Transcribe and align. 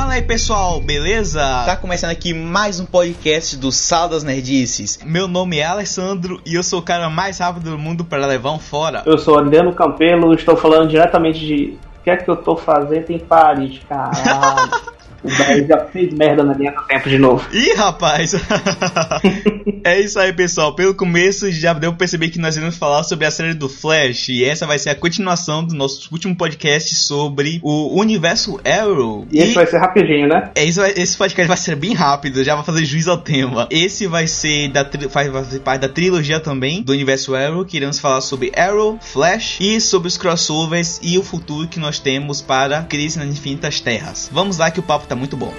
Fala 0.00 0.14
aí 0.14 0.22
pessoal, 0.22 0.80
beleza? 0.80 1.42
Tá 1.66 1.76
começando 1.76 2.10
aqui 2.10 2.32
mais 2.32 2.80
um 2.80 2.86
podcast 2.86 3.54
do 3.54 3.70
Sal 3.70 4.08
das 4.08 4.24
Nerdices. 4.24 4.98
Meu 5.04 5.28
nome 5.28 5.58
é 5.58 5.66
Alessandro 5.66 6.40
e 6.46 6.54
eu 6.54 6.62
sou 6.62 6.78
o 6.78 6.82
cara 6.82 7.10
mais 7.10 7.38
rápido 7.38 7.72
do 7.72 7.78
mundo 7.78 8.02
para 8.02 8.24
levar 8.24 8.52
um 8.52 8.58
fora. 8.58 9.02
Eu 9.04 9.18
sou 9.18 9.38
Adriano 9.38 9.74
Campelo, 9.74 10.32
estou 10.32 10.56
falando 10.56 10.88
diretamente 10.88 11.40
de 11.40 11.76
o 12.00 12.02
que 12.02 12.08
é 12.08 12.16
que 12.16 12.30
eu 12.30 12.36
tô 12.36 12.56
fazendo 12.56 13.10
em 13.10 13.18
Paris, 13.18 13.78
caralho. 13.86 14.70
O 15.22 15.28
Bahia 15.28 15.66
já 15.66 15.78
fez 15.86 16.12
merda 16.12 16.42
na 16.42 16.54
linha 16.54 16.72
do 16.72 16.82
tempo 16.86 17.08
de 17.08 17.18
novo. 17.18 17.46
Ih, 17.52 17.74
rapaz! 17.74 18.34
é 19.84 20.00
isso 20.00 20.18
aí, 20.18 20.32
pessoal. 20.32 20.74
Pelo 20.74 20.94
começo 20.94 21.50
já 21.52 21.72
deu 21.72 21.90
pra 21.92 21.98
perceber 21.98 22.30
que 22.30 22.38
nós 22.38 22.56
iremos 22.56 22.76
falar 22.76 23.02
sobre 23.02 23.26
a 23.26 23.30
série 23.30 23.54
do 23.54 23.68
Flash. 23.68 24.30
E 24.30 24.44
essa 24.44 24.66
vai 24.66 24.78
ser 24.78 24.90
a 24.90 24.94
continuação 24.94 25.62
do 25.64 25.74
nosso 25.74 26.08
último 26.12 26.34
podcast 26.34 26.94
sobre 26.94 27.60
o 27.62 27.98
universo 27.98 28.58
Arrow. 28.64 29.26
E, 29.30 29.38
e... 29.38 29.42
esse 29.42 29.54
vai 29.54 29.66
ser 29.66 29.78
rapidinho, 29.78 30.28
né? 30.28 30.50
É, 30.54 30.64
isso, 30.64 30.82
esse 30.82 31.16
podcast 31.16 31.48
vai 31.48 31.56
ser 31.56 31.76
bem 31.76 31.92
rápido, 31.92 32.42
já 32.42 32.54
vai 32.54 32.64
fazer 32.64 32.84
juiz 32.84 33.06
ao 33.06 33.18
tema. 33.18 33.68
Esse 33.70 34.06
vai 34.06 34.26
ser 34.26 34.68
da 34.68 34.88
faz, 35.10 35.30
vai 35.30 35.44
ser 35.44 35.60
parte 35.60 35.82
da 35.82 35.88
trilogia 35.88 36.40
também 36.40 36.82
do 36.82 36.92
universo 36.92 37.34
Arrow, 37.34 37.64
que 37.64 37.76
iremos 37.76 37.98
falar 37.98 38.20
sobre 38.20 38.52
Arrow, 38.56 38.98
Flash 39.00 39.58
e 39.60 39.80
sobre 39.80 40.08
os 40.08 40.16
crossovers 40.16 40.98
e 41.02 41.18
o 41.18 41.22
futuro 41.22 41.68
que 41.68 41.78
nós 41.78 41.98
temos 41.98 42.40
para 42.40 42.82
Crise 42.82 43.18
nas 43.18 43.28
Infinitas 43.28 43.80
Terras. 43.80 44.30
Vamos 44.32 44.58
lá 44.58 44.70
que 44.70 44.80
o 44.80 44.82
papo 44.82 45.06
tá 45.10 45.16
muito 45.16 45.36
bom. 45.36 45.52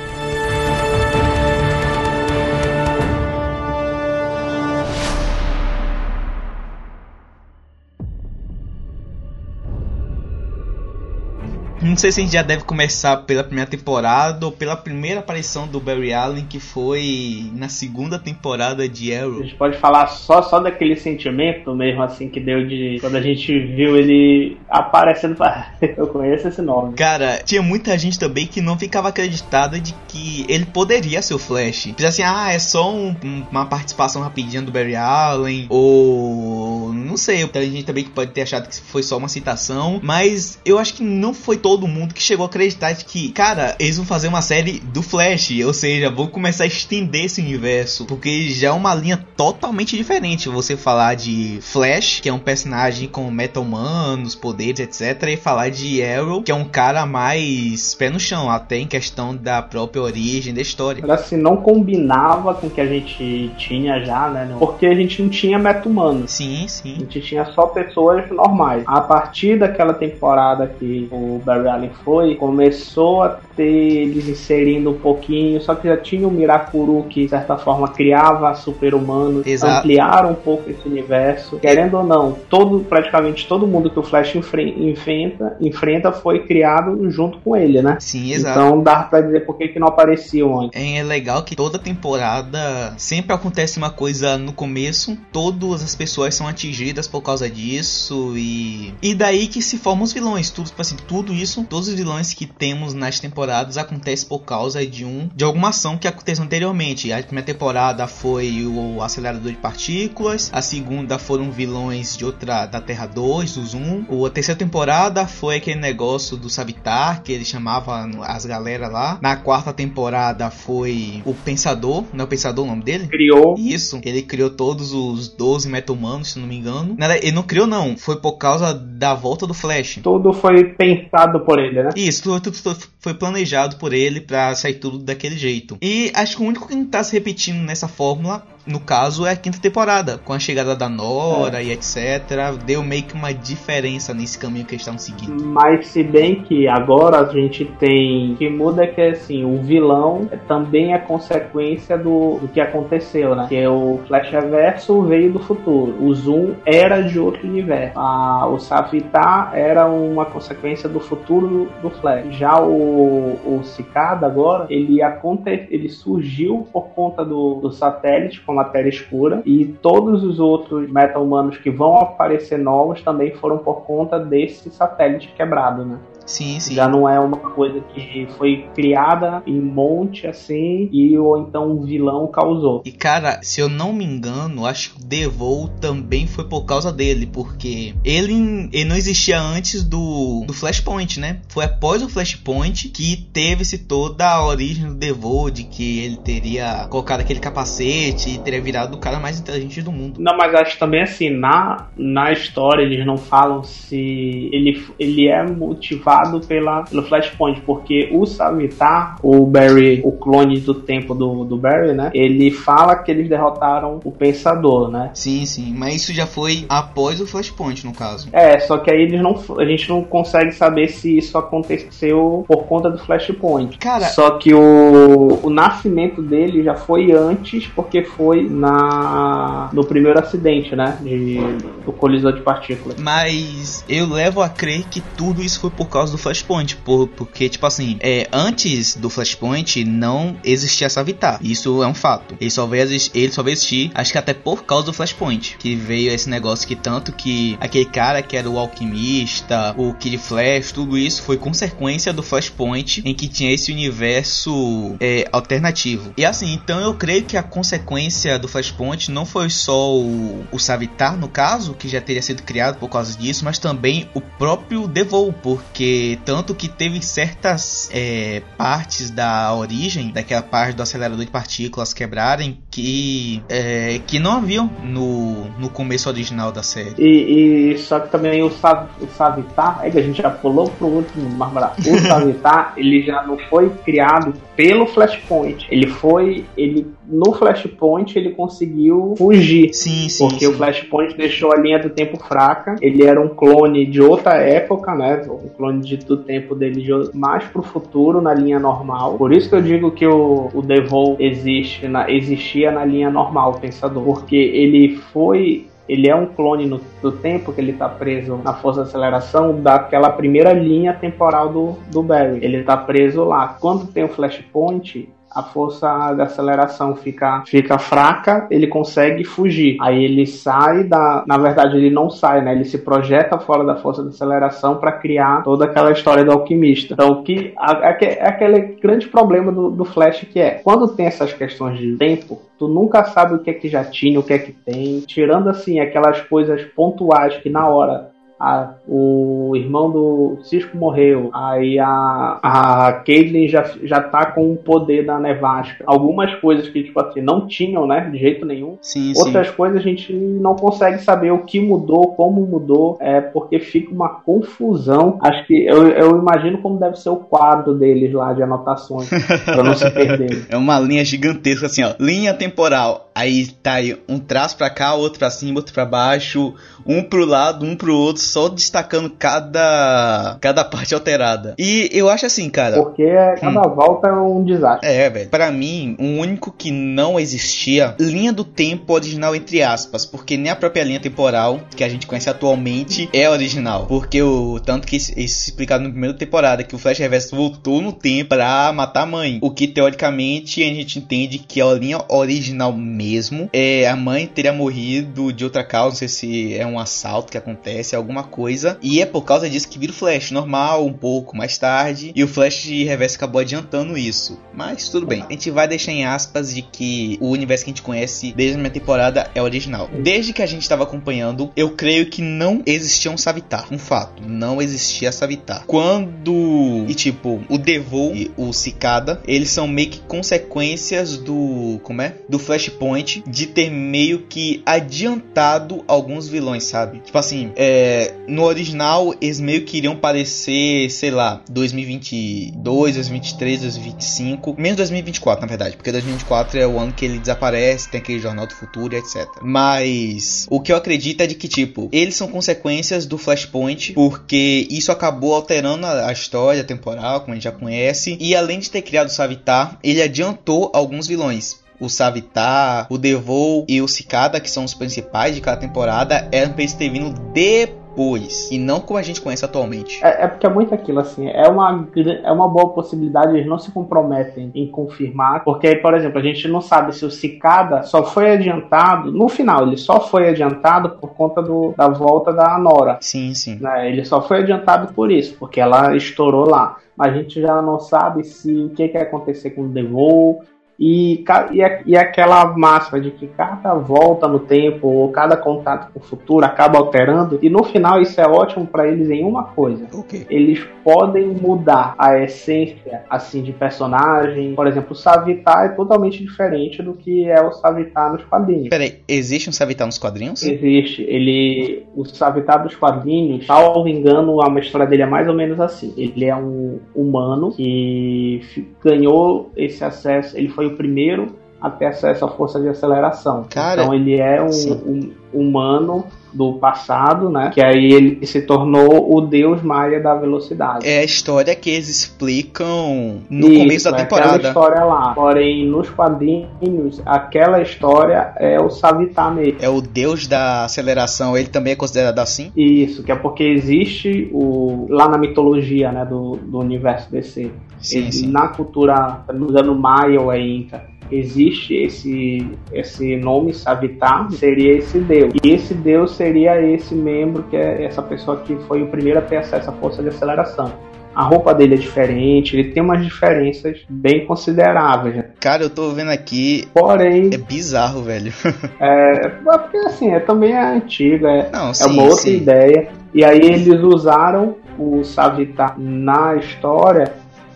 Não 11.81 11.97
sei 11.97 12.11
se 12.11 12.21
a 12.21 12.23
gente 12.23 12.33
já 12.33 12.43
deve 12.43 12.63
começar 12.63 13.17
pela 13.17 13.43
primeira 13.43 13.69
temporada 13.69 14.45
ou 14.45 14.51
pela 14.51 14.75
primeira 14.75 15.19
aparição 15.19 15.67
do 15.67 15.79
Barry 15.79 16.13
Allen, 16.13 16.45
que 16.47 16.59
foi 16.59 17.49
na 17.53 17.69
segunda 17.69 18.19
temporada 18.19 18.87
de 18.87 19.13
Arrow. 19.13 19.39
A 19.39 19.43
gente 19.43 19.55
pode 19.55 19.77
falar 19.77 20.07
só, 20.07 20.43
só 20.43 20.59
daquele 20.59 20.95
sentimento 20.95 21.73
mesmo, 21.73 22.03
assim, 22.03 22.29
que 22.29 22.39
deu 22.39 22.67
de. 22.67 22.97
Quando 23.01 23.15
a 23.15 23.21
gente 23.21 23.57
viu 23.59 23.97
ele 23.97 24.57
aparecendo. 24.69 25.35
Eu 25.97 26.07
conheço 26.07 26.47
esse 26.47 26.61
nome. 26.61 26.93
Cara, 26.93 27.41
tinha 27.43 27.61
muita 27.61 27.97
gente 27.97 28.19
também 28.19 28.45
que 28.45 28.61
não 28.61 28.77
ficava 28.77 29.09
acreditada 29.09 29.79
de 29.79 29.95
que 30.07 30.45
ele 30.47 30.65
poderia 30.65 31.21
ser 31.21 31.33
o 31.33 31.39
Flash. 31.39 31.93
Diz 31.95 32.05
assim, 32.05 32.23
ah, 32.23 32.51
é 32.51 32.59
só 32.59 32.93
um, 32.93 33.15
uma 33.49 33.65
participação 33.65 34.21
rapidinha 34.21 34.61
do 34.61 34.71
Barry 34.71 34.95
Allen, 34.95 35.65
ou. 35.69 36.70
Não 36.91 37.17
sei, 37.17 37.45
tem 37.47 37.71
gente 37.71 37.85
também 37.85 38.03
que 38.03 38.09
pode 38.09 38.31
ter 38.31 38.41
achado 38.41 38.67
que 38.67 38.75
foi 38.75 39.03
só 39.03 39.17
uma 39.17 39.27
citação, 39.27 39.99
mas 40.03 40.59
eu 40.65 40.77
acho 40.77 40.93
que 40.95 41.03
não 41.03 41.33
foi 41.33 41.57
todo 41.57 41.87
mundo 41.87 42.13
que 42.13 42.21
chegou 42.21 42.45
a 42.45 42.49
acreditar 42.49 42.93
de 42.93 43.05
que, 43.05 43.31
cara, 43.31 43.75
eles 43.79 43.97
vão 43.97 44.05
fazer 44.05 44.27
uma 44.27 44.41
série 44.41 44.79
do 44.79 45.01
Flash, 45.01 45.51
ou 45.65 45.73
seja, 45.73 46.09
vão 46.09 46.27
começar 46.27 46.63
a 46.63 46.67
estender 46.67 47.25
esse 47.25 47.41
universo, 47.41 48.05
porque 48.05 48.49
já 48.49 48.69
é 48.69 48.71
uma 48.71 48.93
linha 48.95 49.17
totalmente 49.35 49.97
diferente 49.97 50.49
você 50.49 50.75
falar 50.77 51.15
de 51.15 51.59
Flash, 51.61 52.19
que 52.19 52.29
é 52.29 52.33
um 52.33 52.39
personagem 52.39 53.07
com 53.07 53.29
metal 53.31 53.63
humanos, 53.63 54.35
poderes, 54.35 54.79
etc, 54.79 55.29
e 55.29 55.37
falar 55.37 55.69
de 55.69 56.03
Arrow, 56.03 56.41
que 56.41 56.51
é 56.51 56.55
um 56.55 56.65
cara 56.65 57.05
mais 57.05 57.95
pé 57.95 58.09
no 58.09 58.19
chão, 58.19 58.49
até 58.49 58.77
em 58.77 58.87
questão 58.87 59.35
da 59.35 59.61
própria 59.61 60.01
origem 60.01 60.53
da 60.53 60.61
história. 60.61 61.03
Assim, 61.13 61.37
não 61.37 61.57
combinava 61.57 62.53
com 62.53 62.67
o 62.67 62.69
que 62.69 62.81
a 62.81 62.85
gente 62.85 63.51
tinha 63.57 63.99
já, 64.03 64.29
né? 64.29 64.55
Porque 64.59 64.85
a 64.85 64.95
gente 64.95 65.21
não 65.21 65.29
tinha 65.29 65.57
meta 65.57 65.87
humano. 65.87 66.27
Sim, 66.27 66.67
sim. 66.67 66.80
A 66.83 66.87
gente 66.87 67.21
tinha 67.21 67.45
só 67.45 67.67
pessoas 67.67 68.29
normais. 68.29 68.83
A 68.87 69.01
partir 69.01 69.59
daquela 69.59 69.93
temporada 69.93 70.67
que 70.67 71.07
o 71.11 71.39
Barry 71.43 71.67
Allen 71.67 71.91
foi, 72.03 72.35
começou 72.35 73.23
a 73.23 73.39
eles 73.61 74.27
inserindo 74.27 74.91
um 74.91 74.97
pouquinho, 74.97 75.61
só 75.61 75.75
que 75.75 75.87
já 75.87 75.97
tinha 75.97 76.27
o 76.27 76.31
Mirakuru 76.31 77.03
que 77.09 77.23
de 77.23 77.29
certa 77.29 77.57
forma 77.57 77.87
criava 77.87 78.53
super-humanos, 78.55 79.45
ampliaram 79.63 80.31
um 80.31 80.35
pouco 80.35 80.69
esse 80.69 80.87
universo. 80.87 81.57
Querendo 81.59 81.97
ou 81.97 82.03
não, 82.03 82.37
todo 82.49 82.79
praticamente 82.81 83.47
todo 83.47 83.67
mundo 83.67 83.89
que 83.89 83.99
o 83.99 84.03
Flash 84.03 84.35
enfrenta, 84.35 85.57
enfrenta 85.59 86.11
foi 86.11 86.39
criado 86.39 87.09
junto 87.09 87.37
com 87.39 87.55
ele, 87.55 87.81
né? 87.81 87.97
Sim, 87.99 88.31
exato. 88.31 88.59
Então 88.59 88.81
dá 88.81 89.03
pra 89.03 89.21
dizer 89.21 89.45
por 89.45 89.57
que, 89.57 89.67
que 89.67 89.79
não 89.79 89.87
apareciam 89.87 90.59
antes. 90.59 90.81
É 90.81 91.03
legal 91.03 91.43
que 91.43 91.55
toda 91.55 91.77
temporada 91.77 92.93
sempre 92.97 93.33
acontece 93.33 93.77
uma 93.77 93.89
coisa 93.89 94.37
no 94.37 94.53
começo, 94.53 95.17
todas 95.31 95.83
as 95.83 95.95
pessoas 95.95 96.35
são 96.35 96.47
atingidas 96.47 97.07
por 97.07 97.21
causa 97.21 97.49
disso 97.49 98.33
e 98.35 98.93
e 99.01 99.13
daí 99.13 99.47
que 99.47 99.61
se 99.61 99.77
formam 99.77 100.03
os 100.03 100.13
vilões, 100.13 100.49
tudo 100.49 100.67
tipo 100.67 100.81
assim, 100.81 100.95
tudo 101.07 101.33
isso 101.33 101.63
todos 101.63 101.87
os 101.87 101.93
vilões 101.93 102.33
que 102.33 102.45
temos 102.45 102.93
nas 102.93 103.19
temporadas 103.19 103.50
acontecem 103.51 104.27
por 104.27 104.39
causa 104.39 104.85
de 104.85 105.05
um 105.05 105.29
de 105.35 105.43
alguma 105.43 105.69
ação 105.69 105.97
que 105.97 106.07
aconteceu 106.07 106.43
anteriormente. 106.43 107.11
A 107.11 107.21
primeira 107.21 107.45
temporada 107.45 108.07
foi 108.07 108.65
o 108.65 109.01
acelerador 109.01 109.51
de 109.51 109.57
partículas, 109.57 110.49
a 110.53 110.61
segunda 110.61 111.17
foram 111.17 111.51
vilões 111.51 112.15
de 112.17 112.25
outra 112.25 112.65
da 112.65 112.79
Terra 112.79 113.07
2, 113.07 113.55
do 113.55 113.65
Zoom. 113.65 114.25
A 114.25 114.29
terceira 114.29 114.57
temporada 114.57 115.25
foi 115.25 115.55
aquele 115.55 115.79
negócio 115.79 116.37
do 116.37 116.49
Savitar, 116.49 117.23
que 117.23 117.31
ele 117.31 117.45
chamava 117.45 118.09
as 118.23 118.45
galera 118.45 118.87
lá. 118.87 119.17
Na 119.21 119.35
quarta 119.35 119.73
temporada 119.73 120.49
foi 120.49 121.21
o 121.25 121.33
Pensador, 121.33 122.03
não 122.13 122.21
é 122.21 122.25
o 122.25 122.27
Pensador 122.27 122.65
o 122.65 122.67
nome 122.67 122.83
dele? 122.83 123.07
Criou. 123.07 123.55
Isso, 123.57 123.99
ele 124.03 124.21
criou 124.21 124.49
todos 124.49 124.93
os 124.93 125.29
12 125.29 125.69
meta-humanos, 125.69 126.33
se 126.33 126.39
não 126.39 126.47
me 126.47 126.57
engano. 126.57 126.95
Nada, 126.97 127.17
ele 127.17 127.31
não 127.31 127.43
criou 127.43 127.65
não, 127.65 127.97
foi 127.97 128.17
por 128.17 128.33
causa 128.33 128.73
da 128.73 129.13
volta 129.13 129.47
do 129.47 129.53
Flash. 129.53 129.99
Tudo 130.03 130.33
foi 130.33 130.63
pensado 130.63 131.39
por 131.41 131.59
ele, 131.59 131.81
né? 131.81 131.89
Isso, 131.95 132.23
tudo, 132.23 132.41
tudo, 132.41 132.57
tudo 132.61 132.91
foi 132.99 133.13
planejado 133.13 133.30
por 133.77 133.93
ele 133.93 134.21
para 134.21 134.53
sair 134.55 134.75
tudo 134.75 134.99
daquele 134.99 135.37
jeito. 135.37 135.77
E 135.81 136.11
acho 136.13 136.37
que 136.37 136.43
o 136.43 136.45
único 136.45 136.67
que 136.67 136.75
não 136.75 136.85
tá 136.85 137.03
se 137.03 137.13
repetindo 137.13 137.61
nessa 137.61 137.87
fórmula 137.87 138.45
no 138.65 138.79
caso 138.79 139.25
é 139.25 139.31
a 139.31 139.35
quinta 139.35 139.59
temporada, 139.59 140.17
com 140.17 140.33
a 140.33 140.39
chegada 140.39 140.75
da 140.75 140.87
Nora 140.87 141.61
é. 141.61 141.65
e 141.65 141.71
etc. 141.71 142.55
Deu 142.65 142.83
meio 142.83 143.03
que 143.03 143.13
uma 143.13 143.33
diferença 143.33 144.13
nesse 144.13 144.37
caminho 144.37 144.65
que 144.65 144.73
eles 144.73 144.81
estavam 144.81 144.99
seguindo. 144.99 145.43
Mas 145.43 145.87
se 145.87 146.03
bem 146.03 146.43
que 146.43 146.67
agora 146.67 147.19
a 147.19 147.25
gente 147.25 147.65
tem. 147.65 148.33
O 148.33 148.35
que 148.37 148.49
muda 148.49 148.83
é 148.83 148.87
que 148.87 149.01
assim, 149.01 149.43
o 149.43 149.61
vilão 149.61 150.29
também 150.47 150.93
é 150.93 150.97
consequência 150.97 151.97
do, 151.97 152.39
do 152.39 152.47
que 152.47 152.59
aconteceu, 152.59 153.35
né? 153.35 153.45
Que 153.47 153.57
é 153.57 153.69
o 153.69 153.99
Flash 154.07 154.29
Reverso 154.29 155.01
veio 155.03 155.31
do 155.33 155.39
futuro. 155.39 155.95
O 156.03 156.13
Zoom 156.13 156.53
era 156.65 157.01
de 157.01 157.19
outro 157.19 157.47
universo. 157.47 157.99
A, 157.99 158.47
o 158.47 158.59
Savitar 158.59 159.51
era 159.53 159.87
uma 159.87 160.25
consequência 160.25 160.87
do 160.87 160.99
futuro 160.99 161.69
do 161.81 161.89
Flash. 161.89 162.35
Já 162.35 162.59
o, 162.61 163.37
o 163.45 163.61
Cicada 163.63 164.27
agora, 164.27 164.65
ele, 164.69 165.01
aconte, 165.01 165.67
ele 165.69 165.89
surgiu 165.89 166.67
por 166.71 166.89
conta 166.89 167.23
do, 167.23 167.55
do 167.55 167.71
satélite 167.71 168.41
com 168.51 168.55
matéria 168.55 168.89
escura 168.89 169.41
e 169.45 169.65
todos 169.65 170.23
os 170.23 170.39
outros 170.39 170.91
meta-humanos 170.91 171.57
que 171.57 171.71
vão 171.71 171.97
aparecer 171.97 172.59
novos 172.59 173.01
também 173.01 173.31
foram 173.31 173.57
por 173.57 173.85
conta 173.85 174.19
desse 174.19 174.69
satélite 174.69 175.33
quebrado, 175.35 175.85
né? 175.85 175.97
Sim, 176.25 176.59
sim. 176.59 176.75
Já 176.75 176.87
não 176.87 177.07
é 177.07 177.19
uma 177.19 177.37
coisa 177.37 177.81
que 177.93 178.27
foi 178.37 178.67
criada 178.73 179.41
em 179.45 179.59
monte 179.59 180.27
assim 180.27 180.89
e 180.91 181.17
ou 181.17 181.37
então 181.37 181.71
um 181.71 181.83
vilão 181.83 182.27
causou. 182.27 182.81
E 182.85 182.91
cara, 182.91 183.39
se 183.41 183.59
eu 183.59 183.69
não 183.69 183.93
me 183.93 184.05
engano, 184.05 184.65
acho 184.65 184.93
que 184.93 185.01
o 185.01 185.05
Devil 185.05 185.69
também 185.79 186.27
foi 186.27 186.45
por 186.45 186.65
causa 186.65 186.91
dele, 186.91 187.25
porque 187.25 187.93
ele, 188.03 188.69
ele 188.71 188.85
não 188.85 188.95
existia 188.95 189.39
antes 189.41 189.83
do, 189.83 190.43
do 190.45 190.53
Flashpoint, 190.53 191.19
né? 191.19 191.41
Foi 191.49 191.65
após 191.65 192.01
o 192.01 192.09
Flashpoint 192.09 192.89
que 192.89 193.27
teve-se 193.33 193.79
toda 193.79 194.27
a 194.27 194.45
origem 194.45 194.87
do 194.87 194.95
Devil, 194.95 195.49
de 195.51 195.63
que 195.63 195.99
ele 195.99 196.17
teria 196.17 196.87
colocado 196.89 197.21
aquele 197.21 197.39
capacete 197.39 198.29
e 198.29 198.37
teria 198.39 198.61
virado 198.61 198.95
o 198.95 198.99
cara 198.99 199.19
mais 199.19 199.39
inteligente 199.39 199.81
do 199.81 199.91
mundo. 199.91 200.19
Não, 200.19 200.37
mas 200.37 200.53
acho 200.53 200.77
também 200.77 201.01
assim, 201.01 201.29
na, 201.29 201.87
na 201.97 202.31
história 202.31 202.83
eles 202.83 203.05
não 203.05 203.17
falam 203.17 203.63
se 203.63 204.49
ele, 204.51 204.85
ele 204.99 205.27
é 205.27 205.45
motivado 205.45 206.10
pela, 206.47 206.83
pelo 206.83 207.03
Flashpoint, 207.03 207.61
porque 207.61 208.09
o 208.11 208.25
Savitar, 208.25 209.17
o 209.21 209.45
Barry, 209.45 210.01
o 210.03 210.11
clone 210.11 210.59
do 210.59 210.73
tempo 210.73 211.13
do, 211.13 211.43
do 211.43 211.57
Barry, 211.57 211.93
né? 211.93 212.11
Ele 212.13 212.51
fala 212.51 212.95
que 212.95 213.11
eles 213.11 213.29
derrotaram 213.29 213.99
o 214.03 214.11
Pensador, 214.11 214.89
né? 214.89 215.11
Sim, 215.13 215.45
sim, 215.45 215.73
mas 215.75 215.95
isso 215.95 216.13
já 216.13 216.25
foi 216.25 216.65
após 216.69 217.19
o 217.21 217.27
Flashpoint, 217.27 217.85
no 217.85 217.93
caso. 217.93 218.29
É, 218.31 218.59
só 218.59 218.77
que 218.77 218.91
aí 218.91 219.01
eles 219.01 219.21
não, 219.21 219.35
a 219.59 219.65
gente 219.65 219.89
não 219.89 220.03
consegue 220.03 220.51
saber 220.51 220.89
se 220.89 221.17
isso 221.17 221.37
aconteceu 221.37 222.45
por 222.47 222.63
conta 222.65 222.89
do 222.89 222.97
Flashpoint. 222.97 223.77
Cara, 223.77 224.05
só 224.07 224.31
que 224.31 224.53
o, 224.53 225.39
o 225.43 225.49
nascimento 225.49 226.21
dele 226.21 226.63
já 226.63 226.75
foi 226.75 227.11
antes, 227.11 227.67
porque 227.67 228.03
foi 228.03 228.47
na 228.49 229.69
no 229.73 229.85
primeiro 229.85 230.19
acidente, 230.19 230.75
né? 230.75 230.97
De, 231.01 231.39
do 231.85 231.91
colisão 231.91 232.31
de 232.31 232.41
partículas. 232.41 232.99
Mas 232.99 233.83
eu 233.87 234.07
levo 234.07 234.41
a 234.41 234.49
crer 234.49 234.83
que 234.89 235.01
tudo 235.01 235.41
isso 235.41 235.59
foi 235.59 235.69
por 235.69 235.87
causa 235.87 236.00
causa 236.01 236.11
do 236.13 236.17
Flashpoint, 236.17 236.75
por, 236.77 237.07
porque, 237.09 237.47
tipo 237.47 237.65
assim, 237.65 237.97
é, 237.99 238.27
antes 238.31 238.95
do 238.95 239.09
Flashpoint 239.09 239.83
não 239.85 240.35
existia 240.43 240.89
Savitar. 240.89 241.39
Isso 241.41 241.83
é 241.83 241.87
um 241.87 241.93
fato. 241.93 242.35
Ele 242.41 242.49
só 242.49 242.65
veio, 242.65 242.89
ele 243.13 243.31
só 243.31 243.43
veio 243.43 243.53
existir, 243.53 243.91
acho 243.93 244.11
que 244.11 244.17
até 244.17 244.33
por 244.33 244.63
causa 244.63 244.87
do 244.87 244.93
Flashpoint. 244.93 245.57
Que 245.59 245.75
veio 245.75 246.11
esse 246.11 246.27
negócio 246.29 246.67
que 246.67 246.75
tanto 246.75 247.11
que 247.11 247.55
aquele 247.59 247.85
cara 247.85 248.21
que 248.23 248.35
era 248.35 248.49
o 248.49 248.57
alquimista, 248.57 249.75
o 249.77 249.93
Kid 249.93 250.17
Flash, 250.17 250.71
tudo 250.71 250.97
isso 250.97 251.21
foi 251.21 251.37
consequência 251.37 252.11
do 252.11 252.23
Flashpoint 252.23 253.03
em 253.05 253.13
que 253.13 253.27
tinha 253.27 253.53
esse 253.53 253.71
universo 253.71 254.95
é, 254.99 255.27
alternativo. 255.31 256.13
E 256.17 256.25
assim, 256.25 256.51
então 256.53 256.79
eu 256.79 256.95
creio 256.95 257.23
que 257.23 257.37
a 257.37 257.43
consequência 257.43 258.39
do 258.39 258.47
Flashpoint 258.47 259.11
não 259.11 259.25
foi 259.25 259.49
só 259.49 259.95
o, 259.95 260.45
o 260.51 260.57
Savitar, 260.57 261.15
no 261.15 261.27
caso, 261.27 261.75
que 261.75 261.87
já 261.87 262.01
teria 262.01 262.21
sido 262.21 262.41
criado 262.41 262.79
por 262.79 262.89
causa 262.89 263.15
disso, 263.17 263.45
mas 263.45 263.59
também 263.59 264.09
o 264.15 264.21
próprio 264.21 264.87
Devol, 264.87 265.31
porque 265.31 265.90
tanto 266.25 266.53
que 266.53 266.67
teve 266.67 267.01
certas 267.01 267.89
é, 267.93 268.41
partes 268.57 269.09
da 269.09 269.53
origem, 269.55 270.11
daquela 270.11 270.41
parte 270.41 270.75
do 270.75 270.83
acelerador 270.83 271.25
de 271.25 271.31
partículas 271.31 271.93
quebrarem, 271.93 272.59
que, 272.69 273.41
é, 273.49 273.99
que 274.05 274.19
não 274.19 274.33
haviam 274.33 274.69
no, 274.83 275.45
no 275.59 275.69
começo 275.69 276.09
original 276.09 276.51
da 276.51 276.63
série. 276.63 276.95
E, 276.97 277.73
e 277.73 277.77
só 277.77 277.99
que 277.99 278.09
também 278.09 278.43
o, 278.43 278.49
Sav, 278.49 278.87
o 279.01 279.07
Savitar, 279.07 279.81
é 279.83 279.89
que 279.89 279.97
a 279.97 280.01
gente 280.03 280.21
já 280.21 280.29
pulou 280.29 280.69
pro 280.69 280.87
último, 280.87 281.29
mas 281.29 281.51
o 281.85 281.99
Savitar, 282.07 282.73
ele 282.77 283.01
já 283.01 283.23
não 283.23 283.37
foi 283.49 283.69
criado 283.83 284.33
pelo 284.55 284.85
Flashpoint. 284.85 285.67
Ele 285.69 285.87
foi, 285.87 286.45
ele 286.57 286.87
no 287.07 287.33
Flashpoint 287.33 288.17
ele 288.17 288.31
conseguiu 288.31 289.15
fugir. 289.17 289.73
Sim, 289.73 290.07
sim. 290.07 290.27
Porque 290.27 290.45
sim. 290.45 290.51
o 290.51 290.53
Flashpoint 290.55 291.17
deixou 291.17 291.51
a 291.51 291.59
linha 291.59 291.79
do 291.79 291.89
tempo 291.89 292.17
fraca. 292.17 292.75
Ele 292.81 293.03
era 293.03 293.19
um 293.19 293.29
clone 293.29 293.85
de 293.85 294.01
outra 294.01 294.35
época, 294.35 294.95
né? 294.95 295.21
Um 295.27 295.49
clone 295.49 295.80
de, 295.81 295.97
tempo 295.97 296.55
dele 296.55 296.81
de, 296.81 297.17
mais 297.17 297.43
pro 297.45 297.61
futuro 297.61 298.21
na 298.21 298.33
linha 298.33 298.59
normal. 298.59 299.17
Por 299.17 299.33
isso 299.33 299.49
que 299.49 299.55
eu 299.55 299.61
digo 299.61 299.91
que 299.91 300.05
o, 300.05 300.49
o 300.53 300.61
Devol 300.61 301.15
existe 301.19 301.87
na, 301.87 302.09
existia 302.09 302.71
na 302.71 302.85
linha 302.85 303.09
normal, 303.09 303.53
pensador. 303.59 304.03
Porque 304.03 304.35
ele 304.35 304.97
foi 305.11 305.67
ele 305.89 306.09
é 306.09 306.15
um 306.15 306.25
clone 306.25 306.65
no, 306.65 306.79
do 307.01 307.11
tempo 307.11 307.51
que 307.51 307.59
ele 307.59 307.71
está 307.71 307.89
preso 307.89 308.37
na 308.37 308.53
força 308.53 308.83
de 308.83 308.87
aceleração 308.87 309.59
daquela 309.61 310.09
primeira 310.09 310.53
linha 310.53 310.93
temporal 310.93 311.49
do, 311.49 311.75
do 311.91 312.01
Barry. 312.01 312.39
Ele 312.41 312.57
está 312.57 312.77
preso 312.77 313.25
lá. 313.25 313.57
Quando 313.59 313.87
tem 313.87 314.05
o 314.05 314.07
Flashpoint, 314.07 315.09
a 315.33 315.43
força 315.43 316.13
de 316.13 316.21
aceleração 316.21 316.95
fica, 316.95 317.43
fica 317.47 317.79
fraca, 317.79 318.47
ele 318.51 318.67
consegue 318.67 319.23
fugir. 319.23 319.77
Aí 319.81 320.03
ele 320.03 320.25
sai 320.25 320.83
da. 320.83 321.23
Na 321.25 321.37
verdade, 321.37 321.77
ele 321.77 321.89
não 321.89 322.09
sai, 322.09 322.41
né? 322.41 322.53
Ele 322.53 322.65
se 322.65 322.77
projeta 322.77 323.39
fora 323.39 323.63
da 323.63 323.75
força 323.75 324.03
de 324.03 324.09
aceleração 324.09 324.77
para 324.77 324.91
criar 324.91 325.43
toda 325.43 325.65
aquela 325.65 325.91
história 325.91 326.23
do 326.23 326.31
alquimista. 326.31 326.93
Então, 326.93 327.23
que 327.23 327.53
é 327.57 328.27
aquele 328.27 328.59
grande 328.81 329.07
problema 329.07 329.51
do, 329.51 329.71
do 329.71 329.85
Flash 329.85 330.25
que 330.31 330.39
é 330.39 330.51
quando 330.63 330.89
tem 330.89 331.05
essas 331.05 331.33
questões 331.33 331.79
de 331.79 331.95
tempo, 331.95 332.41
tu 332.57 332.67
nunca 332.67 333.03
sabe 333.05 333.35
o 333.35 333.39
que 333.39 333.49
é 333.49 333.53
que 333.53 333.69
já 333.69 333.83
tinha, 333.83 334.19
o 334.19 334.23
que 334.23 334.33
é 334.33 334.39
que 334.39 334.51
tem. 334.51 334.99
Tirando 335.01 335.49
assim 335.49 335.79
aquelas 335.79 336.21
coisas 336.21 336.61
pontuais 336.75 337.37
que 337.37 337.49
na 337.49 337.67
hora 337.67 338.10
a, 338.41 338.73
o 338.87 339.53
irmão 339.55 339.91
do 339.91 340.39
Cisco 340.41 340.75
morreu, 340.75 341.29
aí 341.31 341.77
a, 341.77 342.39
a 342.41 342.93
Caitlyn 343.05 343.47
já, 343.47 343.63
já 343.83 344.01
tá 344.01 344.25
com 344.25 344.51
o 344.51 344.57
poder 344.57 345.05
da 345.05 345.19
nevasca. 345.19 345.83
Algumas 345.85 346.33
coisas 346.35 346.67
que, 346.67 346.83
tipo 346.83 346.99
assim, 346.99 347.21
não 347.21 347.47
tinham, 347.47 347.85
né, 347.85 348.09
de 348.11 348.17
jeito 348.17 348.43
nenhum. 348.43 348.77
Sim, 348.81 349.13
Outras 349.15 349.47
sim. 349.47 349.53
coisas 349.53 349.79
a 349.79 349.83
gente 349.83 350.11
não 350.11 350.55
consegue 350.55 350.97
saber 351.03 351.31
o 351.31 351.45
que 351.45 351.59
mudou, 351.59 352.15
como 352.15 352.41
mudou, 352.41 352.97
é 352.99 353.21
porque 353.21 353.59
fica 353.59 353.93
uma 353.93 354.09
confusão. 354.09 355.19
Acho 355.21 355.45
que 355.45 355.63
eu, 355.63 355.87
eu 355.89 356.17
imagino 356.17 356.57
como 356.57 356.79
deve 356.79 356.99
ser 356.99 357.09
o 357.09 357.17
quadro 357.17 357.75
deles 357.75 358.11
lá 358.11 358.33
de 358.33 358.41
anotações, 358.41 359.07
pra 359.45 359.63
não 359.63 359.75
se 359.75 359.89
perder. 359.91 360.47
É 360.49 360.57
uma 360.57 360.79
linha 360.79 361.05
gigantesca 361.05 361.67
assim, 361.67 361.83
ó, 361.83 361.93
linha 361.99 362.33
temporal. 362.33 363.10
Aí 363.21 363.45
tá 363.61 363.73
aí 363.73 363.95
um 364.09 364.17
traço 364.17 364.57
para 364.57 364.67
cá, 364.67 364.95
outro 364.95 365.19
para 365.19 365.29
cima, 365.29 365.59
outro 365.59 365.73
para 365.73 365.85
baixo, 365.85 366.55
um 366.83 367.03
pro 367.03 367.23
lado, 367.23 367.63
um 367.63 367.75
pro 367.75 367.95
outro, 367.95 368.23
só 368.23 368.49
destacando 368.49 369.11
cada 369.11 370.37
cada 370.41 370.65
parte 370.65 370.95
alterada. 370.95 371.53
E 371.59 371.87
eu 371.93 372.09
acho 372.09 372.25
assim, 372.25 372.49
cara. 372.49 372.81
Porque 372.81 373.05
cada 373.39 373.61
hum. 373.61 373.75
volta 373.75 374.07
é 374.07 374.11
um 374.11 374.43
desastre. 374.43 374.89
É, 374.89 375.07
velho. 375.07 375.29
Para 375.29 375.51
mim, 375.51 375.95
o 375.99 376.03
um 376.03 376.19
único 376.19 376.51
que 376.51 376.71
não 376.71 377.19
existia 377.19 377.95
linha 377.99 378.33
do 378.33 378.43
tempo 378.43 378.91
original 378.91 379.35
entre 379.35 379.61
aspas, 379.61 380.03
porque 380.03 380.35
nem 380.35 380.51
a 380.51 380.55
própria 380.55 380.83
linha 380.83 380.99
temporal 380.99 381.59
que 381.75 381.83
a 381.83 381.89
gente 381.89 382.07
conhece 382.07 382.27
atualmente 382.29 383.07
é 383.13 383.29
original, 383.29 383.85
porque 383.85 384.19
o 384.21 384.59
tanto 384.59 384.87
que 384.87 384.95
isso, 384.95 385.11
isso 385.11 385.49
explicado 385.49 385.83
na 385.83 385.91
primeira 385.91 386.17
temporada 386.17 386.63
que 386.63 386.75
o 386.75 386.79
Flash 386.79 386.97
Reverso 386.97 387.35
voltou 387.35 387.81
no 387.81 387.93
tempo 387.93 388.29
para 388.29 388.73
matar 388.73 389.03
a 389.03 389.05
mãe, 389.05 389.37
o 389.43 389.51
que 389.51 389.67
teoricamente 389.67 390.63
a 390.63 390.73
gente 390.73 390.97
entende 390.97 391.37
que 391.37 391.61
é 391.61 391.63
a 391.63 391.73
linha 391.73 392.01
original 392.09 392.73
mesmo. 392.73 393.10
É 393.53 393.87
a 393.87 393.95
mãe 393.95 394.27
teria 394.27 394.53
morrido 394.53 395.31
de 395.31 395.43
outra 395.43 395.63
causa, 395.63 395.89
não 395.89 395.95
sei 395.95 396.07
se 396.07 396.53
é 396.55 396.65
um 396.65 396.79
assalto 396.79 397.31
que 397.31 397.37
acontece, 397.37 397.95
alguma 397.95 398.23
coisa. 398.23 398.77
E 398.81 399.01
é 399.01 399.05
por 399.05 399.23
causa 399.23 399.49
disso 399.49 399.67
que 399.67 399.79
vira 399.79 399.91
o 399.91 399.95
Flash 399.95 400.31
normal, 400.31 400.85
um 400.85 400.93
pouco 400.93 401.35
mais 401.35 401.57
tarde. 401.57 402.11
E 402.15 402.23
o 402.23 402.27
Flash 402.27 402.63
de 402.63 402.83
Reverso 402.83 403.15
acabou 403.15 403.41
adiantando 403.41 403.97
isso. 403.97 404.39
Mas 404.53 404.89
tudo 404.89 405.05
bem. 405.05 405.23
A 405.27 405.31
gente 405.31 405.51
vai 405.51 405.67
deixar 405.67 405.91
em 405.91 406.05
aspas 406.05 406.53
de 406.53 406.61
que 406.61 407.17
o 407.21 407.29
universo 407.29 407.63
que 407.63 407.71
a 407.71 407.73
gente 407.73 407.81
conhece 407.81 408.33
desde 408.35 408.55
a 408.55 408.59
minha 408.59 408.69
temporada 408.69 409.29
é 409.33 409.41
original. 409.41 409.89
Desde 410.01 410.33
que 410.33 410.41
a 410.41 410.45
gente 410.45 410.61
estava 410.61 410.83
acompanhando, 410.83 411.51
eu 411.55 411.71
creio 411.71 412.05
que 412.07 412.21
não 412.21 412.61
existia 412.65 413.11
um 413.11 413.17
Savitar. 413.17 413.67
Um 413.71 413.77
fato. 413.77 414.23
Não 414.27 414.61
existia 414.61 415.11
Savitar. 415.11 415.63
Quando. 415.65 416.85
E 416.87 416.93
tipo, 416.93 417.41
o 417.49 417.57
Devil 417.57 418.11
e 418.15 418.31
o 418.35 418.51
Cicada, 418.51 419.21
eles 419.27 419.49
são 419.49 419.67
meio 419.67 419.89
que 419.89 419.99
consequências 419.99 421.17
do. 421.17 421.79
Como 421.83 422.01
é? 422.01 422.15
Do 422.27 422.39
Flashpoint 422.39 422.90
de 423.27 423.47
ter 423.47 423.69
meio 423.69 424.23
que 424.27 424.61
adiantado 424.65 425.83
alguns 425.87 426.27
vilões, 426.27 426.65
sabe? 426.65 426.99
Tipo 426.99 427.17
assim, 427.17 427.51
é, 427.55 428.13
no 428.27 428.43
original 428.43 429.13
eles 429.21 429.39
meio 429.39 429.65
que 429.65 429.77
iriam 429.77 429.95
parecer, 429.95 430.89
sei 430.89 431.11
lá, 431.11 431.41
2022, 431.49 432.95
2023, 432.95 433.61
2025, 433.61 434.55
menos 434.57 434.77
2024 434.77 435.41
na 435.41 435.47
verdade, 435.47 435.75
porque 435.77 435.91
2024 435.91 436.59
é 436.59 436.67
o 436.67 436.79
ano 436.79 436.93
que 436.93 437.05
ele 437.05 437.19
desaparece, 437.19 437.89
tem 437.89 437.99
aquele 437.99 438.19
Jornal 438.19 438.47
do 438.47 438.53
Futuro, 438.53 438.95
etc. 438.95 439.27
Mas 439.41 440.47
o 440.49 440.59
que 440.59 440.71
eu 440.71 440.75
acredito 440.75 441.21
é 441.21 441.27
de 441.27 441.35
que 441.35 441.47
tipo, 441.47 441.89
eles 441.91 442.15
são 442.15 442.27
consequências 442.27 443.05
do 443.05 443.17
Flashpoint, 443.17 443.93
porque 443.93 444.67
isso 444.69 444.91
acabou 444.91 445.35
alterando 445.35 445.85
a 445.85 446.11
história 446.11 446.63
temporal, 446.63 447.21
como 447.21 447.33
a 447.33 447.35
gente 447.35 447.43
já 447.43 447.51
conhece, 447.51 448.17
e 448.19 448.35
além 448.35 448.59
de 448.59 448.69
ter 448.69 448.81
criado 448.81 449.07
o 449.07 449.11
Savitar, 449.11 449.77
ele 449.83 450.01
adiantou 450.01 450.71
alguns 450.73 451.07
vilões 451.07 451.60
o 451.81 451.89
Savitar, 451.89 452.85
o 452.91 452.97
Devol 452.97 453.65
e 453.67 453.81
o 453.81 453.87
Cicada, 453.87 454.39
que 454.39 454.49
são 454.49 454.63
os 454.63 454.75
principais 454.75 455.35
de 455.35 455.41
cada 455.41 455.57
temporada, 455.57 456.29
eram 456.31 456.53
pra 456.53 456.61
eles 456.61 456.73
terem 456.75 456.93
vindo 456.93 457.19
depois. 457.33 458.49
E 458.51 458.57
não 458.57 458.79
como 458.79 458.99
a 458.99 459.01
gente 459.01 459.19
conhece 459.19 459.43
atualmente. 459.43 459.99
É, 460.01 460.23
é, 460.23 460.27
porque 460.27 460.45
é 460.45 460.49
muito 460.49 460.73
aquilo, 460.73 460.99
assim. 460.99 461.27
É 461.27 461.47
uma, 461.49 461.87
é 462.23 462.31
uma 462.31 462.47
boa 462.47 462.69
possibilidade, 462.69 463.35
eles 463.35 463.47
não 463.47 463.57
se 463.57 463.71
comprometem 463.71 464.51
em 464.53 464.67
confirmar. 464.67 465.43
Porque, 465.43 465.75
por 465.75 465.93
exemplo, 465.95 466.19
a 466.19 466.23
gente 466.23 466.47
não 466.47 466.61
sabe 466.61 466.95
se 466.95 467.03
o 467.03 467.11
Cicada 467.11 467.81
só 467.83 468.03
foi 468.03 468.31
adiantado. 468.31 469.11
No 469.11 469.27
final, 469.27 469.67
ele 469.67 469.77
só 469.77 469.99
foi 469.99 470.29
adiantado 470.29 470.91
por 470.91 471.09
conta 471.15 471.41
do, 471.41 471.73
da 471.75 471.89
volta 471.89 472.31
da 472.31 472.57
Nora. 472.59 472.99
Sim, 473.01 473.33
sim. 473.33 473.57
Né? 473.59 473.89
Ele 473.89 474.05
só 474.05 474.21
foi 474.21 474.39
adiantado 474.39 474.93
por 474.93 475.11
isso, 475.11 475.35
porque 475.37 475.59
ela 475.59 475.95
estourou 475.95 476.47
lá. 476.47 476.77
Mas 476.95 477.13
a 477.13 477.17
gente 477.17 477.41
já 477.41 477.61
não 477.61 477.79
sabe 477.79 478.23
se 478.23 478.53
o 478.53 478.69
que, 478.69 478.87
que 478.87 478.97
ia 478.97 479.03
acontecer 479.03 479.49
com 479.51 479.63
o 479.63 479.67
Devol, 479.67 480.43
e, 480.83 481.23
e, 481.51 481.91
e 481.91 481.95
aquela 481.95 482.57
máxima 482.57 482.99
de 482.99 483.11
que 483.11 483.27
cada 483.27 483.75
volta 483.75 484.27
no 484.27 484.39
tempo 484.39 484.87
ou 484.87 485.11
cada 485.11 485.37
contato 485.37 485.93
com 485.93 485.99
o 485.99 486.01
futuro 486.03 486.43
acaba 486.43 486.79
alterando, 486.79 487.37
e 487.39 487.51
no 487.51 487.63
final 487.63 488.01
isso 488.01 488.19
é 488.19 488.25
ótimo 488.25 488.65
para 488.65 488.87
eles 488.87 489.07
em 489.11 489.23
uma 489.23 489.43
coisa: 489.43 489.85
okay. 489.93 490.25
eles 490.27 490.67
podem 490.83 491.27
mudar 491.27 491.93
a 491.99 492.19
essência 492.19 493.03
assim 493.07 493.43
de 493.43 493.53
personagem. 493.53 494.55
Por 494.55 494.65
exemplo, 494.65 494.93
o 494.93 494.95
Savitar 494.95 495.65
é 495.65 495.69
totalmente 495.69 496.23
diferente 496.23 496.81
do 496.81 496.95
que 496.95 497.25
é 497.25 497.39
o 497.39 497.51
Savitar 497.51 498.11
nos 498.11 498.23
quadrinhos. 498.23 498.69
Peraí, 498.69 499.01
existe 499.07 499.49
um 499.49 499.53
Savitar 499.53 499.85
nos 499.85 499.99
quadrinhos? 499.99 500.41
Existe. 500.41 501.03
Ele, 501.03 501.85
o 501.95 502.05
Savitar 502.05 502.63
dos 502.63 502.75
quadrinhos, 502.75 503.45
salvo 503.45 503.87
engano, 503.87 504.41
a 504.41 504.59
história 504.59 504.87
dele 504.87 505.03
é 505.03 505.05
mais 505.05 505.27
ou 505.27 505.35
menos 505.35 505.59
assim. 505.59 505.93
Ele 505.95 506.25
é 506.25 506.35
um 506.35 506.79
humano 506.95 507.51
que 507.51 508.41
ganhou 508.83 509.51
esse 509.55 509.83
acesso. 509.83 510.35
Ele 510.35 510.49
foi 510.49 510.70
o 510.73 510.77
primeiro 510.77 511.35
a 511.61 511.69
ter 511.69 511.85
acesso 511.85 512.25
à 512.25 512.27
força 512.27 512.59
de 512.59 512.67
aceleração. 512.67 513.45
Cara, 513.49 513.83
então 513.83 513.93
ele 513.93 514.19
é 514.19 514.41
um, 514.41 514.47
um 514.47 515.13
humano 515.33 516.05
do 516.33 516.53
passado, 516.53 517.29
né? 517.29 517.51
Que 517.53 517.61
aí 517.61 517.91
ele 517.91 518.25
se 518.25 518.41
tornou 518.41 519.13
o 519.15 519.21
deus 519.21 519.61
maia 519.61 519.99
da 519.99 520.15
velocidade. 520.15 520.87
É 520.87 520.99
a 520.99 521.03
história 521.03 521.55
que 521.55 521.69
eles 521.69 521.89
explicam 521.89 523.21
no 523.29 523.47
Isso, 523.47 523.59
começo 523.59 523.91
da 523.91 523.97
é 523.97 524.03
temporada. 524.03 524.35
Aquela 524.35 524.47
história 524.47 524.83
lá. 524.85 525.13
Porém, 525.13 525.65
nos 525.67 525.89
quadrinhos, 525.89 527.01
aquela 527.05 527.61
história 527.61 528.33
é 528.37 528.59
o 528.59 528.69
Savitar 528.69 529.33
mesmo. 529.33 529.57
É 529.61 529.69
o 529.69 529.81
deus 529.81 530.27
da 530.27 530.65
aceleração, 530.65 531.37
ele 531.37 531.49
também 531.49 531.73
é 531.73 531.75
considerado 531.75 532.19
assim? 532.19 532.51
Isso, 532.55 533.03
que 533.03 533.11
é 533.11 533.15
porque 533.15 533.43
existe 533.43 534.29
o 534.31 534.87
lá 534.89 535.09
na 535.09 535.17
mitologia, 535.17 535.91
né, 535.91 536.05
do, 536.05 536.37
do 536.37 536.59
universo 536.59 537.11
DC. 537.11 537.51
Sim, 537.79 537.97
ele, 537.97 538.11
sim. 538.11 538.27
Na 538.27 538.47
cultura, 538.47 539.23
me 539.33 539.45
engano, 539.45 539.75
maia 539.75 540.21
ou 540.21 540.31
é 540.31 540.39
inca, 540.39 540.83
existe 541.11 541.73
esse, 541.75 542.47
esse 542.71 543.15
nome, 543.17 543.53
Savitar, 543.53 544.31
seria 544.31 544.73
esse 544.77 544.99
Deus. 544.99 545.33
E 545.43 545.49
esse 545.49 545.73
Deus 545.73 546.15
seria 546.15 546.61
esse 546.61 546.95
membro, 546.95 547.43
que 547.43 547.57
é 547.57 547.83
essa 547.83 548.01
pessoa 548.01 548.37
que 548.37 548.55
foi 548.67 548.81
o 548.81 548.87
primeiro 548.87 549.19
a 549.19 549.21
ter 549.21 549.37
acesso 549.37 549.69
à 549.69 549.73
força 549.73 550.01
de 550.01 550.09
aceleração. 550.09 550.71
A 551.13 551.23
roupa 551.23 551.53
dele 551.53 551.75
é 551.75 551.77
diferente, 551.77 552.55
ele 552.55 552.71
tem 552.71 552.81
umas 552.81 553.03
diferenças 553.03 553.79
bem 553.89 554.25
consideráveis. 554.25 555.25
Cara, 555.41 555.63
eu 555.63 555.69
tô 555.69 555.89
vendo 555.89 556.09
aqui. 556.09 556.69
Porém. 556.73 557.29
É 557.33 557.37
bizarro, 557.37 558.01
velho. 558.01 558.31
é, 558.79 559.27
porque 559.43 559.77
assim, 559.79 560.09
é, 560.11 560.21
também 560.21 560.53
é 560.53 560.63
antiga, 560.63 561.29
é, 561.29 561.49
Não, 561.51 561.73
sim, 561.73 561.83
é 561.83 561.87
uma 561.87 562.03
outra 562.03 562.17
sim. 562.17 562.37
ideia. 562.37 562.87
E 563.13 563.25
aí 563.25 563.41
eles 563.41 563.83
usaram 563.83 564.55
o 564.79 565.03
Savitar 565.03 565.75
na 565.77 566.37
história 566.37 567.11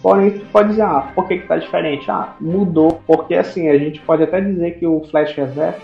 Porém, 0.05 0.29
tu 0.29 0.45
pode 0.51 0.69
dizer, 0.69 0.83
ah, 0.83 1.11
por 1.15 1.27
que 1.27 1.39
que 1.39 1.47
tá 1.47 1.57
diferente? 1.57 2.11
Ah, 2.11 2.35
mudou, 2.39 3.01
porque 3.07 3.33
assim, 3.33 3.69
a 3.69 3.77
gente 3.79 3.99
pode 4.01 4.21
até 4.21 4.39
dizer 4.39 4.77
que 4.77 4.85
o 4.85 5.01
Flash 5.09 5.33
Reverso 5.33 5.81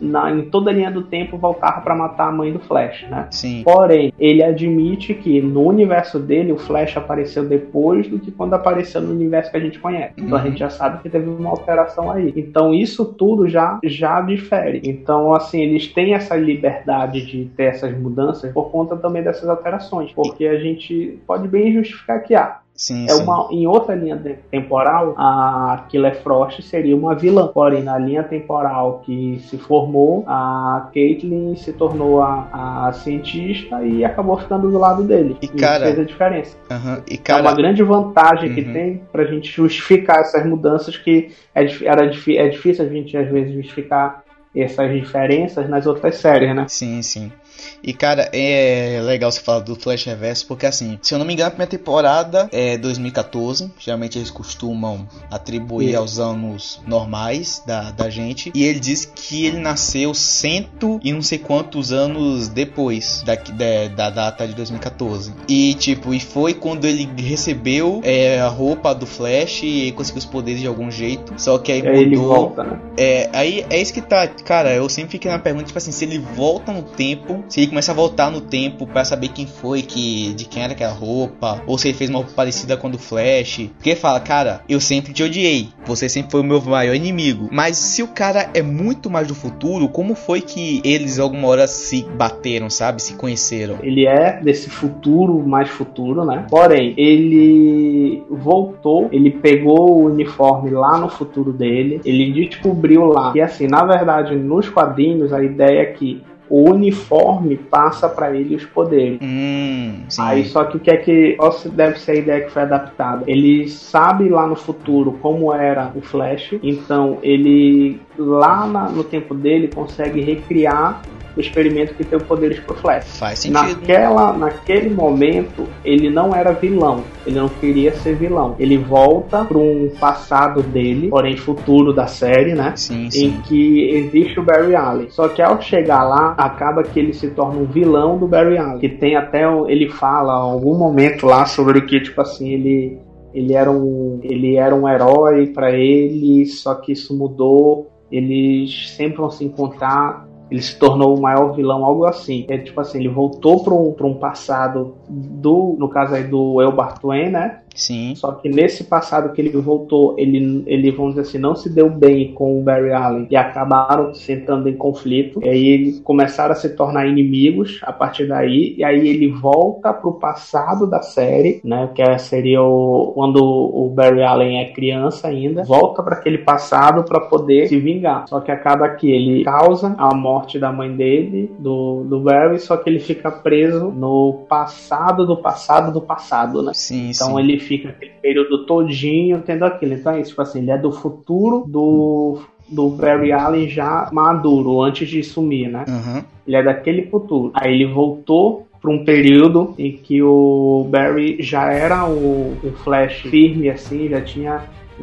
na, 0.00 0.28
em 0.32 0.50
toda 0.50 0.72
a 0.72 0.74
linha 0.74 0.90
do 0.90 1.02
tempo 1.02 1.38
voltava 1.38 1.80
para 1.80 1.94
matar 1.94 2.26
a 2.26 2.32
mãe 2.32 2.52
do 2.52 2.58
Flash, 2.58 3.06
né? 3.08 3.28
Sim. 3.30 3.62
Porém, 3.64 4.12
ele 4.18 4.42
admite 4.42 5.14
que 5.14 5.40
no 5.40 5.62
universo 5.62 6.18
dele 6.18 6.50
o 6.50 6.58
Flash 6.58 6.96
apareceu 6.96 7.44
depois 7.44 8.08
do 8.08 8.18
que 8.18 8.32
quando 8.32 8.54
apareceu 8.54 9.00
no 9.00 9.12
universo 9.12 9.52
que 9.52 9.56
a 9.56 9.60
gente 9.60 9.78
conhece. 9.78 10.14
Então 10.18 10.36
a 10.36 10.40
uhum. 10.40 10.48
gente 10.48 10.58
já 10.58 10.68
sabe 10.68 11.00
que 11.00 11.08
teve 11.08 11.28
uma 11.28 11.50
alteração 11.50 12.10
aí. 12.10 12.32
Então 12.36 12.74
isso 12.74 13.04
tudo 13.04 13.48
já 13.48 13.78
já 13.84 14.20
difere. 14.20 14.82
Então 14.84 15.32
assim, 15.32 15.62
eles 15.62 15.86
têm 15.86 16.14
essa 16.14 16.34
liberdade 16.34 17.24
de 17.24 17.44
ter 17.56 17.66
essas 17.66 17.96
mudanças 17.96 18.52
por 18.52 18.70
conta 18.72 18.96
também 18.96 19.22
dessas 19.22 19.48
alterações, 19.48 20.12
porque 20.12 20.44
a 20.44 20.58
gente 20.58 21.20
pode 21.24 21.46
bem 21.46 21.72
justificar 21.72 22.20
que 22.24 22.34
ah, 22.34 22.58
Sim, 22.74 23.04
é 23.04 23.10
sim. 23.10 23.22
uma 23.22 23.48
em 23.52 23.66
outra 23.68 23.94
linha 23.94 24.20
temporal 24.50 25.14
a 25.16 25.84
Killer 25.88 26.20
Frost 26.22 26.60
seria 26.62 26.96
uma 26.96 27.14
vilã 27.14 27.46
porém 27.46 27.84
na 27.84 27.96
linha 27.96 28.24
temporal 28.24 29.00
que 29.04 29.40
se 29.48 29.56
formou 29.56 30.24
a 30.26 30.90
Caitlyn 30.92 31.54
se 31.54 31.72
tornou 31.72 32.20
a, 32.20 32.88
a 32.88 32.92
cientista 32.92 33.80
e 33.82 34.04
acabou 34.04 34.36
ficando 34.38 34.70
do 34.70 34.78
lado 34.78 35.04
dele 35.04 35.36
e 35.40 35.46
cara 35.46 35.84
fez 35.84 36.00
a 36.00 36.04
diferença 36.04 36.56
uh 36.68 36.74
-huh. 36.74 37.02
e 37.08 37.16
cara 37.16 37.38
é 37.38 37.42
uma 37.42 37.54
grande 37.54 37.82
vantagem 37.84 38.50
uh 38.50 38.54
que 38.54 38.62
-huh. 38.62 38.72
tem 38.72 39.02
pra 39.12 39.24
gente 39.24 39.52
justificar 39.52 40.18
essas 40.18 40.44
mudanças 40.44 40.96
que 40.96 41.30
é, 41.54 41.64
era, 41.84 42.06
é 42.06 42.48
difícil 42.48 42.84
a 42.84 42.88
gente 42.88 43.16
às 43.16 43.30
vezes 43.30 43.54
justificar 43.54 44.24
essas 44.54 44.92
diferenças 44.92 45.68
nas 45.68 45.84
outras 45.84 46.16
séries, 46.16 46.54
né? 46.54 46.66
Sim, 46.68 47.02
sim. 47.02 47.32
E 47.82 47.92
cara, 47.92 48.30
é 48.32 49.00
legal 49.02 49.30
você 49.30 49.40
falar 49.40 49.60
do 49.60 49.76
Flash 49.76 50.04
Reverso, 50.04 50.46
porque 50.46 50.66
assim, 50.66 50.98
se 51.02 51.14
eu 51.14 51.18
não 51.18 51.26
me 51.26 51.34
engano, 51.34 51.48
a 51.48 51.50
primeira 51.50 51.70
temporada 51.70 52.48
é 52.50 52.78
2014. 52.78 53.70
Geralmente 53.78 54.18
eles 54.18 54.30
costumam 54.30 55.06
atribuir 55.30 55.90
Sim. 55.90 55.96
aos 55.96 56.18
anos 56.18 56.80
normais 56.86 57.62
da, 57.66 57.90
da 57.90 58.08
gente. 58.08 58.50
E 58.54 58.64
ele 58.64 58.80
diz 58.80 59.04
que 59.04 59.44
ele 59.46 59.58
nasceu 59.58 60.14
cento 60.14 60.98
e 61.02 61.12
não 61.12 61.22
sei 61.22 61.38
quantos 61.38 61.92
anos 61.92 62.48
depois 62.48 63.22
da, 63.24 63.34
da, 63.34 63.88
da 63.94 64.10
data 64.10 64.46
de 64.46 64.54
2014. 64.54 65.32
E 65.48 65.74
tipo, 65.74 66.14
e 66.14 66.20
foi 66.20 66.54
quando 66.54 66.86
ele 66.86 67.08
recebeu 67.16 68.00
é, 68.02 68.40
a 68.40 68.48
roupa 68.48 68.94
do 68.94 69.06
Flash 69.06 69.62
e 69.62 69.92
conseguiu 69.92 70.18
os 70.18 70.24
poderes 70.24 70.60
de 70.60 70.66
algum 70.66 70.90
jeito. 70.90 71.34
Só 71.36 71.58
que 71.58 71.70
aí, 71.72 71.82
mudou. 71.82 72.00
Ele 72.00 72.16
volta, 72.16 72.64
né? 72.64 72.80
É, 72.96 73.28
aí 73.32 73.66
é 73.68 73.80
isso 73.80 73.92
que 73.92 74.00
tá. 74.00 74.26
Cara, 74.26 74.72
eu 74.74 74.88
sempre 74.88 75.12
fiquei 75.12 75.30
na 75.30 75.38
pergunta, 75.38 75.66
tipo 75.66 75.78
assim, 75.78 75.92
se 75.92 76.04
ele 76.04 76.18
volta 76.18 76.72
no 76.72 76.82
tempo 76.82 77.44
se 77.54 77.60
ele 77.60 77.68
começa 77.68 77.92
a 77.92 77.94
voltar 77.94 78.32
no 78.32 78.40
tempo 78.40 78.84
para 78.84 79.04
saber 79.04 79.28
quem 79.28 79.46
foi, 79.46 79.80
que 79.80 80.34
de 80.34 80.44
quem 80.44 80.64
era 80.64 80.72
aquela 80.72 80.92
roupa, 80.92 81.62
ou 81.68 81.78
se 81.78 81.86
ele 81.86 81.96
fez 81.96 82.10
uma 82.10 82.18
roupa 82.18 82.32
parecida 82.34 82.76
com 82.76 82.88
a 82.88 82.90
do 82.90 82.98
Flash. 82.98 83.70
Porque 83.76 83.90
ele 83.90 84.00
fala, 84.00 84.18
cara, 84.18 84.62
eu 84.68 84.80
sempre 84.80 85.12
te 85.12 85.22
odiei, 85.22 85.68
você 85.86 86.08
sempre 86.08 86.32
foi 86.32 86.40
o 86.40 86.44
meu 86.44 86.60
maior 86.60 86.96
inimigo. 86.96 87.48
Mas 87.52 87.76
se 87.76 88.02
o 88.02 88.08
cara 88.08 88.50
é 88.54 88.60
muito 88.60 89.08
mais 89.08 89.28
do 89.28 89.36
futuro, 89.36 89.88
como 89.88 90.16
foi 90.16 90.40
que 90.40 90.82
eles 90.84 91.20
alguma 91.20 91.46
hora 91.46 91.68
se 91.68 92.04
bateram, 92.16 92.68
sabe? 92.68 93.00
Se 93.00 93.14
conheceram? 93.14 93.76
Ele 93.84 94.04
é 94.04 94.40
desse 94.42 94.68
futuro 94.68 95.38
mais 95.46 95.68
futuro, 95.68 96.24
né? 96.24 96.46
Porém, 96.50 96.92
ele 96.96 98.24
voltou, 98.28 99.08
ele 99.12 99.30
pegou 99.30 99.92
o 99.92 100.06
uniforme 100.06 100.70
lá 100.70 100.98
no 100.98 101.08
futuro 101.08 101.52
dele, 101.52 102.00
ele 102.04 102.32
descobriu 102.32 103.04
lá 103.04 103.30
que 103.30 103.40
assim, 103.40 103.68
na 103.68 103.84
verdade, 103.84 104.34
nos 104.34 104.68
quadrinhos 104.68 105.32
a 105.32 105.40
ideia 105.40 105.82
é 105.82 105.86
que 105.86 106.20
o 106.48 106.70
uniforme 106.70 107.56
passa 107.56 108.08
para 108.08 108.34
ele 108.34 108.54
os 108.54 108.64
poderes. 108.64 109.18
Hum, 109.22 110.02
Aí 110.18 110.44
só 110.44 110.64
que 110.64 110.76
o 110.76 110.80
que 110.80 110.90
é 110.90 110.96
que 110.96 111.36
deve 111.72 111.98
ser 111.98 112.12
a 112.12 112.16
ideia 112.16 112.44
que 112.44 112.50
foi 112.50 112.62
adaptada? 112.62 113.24
Ele 113.26 113.68
sabe 113.68 114.28
lá 114.28 114.46
no 114.46 114.56
futuro 114.56 115.18
como 115.22 115.52
era 115.52 115.90
o 115.94 116.00
Flash, 116.00 116.54
então 116.62 117.18
ele 117.22 118.00
lá 118.18 118.66
na, 118.66 118.88
no 118.88 119.04
tempo 119.04 119.34
dele 119.34 119.68
consegue 119.68 120.20
recriar 120.20 121.02
o 121.36 121.40
experimento 121.40 121.94
que 121.94 122.04
tem 122.04 122.18
poderes 122.18 122.60
pro 122.60 122.74
Flash. 122.76 123.18
Faz 123.18 123.40
sentido. 123.40 123.80
Naquela, 123.80 124.32
naquele 124.32 124.90
momento, 124.90 125.66
ele 125.84 126.08
não 126.08 126.34
era 126.34 126.52
vilão. 126.52 127.02
Ele 127.26 127.36
não 127.36 127.48
queria 127.48 127.92
ser 127.94 128.14
vilão. 128.14 128.54
Ele 128.58 128.76
volta 128.78 129.44
para 129.44 129.58
um 129.58 129.90
passado 129.98 130.62
dele, 130.62 131.08
porém 131.08 131.36
futuro 131.36 131.92
da 131.92 132.06
série, 132.06 132.54
né? 132.54 132.72
Sim, 132.76 133.10
sim. 133.10 133.26
Em 133.26 133.40
que 133.42 133.90
existe 133.90 134.38
o 134.38 134.42
Barry 134.42 134.74
Allen. 134.74 135.10
Só 135.10 135.28
que 135.28 135.42
ao 135.42 135.60
chegar 135.60 136.04
lá, 136.04 136.34
acaba 136.38 136.82
que 136.82 136.98
ele 136.98 137.12
se 137.12 137.28
torna 137.30 137.60
um 137.60 137.64
vilão 137.64 138.18
do 138.18 138.26
Barry 138.26 138.58
Allen. 138.58 138.78
Que 138.78 138.88
tem 138.88 139.16
até. 139.16 139.44
Ele 139.68 139.88
fala 139.90 140.32
em 140.32 140.52
algum 140.52 140.76
momento 140.76 141.26
lá 141.26 141.46
sobre 141.46 141.80
que, 141.82 142.00
tipo 142.00 142.20
assim, 142.20 142.52
ele. 142.52 142.98
Ele 143.32 143.52
era 143.52 143.68
um, 143.68 144.20
ele 144.22 144.54
era 144.54 144.72
um 144.72 144.88
herói 144.88 145.48
para 145.48 145.72
ele, 145.72 146.46
só 146.46 146.76
que 146.76 146.92
isso 146.92 147.18
mudou. 147.18 147.90
Eles 148.08 148.90
sempre 148.90 149.16
vão 149.16 149.28
se 149.28 149.44
encontrar 149.44 150.24
ele 150.50 150.60
se 150.60 150.78
tornou 150.78 151.16
o 151.16 151.20
maior 151.20 151.52
vilão, 151.54 151.84
algo 151.84 152.04
assim. 152.04 152.46
É 152.48 152.58
tipo 152.58 152.80
assim, 152.80 152.98
ele 152.98 153.08
voltou 153.08 153.64
para 153.64 153.74
um, 153.74 153.94
um 154.00 154.14
passado 154.14 154.94
do, 155.08 155.76
no 155.78 155.88
caso 155.88 156.14
aí 156.14 156.24
do 156.24 156.60
Elbar 156.60 156.98
Twain, 156.98 157.30
né? 157.30 157.60
Sim. 157.74 158.14
Só 158.14 158.32
que 158.32 158.48
nesse 158.48 158.84
passado 158.84 159.32
que 159.32 159.40
ele 159.40 159.50
voltou, 159.50 160.14
ele, 160.18 160.62
ele, 160.66 160.90
vamos 160.90 161.14
dizer 161.14 161.28
assim, 161.28 161.38
não 161.38 161.54
se 161.54 161.68
deu 161.68 161.90
bem 161.90 162.32
com 162.32 162.58
o 162.58 162.62
Barry 162.62 162.92
Allen 162.92 163.26
e 163.30 163.36
acabaram 163.36 164.14
sentando 164.14 164.68
em 164.68 164.76
conflito. 164.76 165.40
E 165.42 165.48
aí 165.48 165.66
eles 165.66 166.00
começaram 166.00 166.52
a 166.52 166.54
se 166.54 166.70
tornar 166.70 167.06
inimigos 167.06 167.80
a 167.82 167.92
partir 167.92 168.26
daí. 168.26 168.74
E 168.78 168.84
aí 168.84 169.08
ele 169.08 169.28
volta 169.28 169.92
pro 169.92 170.12
passado 170.12 170.86
da 170.86 171.02
série, 171.02 171.60
né? 171.64 171.90
Que 171.94 172.02
é, 172.02 172.16
seria 172.18 172.62
o, 172.62 173.12
quando 173.14 173.42
o 173.42 173.90
Barry 173.90 174.22
Allen 174.22 174.60
é 174.60 174.72
criança 174.72 175.28
ainda. 175.28 175.64
Volta 175.64 176.02
para 176.02 176.16
aquele 176.16 176.38
passado 176.38 177.04
para 177.04 177.20
poder 177.20 177.68
se 177.68 177.78
vingar. 177.78 178.26
Só 178.28 178.40
que 178.40 178.50
acaba 178.50 178.88
que 178.90 179.10
ele 179.10 179.44
causa 179.44 179.94
a 179.98 180.14
morte 180.14 180.58
da 180.58 180.72
mãe 180.72 180.94
dele, 180.94 181.50
do, 181.58 182.04
do 182.04 182.20
Barry, 182.20 182.58
só 182.58 182.76
que 182.76 182.88
ele 182.88 182.98
fica 182.98 183.30
preso 183.30 183.90
no 183.90 184.44
passado 184.48 185.26
do 185.26 185.36
passado 185.36 185.92
do 185.92 186.00
passado, 186.00 186.62
né? 186.62 186.72
Sim, 186.74 187.10
então 187.10 187.34
sim. 187.34 187.40
ele 187.40 187.58
fica 187.64 187.88
aquele 187.88 188.12
período 188.22 188.64
todinho 188.66 189.42
tendo 189.44 189.64
aquilo. 189.64 189.94
Então 189.94 190.12
é 190.12 190.20
isso, 190.20 190.30
tipo 190.30 190.42
assim, 190.42 190.60
ele 190.60 190.70
é 190.70 190.78
do 190.78 190.92
futuro 190.92 191.64
do 191.66 192.38
do 192.68 192.88
Barry 192.88 193.30
Allen 193.30 193.68
já 193.68 194.08
maduro, 194.10 194.80
antes 194.82 195.08
de 195.08 195.22
sumir, 195.22 195.68
né? 195.68 195.84
Uhum. 195.86 196.24
Ele 196.46 196.56
é 196.56 196.62
daquele 196.62 197.02
futuro. 197.06 197.50
Aí 197.54 197.74
ele 197.74 197.86
voltou 197.86 198.66
para 198.80 198.90
um 198.90 199.04
período 199.04 199.74
em 199.78 199.92
que 199.92 200.22
o 200.22 200.86
Barry 200.90 201.36
já 201.40 201.70
era 201.70 202.06
o, 202.06 202.56
o 202.62 202.72
Flash 202.82 203.20
firme, 203.22 203.68
assim, 203.68 204.08
já 204.08 204.20
tinha. 204.20 204.62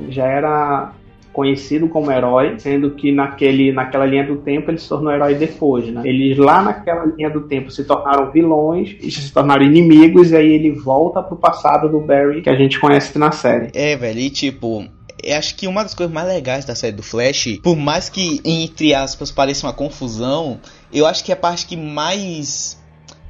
Já 0.09 0.25
era 0.25 0.93
conhecido 1.31 1.87
como 1.87 2.11
herói, 2.11 2.55
sendo 2.59 2.91
que 2.91 3.11
naquele, 3.11 3.71
naquela 3.71 4.05
linha 4.05 4.25
do 4.25 4.37
tempo 4.37 4.69
ele 4.69 4.77
se 4.77 4.87
tornou 4.87 5.11
herói 5.11 5.35
depois, 5.35 5.87
né? 5.87 6.01
Eles 6.05 6.37
lá 6.37 6.61
naquela 6.61 7.05
linha 7.05 7.29
do 7.29 7.41
tempo 7.41 7.71
se 7.71 7.83
tornaram 7.83 8.31
vilões, 8.31 8.95
e 9.01 9.09
se 9.09 9.31
tornaram 9.31 9.63
inimigos, 9.63 10.31
e 10.31 10.35
aí 10.35 10.51
ele 10.51 10.71
volta 10.71 11.21
pro 11.21 11.37
passado 11.37 11.89
do 11.89 11.99
Barry 11.99 12.41
que 12.41 12.49
a 12.49 12.55
gente 12.55 12.79
conhece 12.79 13.17
na 13.17 13.31
série. 13.31 13.69
É, 13.73 13.95
velho, 13.95 14.19
e 14.19 14.29
tipo, 14.29 14.85
eu 15.23 15.37
acho 15.37 15.55
que 15.55 15.67
uma 15.67 15.83
das 15.83 15.93
coisas 15.93 16.13
mais 16.13 16.27
legais 16.27 16.65
da 16.65 16.75
série 16.75 16.95
do 16.95 17.03
Flash, 17.03 17.59
por 17.63 17.75
mais 17.75 18.09
que, 18.09 18.41
entre 18.43 18.93
aspas, 18.93 19.31
pareça 19.31 19.67
uma 19.67 19.73
confusão, 19.73 20.59
eu 20.91 21.05
acho 21.05 21.23
que 21.23 21.31
é 21.31 21.33
a 21.33 21.37
parte 21.37 21.65
que 21.65 21.77
mais 21.77 22.79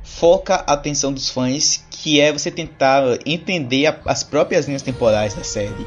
foca 0.03 0.55
a 0.67 0.73
atenção 0.73 1.11
dos 1.11 1.29
fãs, 1.29 1.83
que 1.89 2.19
é 2.19 2.31
você 2.31 2.49
tentar 2.49 3.03
entender 3.25 3.87
a, 3.87 3.95
as 4.05 4.23
próprias 4.23 4.67
linhas 4.67 4.81
temporais 4.81 5.33
da 5.33 5.43
série. 5.43 5.85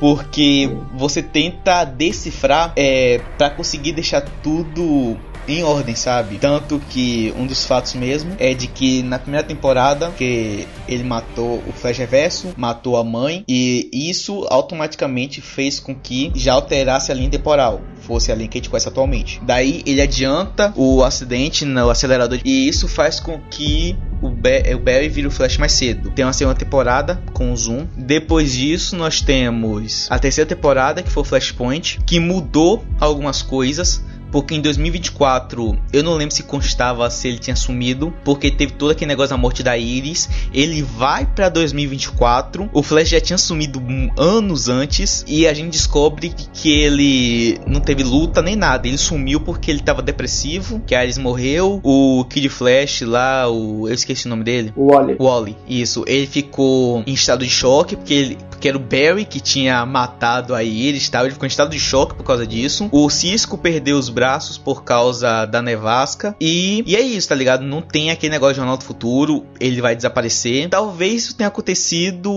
Porque 0.00 0.70
você 0.94 1.22
tenta 1.22 1.84
decifrar 1.84 2.72
é, 2.76 3.20
para 3.36 3.50
conseguir 3.50 3.92
deixar 3.92 4.20
tudo 4.42 5.16
em 5.48 5.62
ordem, 5.62 5.94
sabe? 5.94 6.38
Tanto 6.38 6.80
que 6.90 7.32
um 7.36 7.46
dos 7.46 7.64
fatos 7.64 7.94
mesmo 7.94 8.32
é 8.38 8.54
de 8.54 8.66
que 8.66 9.02
na 9.02 9.18
primeira 9.18 9.46
temporada 9.46 10.10
que 10.16 10.66
ele 10.86 11.04
matou 11.04 11.62
o 11.66 11.72
Flash 11.72 11.98
Reverso, 11.98 12.52
matou 12.56 12.96
a 12.96 13.04
mãe 13.04 13.44
e 13.48 13.88
isso 13.92 14.46
automaticamente 14.50 15.40
fez 15.40 15.80
com 15.80 15.94
que 15.94 16.30
já 16.34 16.54
alterasse 16.54 17.10
a 17.10 17.14
linha 17.14 17.30
temporal, 17.30 17.80
fosse 18.00 18.32
a 18.32 18.34
linha 18.34 18.48
que 18.48 18.58
a 18.58 18.60
gente 18.60 18.70
conhece 18.70 18.88
atualmente. 18.88 19.40
Daí 19.42 19.82
ele 19.86 20.00
adianta 20.00 20.72
o 20.76 21.02
acidente 21.02 21.64
no 21.64 21.90
acelerador 21.90 22.38
e 22.44 22.68
isso 22.68 22.88
faz 22.88 23.20
com 23.20 23.38
que 23.50 23.96
o, 24.20 24.28
Be 24.28 24.74
o 24.74 24.78
Barry 24.78 25.08
vira 25.08 25.28
o 25.28 25.30
Flash 25.30 25.58
mais 25.58 25.72
cedo. 25.72 26.10
Tem 26.10 26.24
uma 26.24 26.32
segunda 26.32 26.56
temporada 26.56 27.20
com 27.32 27.52
o 27.52 27.56
Zoom. 27.56 27.86
Depois 27.96 28.52
disso, 28.52 28.96
nós 28.96 29.20
temos 29.20 30.06
a 30.10 30.18
terceira 30.18 30.48
temporada, 30.48 31.02
que 31.02 31.10
foi 31.10 31.22
o 31.22 31.24
Flashpoint, 31.24 32.00
que 32.04 32.18
mudou 32.18 32.84
algumas 33.00 33.42
coisas 33.42 34.02
porque 34.30 34.54
em 34.54 34.60
2024 34.60 35.78
eu 35.92 36.02
não 36.02 36.14
lembro 36.14 36.34
se 36.34 36.42
constava 36.42 37.08
se 37.10 37.28
ele 37.28 37.38
tinha 37.38 37.56
sumido, 37.56 38.12
porque 38.24 38.50
teve 38.50 38.72
todo 38.72 38.90
aquele 38.90 39.08
negócio 39.08 39.30
da 39.30 39.36
morte 39.36 39.62
da 39.62 39.76
Iris. 39.76 40.28
Ele 40.52 40.82
vai 40.82 41.26
para 41.26 41.48
2024, 41.48 42.70
o 42.72 42.82
Flash 42.82 43.08
já 43.08 43.20
tinha 43.20 43.38
sumido 43.38 43.82
anos 44.16 44.68
antes 44.68 45.24
e 45.26 45.46
a 45.46 45.54
gente 45.54 45.70
descobre 45.70 46.32
que 46.52 46.70
ele 46.70 47.60
não 47.66 47.80
teve 47.80 48.02
luta 48.02 48.42
nem 48.42 48.56
nada. 48.56 48.86
Ele 48.86 48.98
sumiu 48.98 49.40
porque 49.40 49.70
ele 49.70 49.80
tava 49.80 50.02
depressivo, 50.02 50.80
que 50.86 50.94
a 50.94 51.02
Iris 51.02 51.18
morreu, 51.18 51.80
o 51.82 52.24
Kid 52.24 52.48
Flash 52.48 53.02
lá, 53.02 53.48
o 53.48 53.88
eu 53.88 53.94
esqueci 53.94 54.26
o 54.26 54.28
nome 54.28 54.44
dele. 54.44 54.72
O 54.76 54.92
Wally. 54.92 55.16
Wally, 55.18 55.56
isso. 55.68 56.04
Ele 56.06 56.26
ficou 56.26 57.02
em 57.06 57.12
estado 57.12 57.44
de 57.44 57.50
choque 57.50 57.96
porque 57.96 58.14
ele 58.14 58.38
porque 58.58 58.68
era 58.68 58.76
o 58.76 58.80
Barry 58.80 59.24
que 59.24 59.38
tinha 59.38 59.86
matado 59.86 60.52
a 60.52 60.64
Iris, 60.64 61.08
tal. 61.08 61.24
Ele 61.24 61.32
ficou 61.32 61.46
em 61.46 61.48
estado 61.48 61.70
de 61.70 61.78
choque 61.78 62.16
por 62.16 62.24
causa 62.24 62.44
disso. 62.44 62.88
O 62.90 63.08
Cisco 63.08 63.56
perdeu 63.56 63.96
os 63.96 64.08
braços 64.18 64.58
por 64.58 64.82
causa 64.82 65.46
da 65.46 65.62
nevasca. 65.62 66.34
E, 66.40 66.82
e 66.84 66.96
é 66.96 67.00
isso, 67.00 67.28
tá 67.28 67.36
ligado? 67.36 67.62
Não 67.62 67.80
tem 67.80 68.10
aquele 68.10 68.32
negócio 68.32 68.54
de 68.54 68.56
Jornal 68.58 68.76
do 68.76 68.82
Futuro, 68.82 69.46
ele 69.60 69.80
vai 69.80 69.94
desaparecer. 69.94 70.68
Talvez 70.68 71.22
isso 71.22 71.36
tenha 71.36 71.46
acontecido 71.46 72.32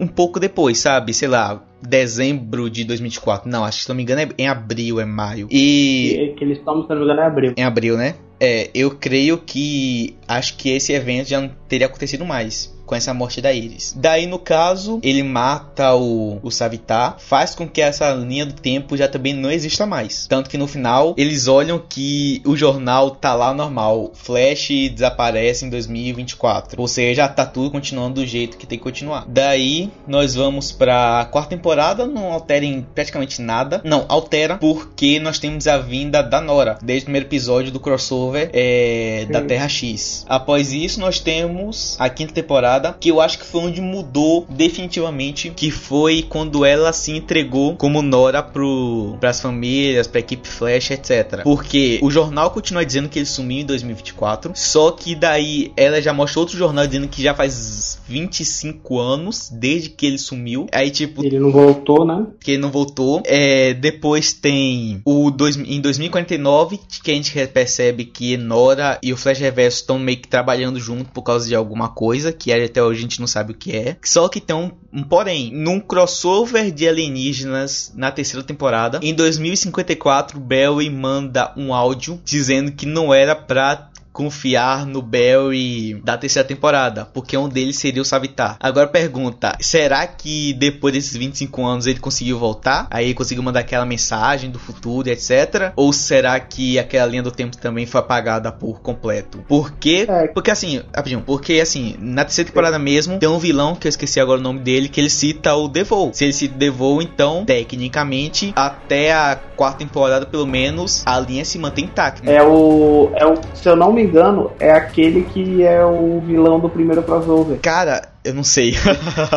um 0.00 0.06
pouco 0.06 0.40
depois, 0.40 0.78
sabe? 0.78 1.12
Sei 1.12 1.28
lá, 1.28 1.62
dezembro 1.86 2.70
de 2.70 2.84
2024. 2.84 3.50
Não, 3.50 3.64
acho 3.64 3.78
que 3.78 3.82
se 3.84 3.88
não 3.90 3.96
me 3.96 4.02
engano 4.02 4.22
é 4.22 4.28
em 4.38 4.48
abril, 4.48 4.98
é 4.98 5.04
maio. 5.04 5.46
E. 5.50 6.34
Que 6.38 6.44
eles 6.44 6.58
estão, 6.58 6.82
se 6.82 6.88
não 6.88 6.96
me 6.96 7.04
engano, 7.04 7.20
é 7.20 7.26
abril. 7.26 7.52
Em 7.54 7.64
abril, 7.64 7.96
né? 7.98 8.14
É, 8.40 8.70
eu 8.74 8.90
creio 8.90 9.38
que 9.38 10.16
acho 10.26 10.56
que 10.56 10.70
esse 10.70 10.92
evento 10.92 11.28
já 11.28 11.40
não 11.40 11.50
teria 11.68 11.86
acontecido 11.86 12.24
mais 12.24 12.75
com 12.86 12.94
essa 12.94 13.12
morte 13.12 13.42
da 13.42 13.52
Iris. 13.52 13.94
Daí, 13.96 14.26
no 14.26 14.38
caso, 14.38 15.00
ele 15.02 15.22
mata 15.22 15.94
o, 15.94 16.38
o 16.42 16.50
Savitar, 16.50 17.16
faz 17.18 17.54
com 17.54 17.68
que 17.68 17.82
essa 17.82 18.10
linha 18.12 18.46
do 18.46 18.54
tempo 18.54 18.96
já 18.96 19.08
também 19.08 19.34
não 19.34 19.50
exista 19.50 19.84
mais. 19.84 20.26
Tanto 20.26 20.48
que 20.48 20.56
no 20.56 20.66
final, 20.66 21.14
eles 21.18 21.48
olham 21.48 21.78
que 21.78 22.40
o 22.44 22.56
jornal 22.56 23.10
tá 23.10 23.34
lá 23.34 23.52
normal. 23.52 24.12
Flash 24.14 24.68
desaparece 24.92 25.64
em 25.64 25.70
2024. 25.70 26.80
Ou 26.80 26.88
seja, 26.88 27.28
tá 27.28 27.44
tudo 27.44 27.70
continuando 27.70 28.20
do 28.20 28.26
jeito 28.26 28.56
que 28.56 28.66
tem 28.66 28.78
que 28.78 28.84
continuar. 28.84 29.24
Daí, 29.26 29.90
nós 30.06 30.34
vamos 30.34 30.70
pra 30.70 31.28
quarta 31.30 31.50
temporada, 31.50 32.06
não 32.06 32.32
altera 32.32 32.64
em 32.64 32.82
praticamente 32.82 33.42
nada. 33.42 33.80
Não, 33.84 34.04
altera 34.08 34.56
porque 34.58 35.18
nós 35.18 35.38
temos 35.38 35.66
a 35.66 35.78
vinda 35.78 36.22
da 36.22 36.40
Nora, 36.40 36.78
desde 36.82 37.02
o 37.02 37.06
primeiro 37.06 37.26
episódio 37.26 37.72
do 37.72 37.80
crossover 37.80 38.50
é, 38.52 39.26
da 39.30 39.42
Terra 39.42 39.68
X. 39.68 40.24
Após 40.28 40.72
isso, 40.72 41.00
nós 41.00 41.18
temos 41.18 41.96
a 41.98 42.08
quinta 42.08 42.32
temporada 42.32 42.75
temporada, 42.76 42.96
que 42.98 43.10
eu 43.10 43.20
acho 43.20 43.38
que 43.38 43.46
foi 43.46 43.62
onde 43.62 43.80
mudou 43.80 44.46
definitivamente, 44.48 45.50
que 45.50 45.70
foi 45.70 46.22
quando 46.22 46.64
ela 46.64 46.92
se 46.92 47.12
entregou 47.12 47.76
como 47.76 48.02
Nora 48.02 48.42
pro 48.42 49.16
as 49.22 49.40
famílias, 49.40 50.06
pra 50.06 50.20
equipe 50.20 50.46
Flash, 50.46 50.92
etc. 50.92 51.42
Porque 51.42 51.98
o 52.00 52.10
jornal 52.10 52.50
continua 52.50 52.84
dizendo 52.84 53.08
que 53.08 53.18
ele 53.18 53.26
sumiu 53.26 53.62
em 53.62 53.64
2024, 53.64 54.52
só 54.54 54.92
que 54.92 55.14
daí 55.14 55.72
ela 55.76 56.00
já 56.00 56.12
mostrou 56.12 56.44
outro 56.44 56.56
jornal 56.56 56.86
dizendo 56.86 57.08
que 57.08 57.22
já 57.22 57.34
faz 57.34 58.00
25 58.08 58.98
anos 59.00 59.50
desde 59.52 59.90
que 59.90 60.06
ele 60.06 60.18
sumiu. 60.18 60.66
Aí 60.72 60.90
tipo, 60.90 61.24
ele 61.24 61.40
não 61.40 61.50
voltou, 61.50 62.04
né? 62.04 62.26
Que 62.40 62.52
ele 62.52 62.62
não 62.62 62.70
voltou. 62.70 63.22
É, 63.24 63.74
depois 63.74 64.32
tem 64.32 65.00
o 65.04 65.30
dois, 65.30 65.56
em 65.56 65.80
2049 65.80 66.78
que 67.02 67.10
a 67.10 67.14
gente 67.14 67.46
percebe 67.48 68.04
que 68.04 68.36
Nora 68.36 68.98
e 69.02 69.12
o 69.12 69.16
Flash 69.16 69.38
Reverso 69.38 69.80
estão 69.80 69.98
meio 69.98 70.18
que 70.18 70.28
trabalhando 70.28 70.78
junto 70.78 71.10
por 71.10 71.22
causa 71.22 71.48
de 71.48 71.54
alguma 71.54 71.88
coisa 71.88 72.32
que 72.32 72.52
é 72.52 72.65
até 72.66 72.82
hoje 72.82 73.00
a 73.00 73.02
gente 73.02 73.20
não 73.20 73.26
sabe 73.26 73.52
o 73.52 73.56
que 73.56 73.74
é. 73.74 73.96
Só 74.02 74.28
que 74.28 74.40
tem 74.40 74.54
um, 74.54 74.70
um 74.92 75.02
porém. 75.02 75.50
Num 75.52 75.80
crossover 75.80 76.70
de 76.70 76.88
alienígenas 76.88 77.92
na 77.94 78.10
terceira 78.10 78.44
temporada, 78.44 79.00
em 79.02 79.14
2054, 79.14 80.38
Barry 80.38 80.90
manda 80.90 81.52
um 81.56 81.72
áudio 81.72 82.20
dizendo 82.24 82.72
que 82.72 82.86
não 82.86 83.12
era 83.12 83.34
pra 83.34 83.90
confiar 84.16 84.86
no 84.86 85.02
Barry 85.02 86.00
da 86.02 86.16
terceira 86.16 86.48
temporada, 86.48 87.04
porque 87.12 87.36
um 87.36 87.50
deles 87.50 87.76
seria 87.76 88.00
o 88.00 88.04
Savitar. 88.04 88.56
Agora 88.58 88.86
pergunta, 88.86 89.54
será 89.60 90.06
que 90.06 90.54
depois 90.54 90.94
desses 90.94 91.14
25 91.14 91.62
anos 91.62 91.86
ele 91.86 92.00
conseguiu 92.00 92.38
voltar? 92.38 92.86
Aí 92.90 93.12
conseguiu 93.12 93.42
mandar 93.42 93.60
aquela 93.60 93.84
mensagem 93.84 94.50
do 94.50 94.58
futuro, 94.58 95.10
etc? 95.10 95.70
Ou 95.76 95.92
será 95.92 96.40
que 96.40 96.78
aquela 96.78 97.04
linha 97.04 97.22
do 97.22 97.30
tempo 97.30 97.58
também 97.58 97.84
foi 97.84 98.00
apagada 98.00 98.50
por 98.50 98.80
completo? 98.80 99.44
Porque, 99.46 100.06
é. 100.08 100.28
porque 100.28 100.50
assim, 100.50 100.80
rapidinho, 100.94 101.20
porque 101.20 101.60
assim, 101.60 101.94
na 101.98 102.24
terceira 102.24 102.48
temporada 102.48 102.78
mesmo, 102.78 103.18
tem 103.18 103.28
um 103.28 103.38
vilão 103.38 103.74
que 103.74 103.86
eu 103.86 103.90
esqueci 103.90 104.18
agora 104.18 104.40
o 104.40 104.42
nome 104.42 104.60
dele, 104.60 104.88
que 104.88 104.98
ele 104.98 105.10
cita 105.10 105.54
o 105.54 105.68
Devou. 105.68 106.14
Se 106.14 106.24
ele 106.24 106.32
cita 106.32 106.54
o 106.54 106.58
Devou, 106.58 107.02
então, 107.02 107.44
tecnicamente, 107.44 108.54
até 108.56 109.12
a 109.12 109.38
quarta 109.56 109.80
temporada, 109.80 110.24
pelo 110.24 110.46
menos, 110.46 111.02
a 111.04 111.20
linha 111.20 111.44
se 111.44 111.58
mantém 111.58 111.84
intacta. 111.84 112.24
Né? 112.24 112.36
É 112.36 112.42
o, 112.42 113.10
é 113.14 113.26
o, 113.26 113.34
se 113.52 113.68
eu 113.68 113.76
não 113.76 113.92
me 113.92 114.05
engano, 114.06 114.50
é 114.58 114.70
aquele 114.70 115.22
que 115.22 115.62
é 115.62 115.84
o 115.84 116.20
vilão 116.20 116.58
do 116.58 116.68
primeiro 116.68 117.02
crossover. 117.02 117.58
Cara, 117.60 118.02
eu 118.26 118.34
não 118.34 118.44
sei. 118.44 118.72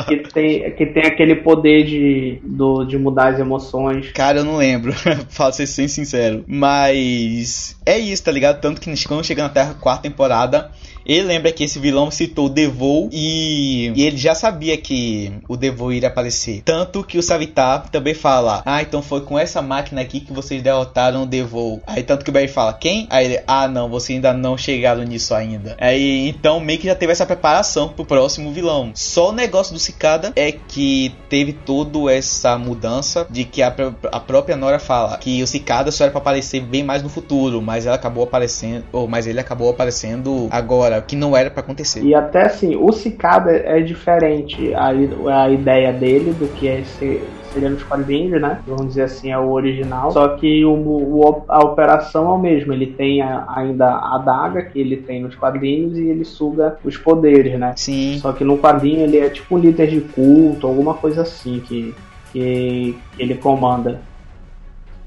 que, 0.08 0.17
tem, 0.34 0.71
que 0.71 0.86
tem 0.86 1.04
aquele 1.06 1.36
poder 1.36 1.84
de, 1.84 2.39
do, 2.43 2.84
de 2.84 2.97
mudar 2.97 3.34
as 3.34 3.39
emoções. 3.39 4.12
Cara, 4.12 4.39
eu 4.39 4.43
não 4.43 4.58
lembro. 4.58 4.93
Falo 5.30 5.54
ser 5.54 5.67
sem 5.67 5.88
sincero. 5.88 6.43
Mas 6.47 7.78
é 7.86 7.97
isso, 7.97 8.23
tá 8.23 8.32
ligado? 8.32 8.60
Tanto 8.60 8.82
que 8.82 9.08
quando 9.08 9.25
chega 9.25 9.43
na 9.43 9.49
Terra 9.49 9.75
quarta 9.75 10.04
temporada, 10.04 10.71
ele 11.10 11.23
lembra 11.23 11.52
que 11.52 11.63
esse 11.63 11.80
vilão 11.80 12.12
citou 12.12 12.45
o 12.45 12.49
Devou 12.49 13.10
e, 13.12 13.91
e 13.95 14.04
ele 14.04 14.15
já 14.15 14.36
sabia 14.36 14.78
que 14.78 15.34
o 15.47 15.58
Devou 15.58 15.91
iria 15.91 16.08
aparecer. 16.08 16.62
Tanto 16.63 17.04
que 17.04 17.17
o 17.17 17.23
Savitar 17.23 17.89
também 17.89 18.13
fala: 18.13 18.62
Ah, 18.63 18.84
então 18.84 19.02
foi 19.02 19.21
com 19.21 19.38
essa 19.38 19.60
máquina 19.60 20.02
aqui 20.02 20.19
que 20.19 20.32
vocês 20.32 20.62
derrotaram 20.62 21.23
o 21.23 21.25
Devou. 21.25 21.82
Aí 21.88 22.04
tanto 22.04 22.23
que 22.23 22.30
o 22.30 22.34
Barry 22.34 22.47
fala: 22.47 22.73
Quem? 22.73 23.08
Aí 23.10 23.25
ele: 23.25 23.43
Ah, 23.47 23.67
não, 23.67 23.89
vocês 23.89 24.17
ainda 24.17 24.34
não 24.34 24.56
chegaram 24.56 25.02
nisso 25.02 25.34
ainda. 25.34 25.75
Aí 25.80 26.30
então 26.30 26.60
meio 26.60 26.78
que 26.78 26.86
já 26.86 26.93
teve 26.93 27.12
essa 27.12 27.25
preparação 27.25 27.89
pro 27.89 28.06
próximo 28.06 28.52
vilão. 28.52 28.78
Só 28.93 29.29
o 29.29 29.31
negócio 29.31 29.73
do 29.73 29.79
Cicada 29.79 30.31
é 30.35 30.51
que 30.51 31.15
teve 31.29 31.53
toda 31.53 32.11
essa 32.11 32.57
mudança 32.57 33.25
de 33.29 33.43
que 33.43 33.61
a, 33.61 33.73
a 34.11 34.19
própria 34.19 34.55
Nora 34.55 34.79
fala 34.79 35.17
que 35.17 35.41
o 35.41 35.47
Cicada 35.47 35.91
só 35.91 36.05
era 36.05 36.11
pra 36.11 36.21
aparecer 36.21 36.61
bem 36.61 36.83
mais 36.83 37.03
no 37.03 37.09
futuro, 37.09 37.61
mas 37.61 37.85
ela 37.85 37.95
acabou 37.95 38.23
aparecendo, 38.23 38.83
ou 38.91 39.07
mas 39.07 39.27
ele 39.27 39.39
acabou 39.39 39.69
aparecendo 39.69 40.47
agora 40.51 41.01
que 41.01 41.15
não 41.15 41.35
era 41.35 41.49
para 41.49 41.61
acontecer. 41.61 42.03
E 42.03 42.13
até 42.13 42.45
assim, 42.45 42.75
o 42.75 42.91
Cicada 42.91 43.51
é 43.51 43.81
diferente 43.81 44.73
a, 44.73 45.43
a 45.43 45.49
ideia 45.49 45.91
dele 45.91 46.31
do 46.33 46.47
que 46.47 46.67
é 46.67 46.83
ser, 46.83 47.27
seria 47.53 47.69
nos 47.69 47.83
quadrinhos, 47.83 48.41
né? 48.41 48.62
Vamos 48.65 48.88
dizer 48.88 49.03
assim, 49.03 49.31
é 49.31 49.38
o 49.38 49.51
original. 49.51 50.12
Só 50.12 50.27
que 50.29 50.63
o, 50.65 50.71
o 50.71 51.43
a 51.47 51.59
operação 51.59 52.25
é 52.27 52.33
o 52.33 52.38
mesmo. 52.38 52.73
Ele 52.73 52.88
tem 52.88 53.21
a, 53.21 53.45
ainda 53.55 53.88
a 53.88 54.17
daga 54.17 54.63
que 54.63 54.79
ele 54.79 54.97
tem 54.97 55.21
nos 55.21 55.35
quadrinhos 55.35 55.97
e 55.97 56.07
ele 56.07 56.25
suga 56.25 56.77
os 56.83 56.97
poderes, 56.97 57.59
né? 57.59 57.73
Sim. 57.75 58.17
Só 58.19 58.31
que 58.33 58.43
no 58.43 58.57
quadrinho 58.57 59.01
ele 59.01 59.17
é 59.17 59.29
tipo 59.29 59.55
um 59.55 59.59
líder 59.59 59.88
de 59.88 60.01
culto, 60.01 60.67
alguma 60.67 60.93
coisa 60.93 61.21
assim 61.21 61.59
que, 61.59 61.93
que, 62.31 62.97
que 63.15 63.21
ele 63.21 63.35
comanda. 63.35 64.01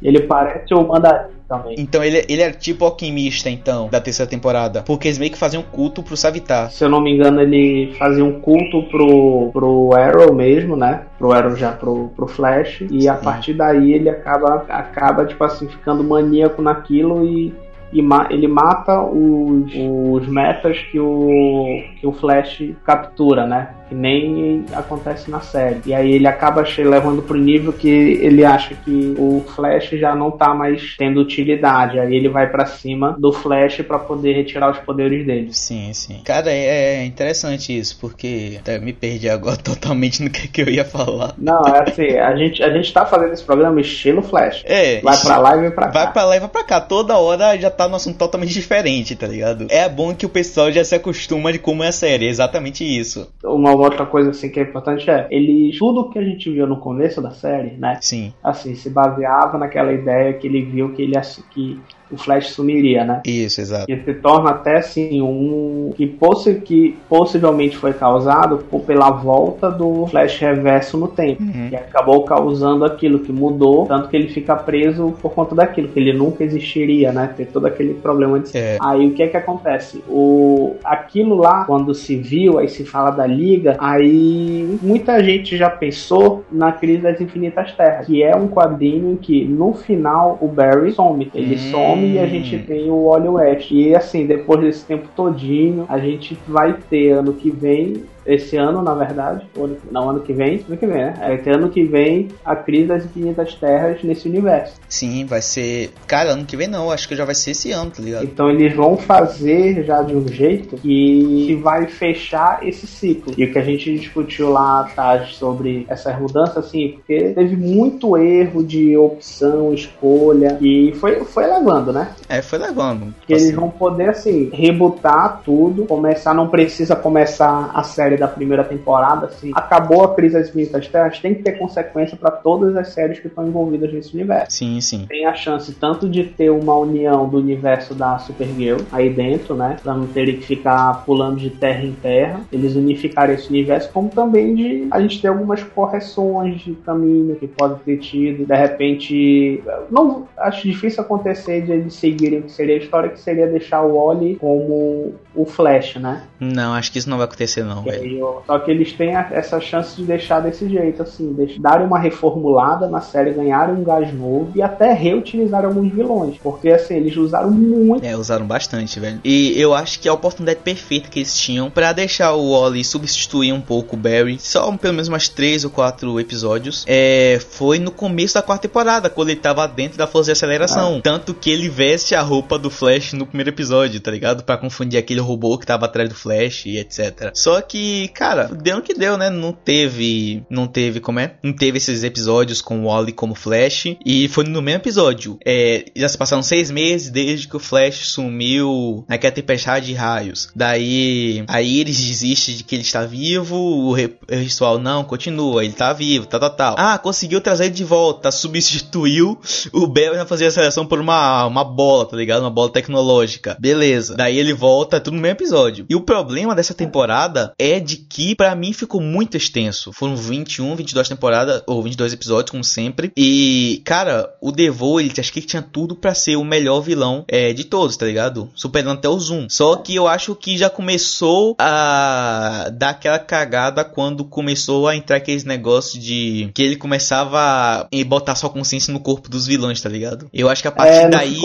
Ele 0.02 0.20
parece 0.20 0.74
o 0.74 0.87
mandarim 0.87 1.41
também. 1.52 1.74
Então 1.78 2.02
ele, 2.02 2.24
ele 2.28 2.40
era 2.40 2.52
tipo 2.54 2.84
alquimista, 2.84 3.50
então, 3.50 3.88
da 3.90 4.00
terceira 4.00 4.30
temporada. 4.30 4.82
Porque 4.82 5.08
eles 5.08 5.18
meio 5.18 5.30
que 5.30 5.38
faziam 5.38 5.62
culto 5.62 6.02
pro 6.02 6.16
Savitar. 6.16 6.70
Se 6.70 6.82
eu 6.82 6.88
não 6.88 7.00
me 7.00 7.12
engano, 7.12 7.42
ele 7.42 7.94
fazia 7.98 8.24
um 8.24 8.40
culto 8.40 8.82
pro, 8.84 9.50
pro 9.52 9.92
Arrow 9.94 10.34
mesmo, 10.34 10.76
né? 10.76 11.02
Pro 11.18 11.32
Arrow 11.32 11.54
já 11.54 11.72
pro, 11.72 12.08
pro 12.16 12.26
Flash. 12.26 12.80
E 12.90 13.02
Sim. 13.02 13.08
a 13.08 13.14
partir 13.14 13.52
daí 13.52 13.92
ele 13.92 14.08
acaba, 14.08 14.64
acaba, 14.68 15.26
tipo 15.26 15.44
assim, 15.44 15.68
ficando 15.68 16.02
maníaco 16.02 16.62
naquilo 16.62 17.24
e 17.26 17.52
e 17.92 18.00
ma 18.00 18.26
ele 18.30 18.48
mata 18.48 19.02
os, 19.02 19.70
os 19.74 20.26
metas 20.26 20.78
que 20.90 20.98
o, 20.98 21.82
que 22.00 22.06
o 22.06 22.12
Flash 22.12 22.70
captura, 22.86 23.46
né? 23.46 23.74
Que 23.92 23.94
nem 23.94 24.64
acontece 24.72 25.31
na 25.31 25.40
série. 25.40 25.83
E 25.85 25.94
aí 25.94 26.12
ele 26.12 26.26
acaba 26.26 26.64
levando 26.78 27.22
pro 27.22 27.37
nível 27.37 27.72
que 27.72 27.88
ele 27.88 28.42
acha 28.42 28.74
que 28.74 29.14
o 29.18 29.44
Flash 29.55 29.90
já 29.90 30.14
não 30.14 30.31
tá 30.31 30.55
mais 30.55 30.96
tendo 30.96 31.20
utilidade. 31.20 31.98
Aí 31.98 32.14
ele 32.14 32.31
vai 32.31 32.48
para 32.50 32.64
cima 32.64 33.14
do 33.18 33.33
Flash 33.33 33.83
para 33.83 33.98
poder 33.98 34.33
retirar 34.33 34.70
os 34.70 34.78
poderes 34.78 35.26
dele. 35.26 35.48
Sim, 35.52 35.92
sim. 35.92 36.22
Cara, 36.24 36.50
é, 36.50 37.00
é 37.00 37.05
interessante 37.05 37.76
isso, 37.76 37.98
porque 38.00 38.57
até 38.59 38.78
me 38.78 38.94
perdi 38.94 39.28
agora 39.28 39.59
totalmente 39.62 40.22
no 40.22 40.31
que, 40.31 40.48
que 40.48 40.62
eu 40.62 40.68
ia 40.68 40.85
falar. 40.85 41.35
Não, 41.37 41.62
é 41.66 41.83
assim, 41.83 42.16
a 42.16 42.35
gente, 42.35 42.62
a 42.62 42.72
gente 42.72 42.90
tá 42.92 43.05
fazendo 43.05 43.35
esse 43.35 43.44
programa 43.44 43.81
estilo 43.81 44.22
Flash. 44.22 44.62
É. 44.64 45.00
Vai 45.02 45.18
pra 45.18 45.37
lá 45.37 45.57
e 45.57 45.61
vem 45.61 45.70
pra 45.70 45.87
cá. 45.87 45.92
Vai 45.92 46.12
pra 46.12 46.24
lá 46.24 46.37
e 46.37 46.40
vai 46.40 46.48
pra 46.48 46.64
cá. 46.64 46.81
Toda 46.81 47.18
hora 47.18 47.59
já 47.59 47.70
tá 47.70 47.87
num 47.87 47.96
assunto 47.96 48.16
totalmente 48.16 48.55
diferente, 48.55 49.14
tá 49.14 49.26
ligado? 49.26 49.66
É 49.68 49.87
bom 49.88 50.14
que 50.14 50.24
o 50.24 50.31
pessoal 50.31 50.72
já 50.72 50.83
se 50.83 50.94
acostuma 50.94 51.52
de 51.52 51.59
como 51.59 51.83
é 51.83 51.88
a 51.88 51.92
série. 51.92 52.26
É 52.26 52.31
exatamente 52.31 52.85
isso. 52.85 53.28
Uma 53.44 53.82
outra 53.83 54.07
coisa 54.07 54.31
assim 54.31 54.51
que 54.51 54.61
é 54.61 54.62
importante 54.62 55.11
é, 55.11 55.27
ele. 55.31 55.77
Tudo 55.79 56.11
que 56.11 56.18
a 56.18 56.23
gente 56.23 56.51
viu 56.51 56.66
no 56.66 56.79
começo 56.79 57.21
da 57.21 57.31
série, 57.31 57.77
né? 57.77 57.99
Sim. 58.01 58.33
Assim, 58.42 58.75
se 58.75 58.90
baseava 58.90 59.59
naquela 59.59 59.92
ideia 59.92 60.33
que 60.35 60.47
ele 60.47 60.62
viu 60.62 60.92
que 60.92 61.03
ele 61.03 61.18
que 61.51 61.81
o 62.12 62.16
Flash 62.16 62.51
sumiria, 62.51 63.05
né? 63.05 63.20
Isso, 63.27 63.61
exato. 63.61 63.87
Que 63.87 63.96
se 63.96 64.14
torna 64.14 64.51
até 64.51 64.79
assim 64.79 65.20
um 65.22 65.92
que, 65.96 66.07
possi 66.07 66.55
que 66.57 66.96
possivelmente 67.09 67.77
foi 67.77 67.92
causado 67.92 68.59
por, 68.70 68.81
pela 68.81 69.11
volta 69.11 69.70
do 69.70 70.07
Flash 70.07 70.38
reverso 70.38 70.96
no 70.98 71.09
tempo, 71.09 71.42
uhum. 71.42 71.68
que 71.68 71.77
acabou 71.77 72.25
causando 72.25 72.85
aquilo 72.85 73.20
que 73.20 73.33
mudou, 73.33 73.87
tanto 73.87 74.09
que 74.09 74.16
ele 74.16 74.29
fica 74.29 74.55
preso 74.57 75.14
por 75.20 75.33
conta 75.33 75.55
daquilo 75.55 75.88
que 75.88 75.98
ele 75.98 76.12
nunca 76.12 76.44
existiria, 76.44 77.12
né? 77.12 77.33
Ter 77.37 77.46
todo 77.46 77.66
aquele 77.66 77.94
problema 77.94 78.38
de 78.40 78.57
é. 78.57 78.79
aí 78.81 79.07
o 79.07 79.12
que 79.12 79.22
é 79.22 79.29
que 79.29 79.37
acontece? 79.37 80.03
O 80.09 80.77
aquilo 80.85 81.37
lá 81.37 81.64
quando 81.64 81.94
se 81.94 82.16
viu, 82.16 82.59
aí 82.59 82.68
se 82.68 82.85
fala 82.85 83.11
da 83.11 83.27
liga, 83.27 83.77
aí 83.79 84.79
muita 84.83 85.22
gente 85.22 85.57
já 85.57 85.70
pensou 85.70 86.44
na 86.51 86.72
crise 86.72 87.03
das 87.03 87.20
infinitas 87.20 87.72
terras, 87.72 88.07
que 88.07 88.22
é 88.22 88.35
um 88.37 88.48
quadrinho 88.48 89.12
em 89.12 89.16
que 89.16 89.44
no 89.44 89.72
final 89.72 90.38
o 90.40 90.48
Barry 90.48 90.92
some, 90.92 91.31
ele 91.35 91.55
hum. 91.55 91.70
some 91.70 92.01
e 92.04 92.18
a 92.18 92.26
gente 92.26 92.58
tem 92.58 92.90
o 92.90 93.06
Wally 93.06 93.28
West. 93.28 93.70
E 93.70 93.94
assim, 93.94 94.26
depois 94.26 94.60
desse 94.60 94.84
tempo 94.84 95.08
todinho, 95.14 95.86
a 95.88 95.98
gente 95.98 96.36
vai 96.46 96.74
ter 96.90 97.10
ano 97.10 97.32
que 97.32 97.50
vem 97.50 98.04
esse 98.26 98.56
ano, 98.56 98.82
na 98.82 98.94
verdade, 98.94 99.46
não, 99.90 100.11
ano 100.11 100.20
que 100.20 100.32
vem, 100.32 100.64
ano 100.68 100.76
que 100.76 100.87
vem, 100.87 100.96
né? 100.96 101.14
É, 101.20 101.50
ano 101.50 101.68
que 101.68 101.85
vem 101.85 102.28
a 102.44 102.54
crise 102.54 102.87
das 102.87 103.04
infinitas 103.04 103.54
terras 103.54 104.02
nesse 104.02 104.28
universo. 104.28 104.74
Sim, 104.88 105.24
vai 105.24 105.42
ser. 105.42 105.90
Cara, 106.06 106.30
ano 106.30 106.44
que 106.44 106.56
vem 106.56 106.68
não, 106.68 106.90
acho 106.90 107.08
que 107.08 107.16
já 107.16 107.24
vai 107.24 107.35
ser 107.35 107.52
esse 107.52 107.72
ano, 107.72 107.90
tá 107.90 108.02
ligado? 108.02 108.24
Então 108.24 108.50
eles 108.50 108.74
vão 108.74 108.96
fazer 108.96 109.85
já 109.85 110.02
de 110.02 110.14
um 110.14 110.26
jeito 110.28 110.76
que 110.76 111.58
vai 111.62 111.87
fechar 111.87 112.66
esse 112.66 112.87
ciclo. 112.87 113.35
E 113.37 113.44
o 113.44 113.52
que 113.52 113.58
a 113.58 113.62
gente 113.62 113.96
discutiu 113.98 114.50
lá 114.50 114.80
atrás 114.80 115.35
sobre 115.35 115.85
essas 115.88 116.18
mudanças, 116.18 116.58
assim, 116.58 116.92
porque 116.92 117.30
teve 117.30 117.56
muito 117.56 118.16
erro 118.16 118.62
de 118.62 118.96
opção, 118.96 119.72
escolha, 119.72 120.58
e 120.61 120.92
foi, 120.96 121.24
foi 121.24 121.46
levando, 121.46 121.92
né? 121.92 122.08
É, 122.28 122.40
foi 122.42 122.58
levando. 122.58 123.14
Que 123.26 123.35
assim. 123.35 123.44
eles 123.44 123.56
vão 123.56 123.70
poder, 123.70 124.11
assim, 124.11 124.50
rebutar 124.52 125.42
tudo, 125.44 125.87
começar, 125.87 126.35
não 126.35 126.48
precisa 126.48 126.94
começar 126.94 127.70
a 127.74 127.82
série 127.82 128.12
série 128.12 128.16
da 128.16 128.29
primeira 128.29 128.64
temporada, 128.64 129.27
assim, 129.27 129.51
acabou 129.55 130.05
a 130.05 130.14
crise 130.14 130.35
das 130.35 130.48
infinitas 130.48 130.88
terras, 130.88 131.18
tem 131.18 131.35
que 131.35 131.42
ter 131.42 131.53
consequência 131.53 132.16
para 132.16 132.31
todas 132.31 132.77
as 132.77 132.88
séries 132.88 133.18
que 133.18 133.27
estão 133.27 133.46
envolvidas 133.46 133.92
nesse 133.92 134.14
universo. 134.14 134.57
Sim, 134.57 134.81
sim. 134.81 135.07
Tem 135.09 135.27
a 135.27 135.35
chance 135.35 135.72
tanto 135.75 136.09
de 136.09 136.25
ter 136.25 136.51
uma 136.51 136.77
união 136.77 137.29
do 137.29 137.38
universo 137.38 137.94
da 137.94 138.18
Supergirl 138.18 138.81
aí 138.90 139.11
dentro, 139.11 139.55
né, 139.55 139.77
para 139.83 139.94
não 139.94 140.07
terem 140.07 140.37
que 140.37 140.46
ficar 140.46 141.05
pulando 141.05 141.37
de 141.37 141.51
terra 141.51 141.85
em 141.85 141.92
terra, 141.92 142.40
eles 142.53 142.75
unificarem 142.75 143.35
esse 143.35 143.48
universo, 143.48 143.90
como 143.92 144.09
também 144.09 144.55
de 144.55 144.88
a 144.90 145.01
gente 145.01 145.20
ter 145.20 145.29
algumas 145.29 145.62
correções 145.62 146.61
de 146.61 146.72
caminho 146.75 147.37
que 147.37 147.46
podem 147.46 147.79
ter 147.79 147.96
tido, 147.98 148.46
de 148.46 148.55
repente, 148.55 149.62
não 149.90 150.27
acho 150.37 150.62
difícil 150.66 151.03
acontecer 151.03 151.62
de 151.62 151.72
eles 151.72 151.94
seguirem 151.94 152.40
o 152.40 152.42
que 152.42 152.53
seria 152.53 152.75
a 152.75 152.79
história, 152.79 153.11
que 153.11 153.20
seria 153.20 153.46
deixar 153.46 153.83
o 153.83 153.96
Wally 153.96 154.37
como 154.37 155.14
o 155.35 155.44
Flash, 155.46 155.96
né? 155.96 156.25
Não, 156.38 156.75
acho 156.75 156.92
que 156.92 156.98
isso 156.98 157.09
não 157.09 157.16
vai 157.16 157.27
acontecer 157.27 157.64
não, 157.64 157.83
velho. 157.83 158.01
Só 158.46 158.58
que 158.58 158.70
eles 158.70 158.92
têm 158.92 159.14
essa 159.14 159.60
chance 159.60 159.96
de 159.96 160.04
deixar 160.04 160.40
desse 160.40 160.68
jeito, 160.68 161.02
assim, 161.02 161.32
de 161.32 161.58
darem 161.58 161.86
uma 161.86 161.98
reformulada 161.98 162.88
na 162.88 163.00
série, 163.00 163.32
ganharem 163.32 163.74
um 163.74 163.84
gás 163.84 164.12
novo 164.12 164.52
e 164.54 164.62
até 164.62 164.92
reutilizar 164.92 165.64
alguns 165.64 165.92
vilões. 165.92 166.36
Porque, 166.42 166.68
assim, 166.68 166.94
eles 166.94 167.16
usaram 167.16 167.50
muito. 167.50 168.04
É, 168.04 168.16
usaram 168.16 168.46
bastante, 168.46 169.00
velho. 169.00 169.20
E 169.24 169.58
eu 169.60 169.74
acho 169.74 169.98
que 170.00 170.08
é 170.08 170.10
a 170.10 170.14
oportunidade 170.14 170.60
perfeita 170.60 171.08
que 171.08 171.20
eles 171.20 171.36
tinham 171.36 171.70
para 171.70 171.92
deixar 171.92 172.34
o 172.34 172.52
Wally 172.52 172.84
substituir 172.84 173.52
um 173.52 173.60
pouco 173.60 173.96
o 173.96 173.98
Barry, 173.98 174.38
só 174.38 174.70
pelo 174.76 174.94
menos 174.94 175.08
umas 175.08 175.28
três 175.28 175.64
ou 175.64 175.70
quatro 175.70 176.18
episódios, 176.20 176.84
é, 176.86 177.38
foi 177.50 177.78
no 177.78 177.90
começo 177.90 178.34
da 178.34 178.42
quarta 178.42 178.68
temporada, 178.68 179.10
quando 179.10 179.30
ele 179.30 179.40
tava 179.40 179.66
dentro 179.66 179.98
da 179.98 180.06
força 180.06 180.26
de 180.26 180.32
aceleração. 180.32 180.96
Ah. 180.98 181.00
Tanto 181.02 181.34
que 181.34 181.50
ele 181.50 181.68
veste 181.68 182.14
a 182.14 182.22
roupa 182.22 182.58
do 182.58 182.70
Flash 182.70 183.12
no 183.12 183.26
primeiro 183.26 183.50
episódio, 183.50 184.00
tá 184.00 184.10
ligado? 184.10 184.42
para 184.42 184.56
confundir 184.56 184.98
aquele 184.98 185.20
robô 185.20 185.56
que 185.58 185.66
tava 185.66 185.86
atrás 185.86 186.08
do 186.08 186.14
Flash 186.14 186.66
e 186.66 186.78
etc. 186.78 187.30
Só 187.34 187.60
que 187.60 187.91
cara, 188.14 188.44
deu 188.44 188.78
o 188.78 188.83
que 188.83 188.94
deu, 188.94 189.16
né? 189.16 189.31
Não 189.31 189.52
teve. 189.52 190.44
Não 190.48 190.66
teve, 190.66 191.00
como 191.00 191.20
é? 191.20 191.35
Não 191.42 191.52
teve 191.52 191.78
esses 191.78 192.02
episódios 192.05 192.61
com 192.61 192.81
o 192.81 192.87
Wally 192.87 193.12
como 193.12 193.35
Flash. 193.35 193.96
E 194.05 194.28
foi 194.28 194.44
no 194.44 194.62
mesmo 194.62 194.81
episódio. 194.81 195.38
É, 195.44 195.85
já 195.94 196.09
se 196.09 196.18
passaram 196.18 196.42
seis 196.42 196.70
meses 196.70 197.11
desde 197.11 197.48
que 197.48 197.57
o 197.57 197.61
Flash 197.61 198.09
sumiu 198.09 199.05
naquela 199.09 199.33
tempestade 199.33 199.87
de 199.87 199.94
raios. 199.94 200.48
Daí 200.55 201.44
a 201.48 201.62
Iris 201.62 202.00
desiste 202.00 202.55
de 202.55 202.64
que 202.64 202.74
ele 202.74 202.83
está 202.83 203.05
vivo. 203.05 203.57
O 203.57 203.94
ritual 203.94 204.78
não, 204.78 205.05
continua, 205.05 205.64
ele 205.64 205.74
tá 205.74 205.92
vivo, 205.92 206.26
tal, 206.26 206.40
tal, 206.40 206.50
tal. 206.50 206.74
Ah, 206.78 206.98
conseguiu 206.98 207.40
trazer 207.40 207.66
ele 207.66 207.74
de 207.74 207.85
volta. 207.85 208.31
Substituiu 208.31 209.38
o 209.72 209.87
Barry 209.87 210.16
na 210.16 210.26
fazer 210.26 210.46
a 210.46 210.50
seleção 210.50 210.87
por 210.87 211.00
uma, 211.00 211.46
uma 211.46 211.64
bola, 211.64 212.07
tá 212.07 212.16
ligado? 212.16 212.40
Uma 212.40 212.50
bola 212.50 212.70
tecnológica. 212.70 213.57
Beleza. 213.61 214.14
Daí 214.16 214.38
ele 214.38 214.52
volta, 214.52 215.00
tudo 215.00 215.14
no 215.14 215.22
mesmo 215.22 215.37
episódio. 215.37 215.87
E 215.88 215.94
o 215.94 216.00
problema 216.00 216.55
dessa 216.55 216.74
temporada 216.74 217.52
é 217.59 217.81
de 217.83 217.97
que 217.97 218.35
para 218.35 218.55
mim 218.55 218.73
ficou 218.73 219.01
muito 219.01 219.37
extenso. 219.37 219.92
Foram 219.92 220.16
21, 220.16 220.77
22 220.77 221.09
temporadas 221.09 221.62
ou 221.66 221.83
22 221.83 222.12
episódios 222.12 222.51
como 222.51 222.64
sempre. 222.64 223.12
E 223.16 223.83
cara, 223.85 224.33
o 224.40 224.53
Devo, 224.53 225.01
ele 225.01 225.12
acho 225.18 225.33
que 225.33 225.40
tinha 225.40 225.62
tudo 225.62 225.95
para 225.95 226.14
ser 226.14 226.37
o 226.37 226.45
melhor 226.45 226.81
vilão 226.81 227.25
é, 227.29 227.53
de 227.53 227.64
todos, 227.64 227.97
tá 227.97 228.07
ligado? 228.07 228.51
Superando 228.55 228.99
até 228.99 229.09
o 229.09 229.18
Zoom. 229.18 229.47
Só 229.49 229.77
que 229.77 229.95
eu 229.95 230.07
acho 230.07 230.35
que 230.35 230.57
já 230.57 230.68
começou 230.71 231.55
a 231.59 232.71
dar 232.73 232.90
aquela 232.90 233.18
cagada 233.18 233.85
quando 233.85 234.25
começou 234.25 234.88
a 234.88 234.97
entrar 234.97 235.16
aqueles 235.16 235.45
negócios 235.45 236.03
de 236.03 236.51
que 236.55 236.62
ele 236.62 236.77
começava 236.77 237.38
a 237.40 237.88
botar 238.07 238.35
sua 238.35 238.51
consciência 238.51 238.92
no 238.92 239.01
corpo 239.01 239.29
dos 239.29 239.47
vilões, 239.47 239.81
tá 239.81 239.88
ligado? 239.88 240.29
Eu 240.33 240.49
acho 240.49 240.62
que 240.62 240.68
a 240.68 240.73
partir 240.73 241.05
é, 241.05 241.09
daí 241.09 241.38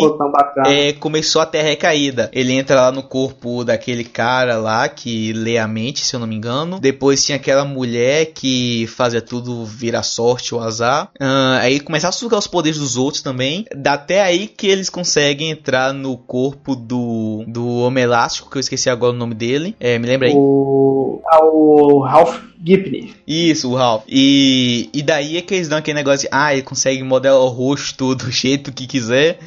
é, 0.65 0.93
começou 0.93 1.41
a 1.41 1.45
ter 1.45 1.61
recaída. 1.61 2.29
Ele 2.33 2.53
entra 2.53 2.81
lá 2.81 2.91
no 2.91 3.03
corpo 3.03 3.63
daquele 3.63 4.03
cara 4.03 4.57
lá 4.57 4.87
que 4.89 5.33
lê 5.33 5.57
a 5.57 5.67
mente, 5.67 6.05
se 6.05 6.15
eu 6.15 6.19
não 6.19 6.26
não 6.27 6.29
me 6.29 6.35
engano. 6.35 6.79
Depois 6.79 7.25
tinha 7.25 7.37
aquela 7.37 7.63
mulher 7.63 8.27
que 8.27 8.85
fazia 8.87 9.21
tudo 9.21 9.65
virar 9.65 10.03
sorte 10.03 10.53
ou 10.53 10.61
azar. 10.61 11.09
Uh, 11.19 11.57
aí 11.61 11.79
começar 11.79 12.09
a 12.09 12.11
sugar 12.11 12.37
os 12.37 12.47
poderes 12.47 12.77
dos 12.77 12.97
outros 12.97 13.23
também. 13.23 13.65
Dá 13.73 13.93
até 13.93 14.21
aí 14.21 14.47
que 14.47 14.67
eles 14.67 14.89
conseguem 14.89 15.51
entrar 15.51 15.93
no 15.93 16.17
corpo 16.17 16.75
do, 16.75 17.43
do 17.47 17.67
Homem 17.79 18.03
Elástico, 18.03 18.51
que 18.51 18.57
eu 18.57 18.59
esqueci 18.59 18.89
agora 18.89 19.13
o 19.13 19.17
nome 19.17 19.33
dele. 19.33 19.75
É, 19.79 19.97
me 19.97 20.05
lembra 20.05 20.27
aí? 20.27 20.33
O, 20.35 21.21
ah, 21.25 21.43
o 21.45 21.99
Ralph 22.01 22.39
Gipney. 22.63 23.13
Isso, 23.25 23.71
o 23.71 23.75
Ralph. 23.75 24.03
E, 24.07 24.89
e 24.93 25.01
daí 25.01 25.37
é 25.37 25.41
que 25.41 25.55
eles 25.55 25.69
dão 25.69 25.77
aquele 25.77 25.95
negócio 25.95 26.21
de, 26.21 26.29
ah, 26.31 26.53
ele 26.53 26.63
consegue 26.63 27.01
modelar 27.03 27.39
o 27.39 27.47
rosto 27.47 28.13
do 28.13 28.29
jeito 28.31 28.73
que 28.73 28.85
quiser 28.85 29.39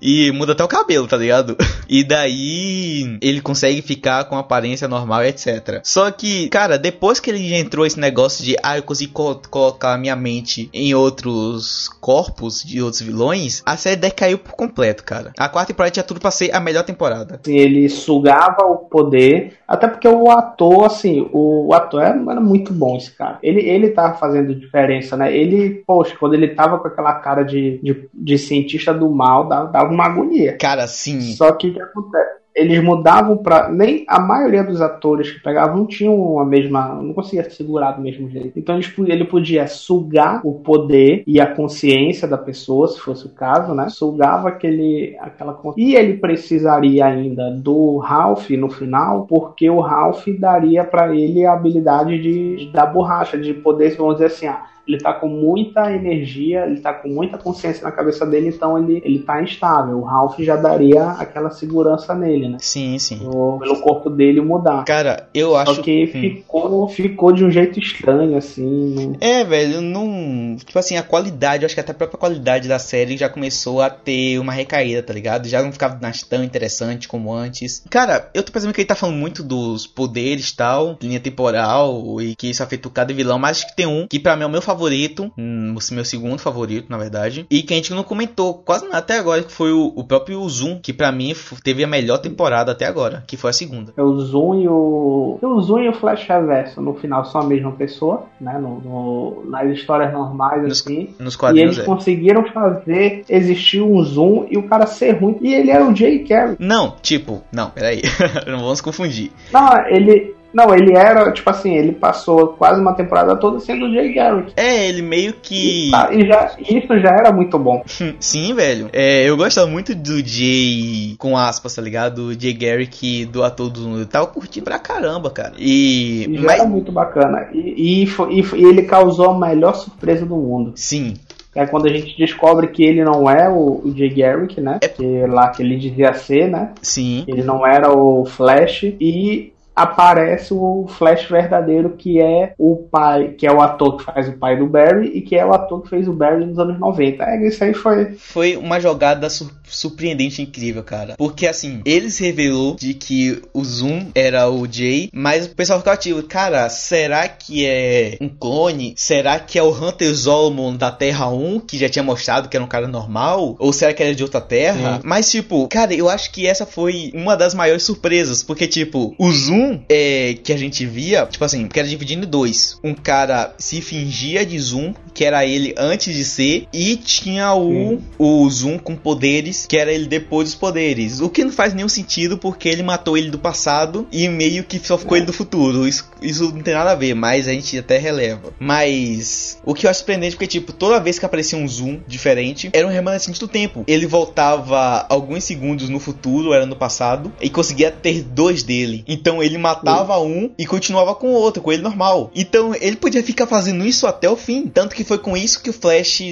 e 0.00 0.30
muda 0.32 0.52
até 0.52 0.64
o 0.64 0.68
cabelo, 0.68 1.06
tá 1.06 1.16
ligado? 1.16 1.56
E 1.92 2.04
daí 2.04 3.18
ele 3.20 3.40
consegue 3.40 3.82
ficar 3.82 4.24
com 4.26 4.36
aparência 4.36 4.86
normal, 4.86 5.24
etc. 5.24 5.80
Só 5.82 6.08
que, 6.12 6.48
cara, 6.48 6.78
depois 6.78 7.18
que 7.18 7.30
ele 7.30 7.52
entrou 7.52 7.84
esse 7.84 7.98
negócio 7.98 8.44
de 8.44 8.56
ah, 8.62 8.76
eu 8.76 8.84
consigo 8.84 9.12
co 9.12 9.40
colocar 9.50 9.98
minha 9.98 10.14
mente 10.14 10.70
em 10.72 10.94
outros 10.94 11.88
corpos 12.00 12.62
de 12.62 12.80
outros 12.80 13.02
vilões, 13.02 13.60
a 13.66 13.76
série 13.76 13.96
decaiu 13.96 14.38
por 14.38 14.52
completo, 14.52 15.02
cara. 15.02 15.32
A 15.36 15.48
quarta 15.48 15.72
temporada 15.72 15.92
tinha 15.92 16.04
tudo 16.04 16.20
pra 16.20 16.30
ser 16.30 16.54
a 16.54 16.60
melhor 16.60 16.84
temporada. 16.84 17.40
Ele 17.46 17.88
sugava 17.88 18.64
o 18.64 18.76
poder, 18.76 19.54
até 19.66 19.88
porque 19.88 20.06
o 20.08 20.30
ator, 20.30 20.84
assim, 20.84 21.28
o, 21.32 21.72
ator 21.74 22.02
era, 22.02 22.20
era 22.30 22.40
muito 22.40 22.72
bom 22.72 22.96
esse 22.96 23.10
cara. 23.10 23.38
Ele, 23.42 23.60
ele 23.60 23.90
tava 23.90 24.14
fazendo 24.14 24.54
diferença, 24.54 25.16
né? 25.16 25.34
Ele, 25.34 25.82
poxa, 25.86 26.16
quando 26.18 26.34
ele 26.34 26.48
tava 26.48 26.78
com 26.78 26.88
aquela 26.88 27.14
cara 27.14 27.42
de, 27.42 27.80
de, 27.82 28.08
de 28.12 28.38
cientista 28.38 28.92
do 28.92 29.08
mal, 29.10 29.48
dava, 29.48 29.70
dava 29.70 29.79
uma 29.84 30.04
agonia. 30.04 30.56
Cara, 30.58 30.86
sim. 30.86 31.20
Só 31.20 31.52
que 31.52 31.68
o 31.68 31.74
que 31.74 31.82
acontece? 31.82 32.40
eles 32.54 32.82
mudavam 32.82 33.36
para 33.36 33.70
nem 33.70 34.04
a 34.08 34.20
maioria 34.20 34.62
dos 34.64 34.80
atores 34.80 35.30
que 35.30 35.42
pegavam 35.42 35.78
não 35.78 35.86
tinham 35.86 36.38
a 36.38 36.44
mesma, 36.44 36.94
não 36.94 37.14
conseguia 37.14 37.48
segurar 37.48 37.92
do 37.92 38.02
mesmo 38.02 38.28
jeito. 38.28 38.58
Então 38.58 38.78
ele 39.06 39.24
podia 39.24 39.66
sugar 39.66 40.40
o 40.44 40.54
poder 40.54 41.22
e 41.26 41.40
a 41.40 41.46
consciência 41.46 42.26
da 42.26 42.36
pessoa, 42.36 42.88
se 42.88 43.00
fosse 43.00 43.26
o 43.26 43.30
caso, 43.30 43.74
né? 43.74 43.88
Sugava 43.88 44.48
aquele 44.48 45.16
aquela 45.20 45.58
e 45.76 45.94
ele 45.94 46.14
precisaria 46.14 47.06
ainda 47.06 47.50
do 47.50 47.98
Ralph 47.98 48.50
no 48.50 48.68
final, 48.68 49.26
porque 49.26 49.70
o 49.70 49.80
Ralph 49.80 50.26
daria 50.38 50.84
para 50.84 51.14
ele 51.14 51.46
a 51.46 51.52
habilidade 51.52 52.20
de, 52.20 52.70
da 52.72 52.84
borracha, 52.84 53.38
de 53.38 53.54
poder, 53.54 53.96
vamos 53.96 54.14
dizer 54.14 54.26
assim, 54.26 54.46
ah, 54.46 54.64
ele 54.90 54.98
tá 54.98 55.12
com 55.12 55.28
muita 55.28 55.92
energia, 55.92 56.66
ele 56.66 56.80
tá 56.80 56.92
com 56.92 57.08
muita 57.08 57.38
consciência 57.38 57.82
na 57.84 57.92
cabeça 57.92 58.26
dele, 58.26 58.48
então 58.48 58.76
ele, 58.76 59.00
ele 59.04 59.20
tá 59.20 59.40
instável. 59.40 59.98
O 59.98 60.02
Ralph 60.02 60.38
já 60.40 60.56
daria 60.56 61.10
aquela 61.12 61.50
segurança 61.50 62.14
nele, 62.14 62.48
né? 62.48 62.56
Sim, 62.60 62.98
sim. 62.98 63.20
O, 63.24 63.58
pelo 63.58 63.80
corpo 63.80 64.10
dele 64.10 64.40
mudar. 64.40 64.84
Cara, 64.84 65.28
eu 65.32 65.56
acho. 65.56 65.76
Só 65.76 65.82
que 65.82 66.04
hum. 66.04 66.20
ficou, 66.20 66.88
ficou 66.88 67.32
de 67.32 67.44
um 67.44 67.50
jeito 67.50 67.78
estranho, 67.78 68.36
assim. 68.36 68.94
Não... 68.94 69.16
É, 69.20 69.44
velho, 69.44 69.80
não. 69.80 70.56
Tipo 70.56 70.78
assim, 70.78 70.96
a 70.96 71.02
qualidade, 71.02 71.62
eu 71.62 71.66
acho 71.66 71.74
que 71.74 71.80
até 71.80 71.92
a 71.92 71.94
própria 71.94 72.18
qualidade 72.18 72.68
da 72.68 72.78
série 72.78 73.16
já 73.16 73.28
começou 73.28 73.80
a 73.80 73.88
ter 73.88 74.38
uma 74.38 74.52
recaída, 74.52 75.02
tá 75.02 75.12
ligado? 75.12 75.46
Já 75.46 75.62
não 75.62 75.72
ficava 75.72 75.98
tão 76.28 76.42
interessante 76.42 77.06
como 77.06 77.32
antes. 77.32 77.84
Cara, 77.88 78.28
eu 78.34 78.42
tô 78.42 78.50
pensando 78.52 78.72
que 78.72 78.80
ele 78.80 78.88
tá 78.88 78.94
falando 78.94 79.16
muito 79.16 79.42
dos 79.42 79.86
poderes 79.86 80.50
tal, 80.52 80.98
linha 81.00 81.20
temporal, 81.20 82.20
e 82.20 82.34
que 82.34 82.50
isso 82.50 82.62
afetou 82.62 82.90
cada 82.90 83.14
vilão, 83.14 83.38
mas 83.38 83.58
acho 83.58 83.68
que 83.68 83.76
tem 83.76 83.86
um 83.86 84.06
que 84.08 84.18
pra 84.18 84.36
mim 84.36 84.42
é 84.42 84.46
o 84.46 84.50
meu 84.50 84.62
favorito 84.62 84.79
favorito, 84.80 85.30
hum, 85.36 85.74
meu 85.92 86.04
segundo 86.04 86.38
favorito, 86.38 86.86
na 86.88 86.96
verdade, 86.96 87.46
e 87.50 87.62
que 87.62 87.74
a 87.74 87.76
gente 87.76 87.92
não 87.92 88.02
comentou 88.02 88.54
quase 88.54 88.84
nada 88.86 88.98
até 88.98 89.18
agora, 89.18 89.42
que 89.42 89.52
foi 89.52 89.72
o, 89.72 89.92
o 89.94 90.04
próprio 90.04 90.46
Zoom, 90.48 90.78
que 90.80 90.92
para 90.92 91.12
mim 91.12 91.34
teve 91.62 91.84
a 91.84 91.86
melhor 91.86 92.18
temporada 92.18 92.72
até 92.72 92.86
agora, 92.86 93.22
que 93.26 93.36
foi 93.36 93.50
a 93.50 93.52
segunda. 93.52 93.92
É 93.96 94.02
o 94.02 94.18
Zoom 94.20 94.62
e 94.62 94.68
o. 94.68 95.38
O 95.42 95.60
Zoom 95.60 95.80
e 95.80 95.88
o 95.88 95.92
Flash 95.92 96.26
Reverso, 96.26 96.80
no 96.80 96.94
final, 96.94 97.24
são 97.26 97.42
a 97.42 97.44
mesma 97.44 97.72
pessoa, 97.72 98.26
né? 98.40 98.58
No, 98.58 98.80
no 98.80 99.50
nas 99.50 99.70
histórias 99.70 100.12
normais, 100.12 100.62
nos, 100.62 100.80
assim. 100.80 101.10
Nos 101.18 101.36
quadrinhos, 101.36 101.76
e 101.76 101.80
eles 101.80 101.88
é. 101.88 101.92
conseguiram 101.92 102.44
fazer 102.52 103.24
existir 103.28 103.82
um 103.82 104.02
Zoom 104.02 104.46
e 104.50 104.56
o 104.56 104.62
cara 104.62 104.86
ser 104.86 105.12
ruim. 105.12 105.36
E 105.40 105.52
ele 105.52 105.70
era 105.70 105.84
o 105.84 105.94
Jay 105.94 106.20
Carey. 106.20 106.56
Não, 106.58 106.96
tipo, 107.02 107.42
não, 107.52 107.70
peraí. 107.70 108.02
não 108.46 108.60
vamos 108.60 108.80
confundir. 108.80 109.30
Não, 109.52 109.86
ele, 109.88 110.34
não, 110.52 110.74
ele 110.74 110.94
era, 110.94 111.30
tipo 111.32 111.48
assim, 111.48 111.74
ele 111.74 111.92
passou 111.92 112.48
quase 112.48 112.80
uma 112.80 112.94
temporada 112.94 113.36
toda 113.36 113.60
sendo 113.60 113.86
o 113.86 113.92
Jay 113.92 114.12
Garrick. 114.12 114.52
É, 114.56 114.88
ele 114.88 115.02
meio 115.02 115.34
que. 115.34 115.88
E, 115.88 115.90
tá, 115.90 116.08
e 116.12 116.26
já, 116.26 116.52
isso 116.58 116.98
já 116.98 117.10
era 117.10 117.32
muito 117.32 117.58
bom. 117.58 117.82
Sim, 118.18 118.54
velho. 118.54 118.88
É, 118.92 119.28
eu 119.28 119.36
gostava 119.36 119.66
muito 119.66 119.94
do 119.94 120.18
Jay, 120.24 121.14
com 121.18 121.36
aspas, 121.36 121.74
tá 121.74 121.82
ligado? 121.82 122.10
Do 122.34 122.40
Jay 122.40 122.52
Garrick, 122.52 123.24
do 123.26 123.42
ator 123.42 123.70
do. 123.70 124.00
Eu 124.00 124.06
tava 124.06 124.26
curtindo 124.26 124.64
pra 124.64 124.78
caramba, 124.78 125.30
cara. 125.30 125.52
E. 125.56 126.26
e 126.28 126.36
já 126.36 126.42
mas... 126.42 126.60
era 126.60 126.68
muito 126.68 126.90
bacana. 126.90 127.48
E, 127.52 128.04
e, 128.04 128.04
e, 128.04 128.56
e 128.56 128.64
ele 128.64 128.82
causou 128.82 129.30
a 129.30 129.38
melhor 129.38 129.74
surpresa 129.74 130.26
do 130.26 130.36
mundo. 130.36 130.72
Sim, 130.74 131.14
é 131.54 131.66
quando 131.66 131.86
a 131.86 131.90
gente 131.90 132.16
descobre 132.16 132.68
que 132.68 132.84
ele 132.84 133.04
não 133.04 133.28
é 133.28 133.48
o, 133.48 133.82
o 133.84 133.94
Jay 133.96 134.10
Garrick, 134.10 134.60
né? 134.60 134.78
É... 134.80 134.88
Que 134.88 135.26
lá 135.26 135.48
que 135.48 135.62
ele 135.62 135.76
dizia 135.76 136.14
ser, 136.14 136.48
né? 136.48 136.72
Sim. 136.80 137.24
Ele 137.26 137.42
não 137.42 137.66
era 137.66 137.92
o 137.92 138.24
Flash. 138.24 138.84
E 138.84 139.52
aparece 139.82 140.52
o 140.52 140.86
Flash 140.88 141.24
verdadeiro, 141.28 141.90
que 141.90 142.20
é 142.20 142.54
o 142.58 142.76
pai, 142.90 143.34
que 143.38 143.46
é 143.46 143.52
o 143.52 143.60
ator 143.60 143.96
que 143.96 144.04
faz 144.04 144.28
o 144.28 144.32
pai 144.32 144.56
do 144.56 144.66
Barry 144.66 145.08
e 145.14 145.22
que 145.22 145.36
é 145.36 145.44
o 145.44 145.52
ator 145.52 145.82
que 145.82 145.88
fez 145.88 146.06
o 146.06 146.12
Barry 146.12 146.44
nos 146.44 146.58
anos 146.58 146.78
90. 146.78 147.22
É, 147.24 147.46
isso 147.46 147.64
aí 147.64 147.74
foi. 147.74 148.14
Foi 148.14 148.56
uma 148.56 148.80
jogada 148.80 149.28
su 149.30 149.50
surpreendente 149.70 150.42
incrível, 150.42 150.82
cara. 150.82 151.14
Porque 151.16 151.46
assim, 151.46 151.80
eles 151.84 152.18
revelou 152.18 152.74
de 152.74 152.92
que 152.92 153.40
o 153.54 153.64
Zoom 153.64 154.08
era 154.14 154.50
o 154.50 154.66
Jay, 154.70 155.08
mas 155.12 155.46
o 155.46 155.54
pessoal 155.54 155.78
ficou 155.78 155.92
ativo. 155.92 156.22
Cara, 156.24 156.68
será 156.68 157.28
que 157.28 157.64
é 157.64 158.18
um 158.20 158.28
clone? 158.28 158.94
Será 158.96 159.38
que 159.38 159.58
é 159.58 159.62
o 159.62 159.70
Hunter 159.70 160.12
Zolomon 160.12 160.74
da 160.76 160.90
Terra 160.90 161.28
1, 161.28 161.60
que 161.60 161.78
já 161.78 161.88
tinha 161.88 162.02
mostrado 162.02 162.48
que 162.48 162.56
era 162.56 162.64
um 162.64 162.68
cara 162.68 162.88
normal? 162.88 163.54
Ou 163.58 163.72
será 163.72 163.94
que 163.94 164.02
era 164.02 164.14
de 164.14 164.24
outra 164.24 164.40
Terra? 164.40 164.96
Sim. 164.96 165.02
Mas, 165.04 165.30
tipo, 165.30 165.68
cara, 165.68 165.94
eu 165.94 166.08
acho 166.08 166.32
que 166.32 166.46
essa 166.46 166.66
foi 166.66 167.12
uma 167.14 167.36
das 167.36 167.54
maiores 167.54 167.84
surpresas. 167.84 168.42
Porque, 168.42 168.66
tipo, 168.66 169.14
o 169.18 169.30
Zoom 169.30 169.69
Zoom 169.70 169.80
é, 169.88 170.36
que 170.42 170.52
a 170.52 170.56
gente 170.56 170.84
via, 170.86 171.26
tipo 171.26 171.44
assim, 171.44 171.68
que 171.68 171.78
era 171.78 171.88
dividido 171.88 172.24
em 172.24 172.28
dois. 172.28 172.78
Um 172.82 172.94
cara 172.94 173.54
se 173.58 173.80
fingia 173.80 174.44
de 174.44 174.58
Zoom, 174.58 174.94
que 175.14 175.24
era 175.24 175.44
ele 175.44 175.74
antes 175.76 176.14
de 176.14 176.24
ser, 176.24 176.66
e 176.72 176.96
tinha 176.96 177.54
o, 177.54 178.00
o 178.18 178.48
Zoom 178.50 178.78
com 178.78 178.96
poderes, 178.96 179.66
que 179.66 179.76
era 179.76 179.92
ele 179.92 180.06
depois 180.06 180.48
dos 180.48 180.54
poderes. 180.54 181.20
O 181.20 181.28
que 181.28 181.44
não 181.44 181.52
faz 181.52 181.74
nenhum 181.74 181.88
sentido, 181.88 182.38
porque 182.38 182.68
ele 182.68 182.82
matou 182.82 183.16
ele 183.16 183.30
do 183.30 183.38
passado 183.38 184.06
e 184.12 184.28
meio 184.28 184.64
que 184.64 184.78
só 184.78 184.98
ficou 184.98 185.16
ele 185.16 185.26
do 185.26 185.32
futuro. 185.32 185.86
Isso, 185.86 186.08
isso 186.22 186.52
não 186.52 186.62
tem 186.62 186.74
nada 186.74 186.92
a 186.92 186.94
ver, 186.94 187.14
mas 187.14 187.46
a 187.46 187.52
gente 187.52 187.78
até 187.78 187.98
releva. 187.98 188.52
Mas 188.58 189.58
o 189.64 189.74
que 189.74 189.86
eu 189.86 189.90
acho 189.90 190.00
surpreendente, 190.00 190.36
porque, 190.36 190.46
tipo, 190.46 190.72
toda 190.72 191.00
vez 191.00 191.18
que 191.18 191.26
aparecia 191.26 191.58
um 191.58 191.68
Zoom 191.68 192.00
diferente, 192.06 192.70
era 192.72 192.86
um 192.86 192.90
remanescente 192.90 193.40
do 193.40 193.48
tempo. 193.48 193.84
Ele 193.86 194.06
voltava 194.06 195.06
alguns 195.08 195.44
segundos 195.44 195.88
no 195.88 196.00
futuro, 196.00 196.52
era 196.52 196.66
no 196.66 196.76
passado, 196.76 197.32
e 197.40 197.50
conseguia 197.50 197.90
ter 197.90 198.22
dois 198.22 198.62
dele. 198.62 199.04
Então 199.06 199.42
ele 199.42 199.58
matava 199.60 200.18
um 200.18 200.50
e 200.58 200.66
continuava 200.66 201.14
com 201.14 201.28
o 201.28 201.34
outro, 201.34 201.62
com 201.62 201.72
ele 201.72 201.82
normal. 201.82 202.30
Então 202.34 202.74
ele 202.74 202.96
podia 202.96 203.22
ficar 203.22 203.46
fazendo 203.46 203.84
isso 203.84 204.06
até 204.06 204.28
o 204.28 204.36
fim. 204.36 204.66
Tanto 204.66 204.94
que 204.94 205.04
foi 205.04 205.18
com 205.18 205.36
isso 205.36 205.62
que 205.62 205.70
o 205.70 205.72
Flash 205.72 206.22